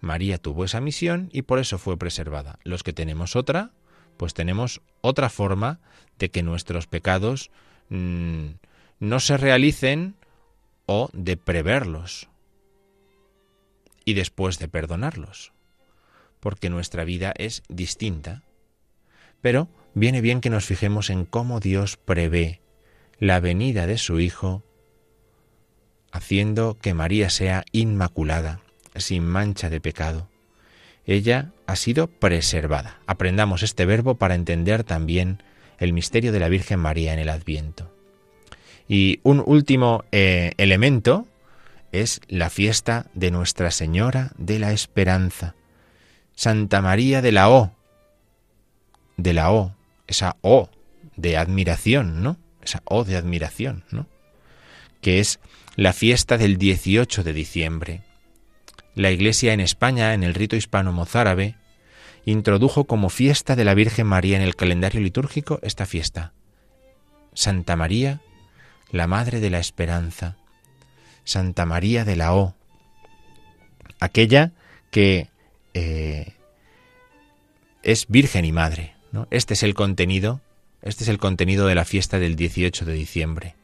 María 0.00 0.38
tuvo 0.38 0.64
esa 0.64 0.80
misión 0.80 1.28
y 1.32 1.42
por 1.42 1.58
eso 1.58 1.78
fue 1.78 1.98
preservada. 1.98 2.58
Los 2.62 2.82
que 2.82 2.92
tenemos 2.92 3.36
otra, 3.36 3.72
pues 4.16 4.32
tenemos 4.32 4.80
otra 5.00 5.28
forma 5.28 5.80
de 6.18 6.30
que 6.30 6.42
nuestros 6.42 6.86
pecados 6.86 7.50
mm, 7.90 8.46
no 9.00 9.20
se 9.20 9.36
realicen 9.36 10.16
o 10.86 11.10
de 11.12 11.36
preverlos 11.36 12.28
y 14.04 14.14
después 14.14 14.58
de 14.58 14.68
perdonarlos, 14.68 15.52
porque 16.40 16.70
nuestra 16.70 17.04
vida 17.04 17.32
es 17.36 17.62
distinta. 17.68 18.42
Pero 19.40 19.68
viene 19.94 20.20
bien 20.20 20.40
que 20.40 20.50
nos 20.50 20.64
fijemos 20.64 21.10
en 21.10 21.24
cómo 21.24 21.60
Dios 21.60 21.96
prevé 21.96 22.60
la 23.18 23.40
venida 23.40 23.86
de 23.86 23.98
su 23.98 24.20
Hijo, 24.20 24.62
haciendo 26.12 26.78
que 26.80 26.94
María 26.94 27.30
sea 27.30 27.64
inmaculada, 27.72 28.60
sin 28.94 29.24
mancha 29.26 29.70
de 29.70 29.80
pecado. 29.80 30.28
Ella 31.04 31.52
ha 31.66 31.76
sido 31.76 32.06
preservada. 32.06 33.00
Aprendamos 33.06 33.62
este 33.62 33.86
verbo 33.86 34.16
para 34.16 34.34
entender 34.34 34.84
también 34.84 35.42
el 35.78 35.92
misterio 35.92 36.32
de 36.32 36.40
la 36.40 36.48
Virgen 36.48 36.80
María 36.80 37.12
en 37.12 37.18
el 37.18 37.28
Adviento. 37.28 37.94
Y 38.88 39.20
un 39.22 39.42
último 39.44 40.04
eh, 40.12 40.52
elemento 40.56 41.26
es 41.92 42.20
la 42.28 42.50
fiesta 42.50 43.06
de 43.14 43.30
Nuestra 43.30 43.70
Señora 43.70 44.32
de 44.36 44.58
la 44.58 44.72
Esperanza, 44.72 45.54
Santa 46.38 46.80
María 46.82 47.20
de 47.20 47.32
la 47.32 47.50
O, 47.50 47.72
de 49.16 49.32
la 49.32 49.50
O, 49.50 49.74
esa 50.06 50.36
O 50.40 50.70
de 51.16 51.36
admiración, 51.36 52.22
¿no? 52.22 52.36
esa 52.62 52.80
O 52.84 53.02
de 53.02 53.16
admiración, 53.16 53.82
¿no? 53.90 54.06
que 55.00 55.18
es 55.18 55.40
la 55.74 55.92
fiesta 55.92 56.38
del 56.38 56.56
18 56.56 57.24
de 57.24 57.32
diciembre. 57.32 58.02
La 58.94 59.10
Iglesia 59.10 59.52
en 59.52 59.58
España, 59.58 60.14
en 60.14 60.22
el 60.22 60.32
rito 60.32 60.54
hispano-mozárabe, 60.54 61.56
introdujo 62.24 62.84
como 62.84 63.08
fiesta 63.10 63.56
de 63.56 63.64
la 63.64 63.74
Virgen 63.74 64.06
María 64.06 64.36
en 64.36 64.42
el 64.42 64.54
calendario 64.54 65.00
litúrgico 65.00 65.58
esta 65.62 65.86
fiesta. 65.86 66.34
Santa 67.34 67.74
María, 67.74 68.20
la 68.92 69.08
Madre 69.08 69.40
de 69.40 69.50
la 69.50 69.58
Esperanza, 69.58 70.36
Santa 71.24 71.66
María 71.66 72.04
de 72.04 72.14
la 72.14 72.32
O, 72.32 72.54
aquella 73.98 74.52
que 74.92 75.30
eh, 75.78 76.34
es 77.82 78.06
Virgen 78.08 78.44
y 78.44 78.52
Madre. 78.52 78.94
Este 79.30 79.54
es 79.54 79.62
el 79.62 79.74
contenido, 79.74 80.40
este 80.82 81.04
es 81.04 81.08
el 81.08 81.18
contenido 81.18 81.66
de 81.66 81.74
la 81.74 81.84
fiesta 81.84 82.18
del 82.18 82.36
18 82.36 82.84
de 82.84 82.92
diciembre. 82.92 83.54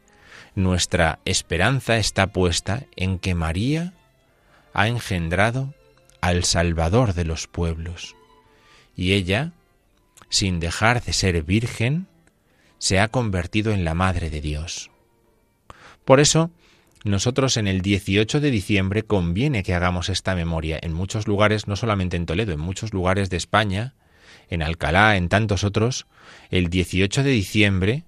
Nuestra 0.55 1.19
esperanza 1.25 1.97
está 1.97 2.27
puesta 2.27 2.83
en 2.95 3.19
que 3.19 3.35
María 3.35 3.93
ha 4.73 4.87
engendrado 4.87 5.73
al 6.21 6.45
Salvador 6.45 7.13
de 7.13 7.25
los 7.25 7.47
pueblos. 7.47 8.15
Y 8.95 9.11
ella, 9.11 9.51
sin 10.29 10.61
dejar 10.61 11.03
de 11.03 11.11
ser 11.11 11.43
virgen, 11.43 12.07
se 12.77 12.99
ha 12.99 13.09
convertido 13.09 13.73
en 13.73 13.83
la 13.83 13.93
Madre 13.93 14.29
de 14.29 14.39
Dios. 14.39 14.89
Por 16.05 16.21
eso, 16.21 16.49
nosotros 17.05 17.57
en 17.57 17.67
el 17.67 17.81
18 17.81 18.39
de 18.39 18.49
diciembre 18.49 19.03
conviene 19.03 19.61
que 19.61 19.75
hagamos 19.75 20.09
esta 20.09 20.33
memoria 20.33 20.79
en 20.81 20.91
muchos 20.91 21.27
lugares, 21.27 21.67
no 21.67 21.75
solamente 21.75 22.17
en 22.17 22.25
Toledo, 22.25 22.51
en 22.51 22.59
muchos 22.59 22.93
lugares 22.93 23.29
de 23.29 23.37
España, 23.37 23.93
en 24.49 24.63
Alcalá, 24.63 25.15
en 25.15 25.29
tantos 25.29 25.63
otros, 25.63 26.07
el 26.49 26.71
18 26.71 27.21
de 27.21 27.29
diciembre 27.29 28.03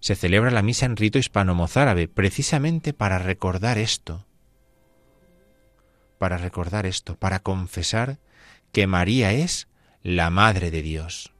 se 0.00 0.14
celebra 0.14 0.50
la 0.50 0.62
misa 0.62 0.86
en 0.86 0.96
rito 0.96 1.18
hispano-mozárabe, 1.18 2.08
precisamente 2.08 2.94
para 2.94 3.18
recordar 3.18 3.76
esto, 3.76 4.26
para 6.16 6.38
recordar 6.38 6.86
esto, 6.86 7.16
para 7.16 7.40
confesar 7.40 8.18
que 8.72 8.86
María 8.86 9.32
es 9.32 9.68
la 10.02 10.30
Madre 10.30 10.70
de 10.70 10.80
Dios, 10.80 11.34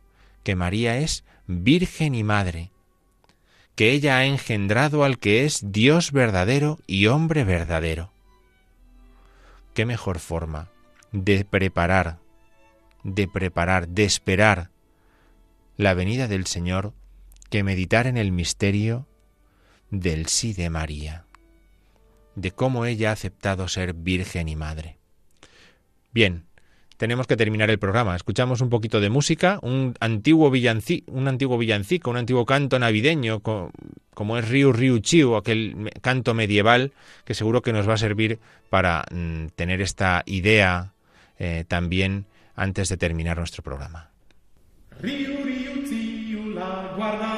que 0.45 0.57
María 0.57 0.99
es 0.99 1.25
Virgen 1.47 2.15
y 2.15 2.23
Madre, 2.23 2.72
que 3.75 3.91
ella 3.93 4.19
ha 4.19 4.27
engendrado 4.27 5.05
al 5.05 5.19
que 5.19 5.45
es 5.45 5.61
Dios 5.73 6.13
verdadero 6.13 6.79
y 6.87 7.07
hombre 7.07 7.45
verdadero. 7.45 8.13
¿Qué 9.75 9.87
mejor 9.87 10.19
forma 10.19 10.71
de 11.11 11.45
preparar, 11.45 12.19
de 13.03 13.29
preparar, 13.29 13.89
de 13.89 14.05
esperar 14.05 14.71
la 15.77 15.95
venida 15.95 16.29
del 16.29 16.47
Señor 16.47 16.93
que 17.51 17.63
meditar 17.63 18.07
en 18.07 18.17
el 18.17 18.33
misterio 18.33 19.07
del 19.91 20.27
sí 20.27 20.53
de 20.53 20.71
María? 20.71 21.27
de 22.35 22.51
cómo 22.51 22.87
ella 22.87 23.11
ha 23.11 23.13
aceptado 23.13 23.69
ser 23.69 23.95
virgen 23.95 24.49
y 24.49 24.57
madre. 24.57 24.99
Bien, 26.13 26.47
tenemos 27.03 27.27
que 27.27 27.37
terminar 27.37 27.69
el 27.69 27.81
programa. 27.81 28.15
Escuchamos 28.15 28.61
un 28.61 28.71
poquito 28.71 29.01
de 29.01 29.11
música, 29.11 29.59
un 29.63 29.97
antiguo, 29.99 30.53
villancico, 30.53 31.11
un 31.11 31.27
antiguo 31.27 31.59
villancico, 31.59 32.11
un 32.11 32.17
antiguo 32.17 32.47
canto 32.47 32.79
navideño, 32.79 33.41
como 33.41 34.39
es 34.39 34.49
Riu 34.49 34.73
Riu 34.73 35.01
Chiu, 35.01 35.35
aquel 35.35 35.91
canto 36.01 36.33
medieval 36.33 36.93
que 37.25 37.35
seguro 37.35 37.61
que 37.61 37.73
nos 37.73 37.89
va 37.89 37.95
a 37.95 37.97
servir 37.97 38.39
para 38.71 39.05
mm, 39.11 39.47
tener 39.57 39.81
esta 39.81 40.23
idea 40.27 40.93
eh, 41.41 41.65
también 41.67 42.27
antes 42.55 42.89
de 42.89 42.97
terminar 42.97 43.37
nuestro 43.37 43.65
programa. 43.65 44.09
Riu, 45.01 45.43
riu, 45.43 46.55
la 46.55 46.95
guarda 46.97 47.33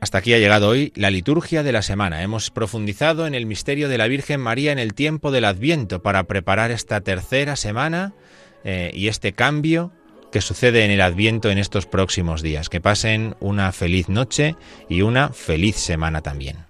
Hasta 0.00 0.18
aquí 0.18 0.32
ha 0.32 0.38
llegado 0.38 0.68
hoy 0.68 0.92
la 0.96 1.10
liturgia 1.10 1.62
de 1.62 1.72
la 1.72 1.82
semana. 1.82 2.22
Hemos 2.22 2.50
profundizado 2.50 3.26
en 3.26 3.34
el 3.34 3.44
misterio 3.44 3.88
de 3.88 3.98
la 3.98 4.08
Virgen 4.08 4.40
María 4.40 4.72
en 4.72 4.78
el 4.78 4.94
tiempo 4.94 5.30
del 5.30 5.44
Adviento 5.44 6.02
para 6.02 6.24
preparar 6.24 6.70
esta 6.70 7.02
tercera 7.02 7.54
semana 7.54 8.14
eh, 8.64 8.90
y 8.94 9.08
este 9.08 9.32
cambio 9.32 9.92
que 10.32 10.40
sucede 10.40 10.84
en 10.84 10.90
el 10.90 11.02
Adviento 11.02 11.50
en 11.50 11.58
estos 11.58 11.84
próximos 11.84 12.40
días. 12.40 12.70
Que 12.70 12.80
pasen 12.80 13.36
una 13.40 13.72
feliz 13.72 14.08
noche 14.08 14.56
y 14.88 15.02
una 15.02 15.30
feliz 15.34 15.76
semana 15.76 16.22
también. 16.22 16.69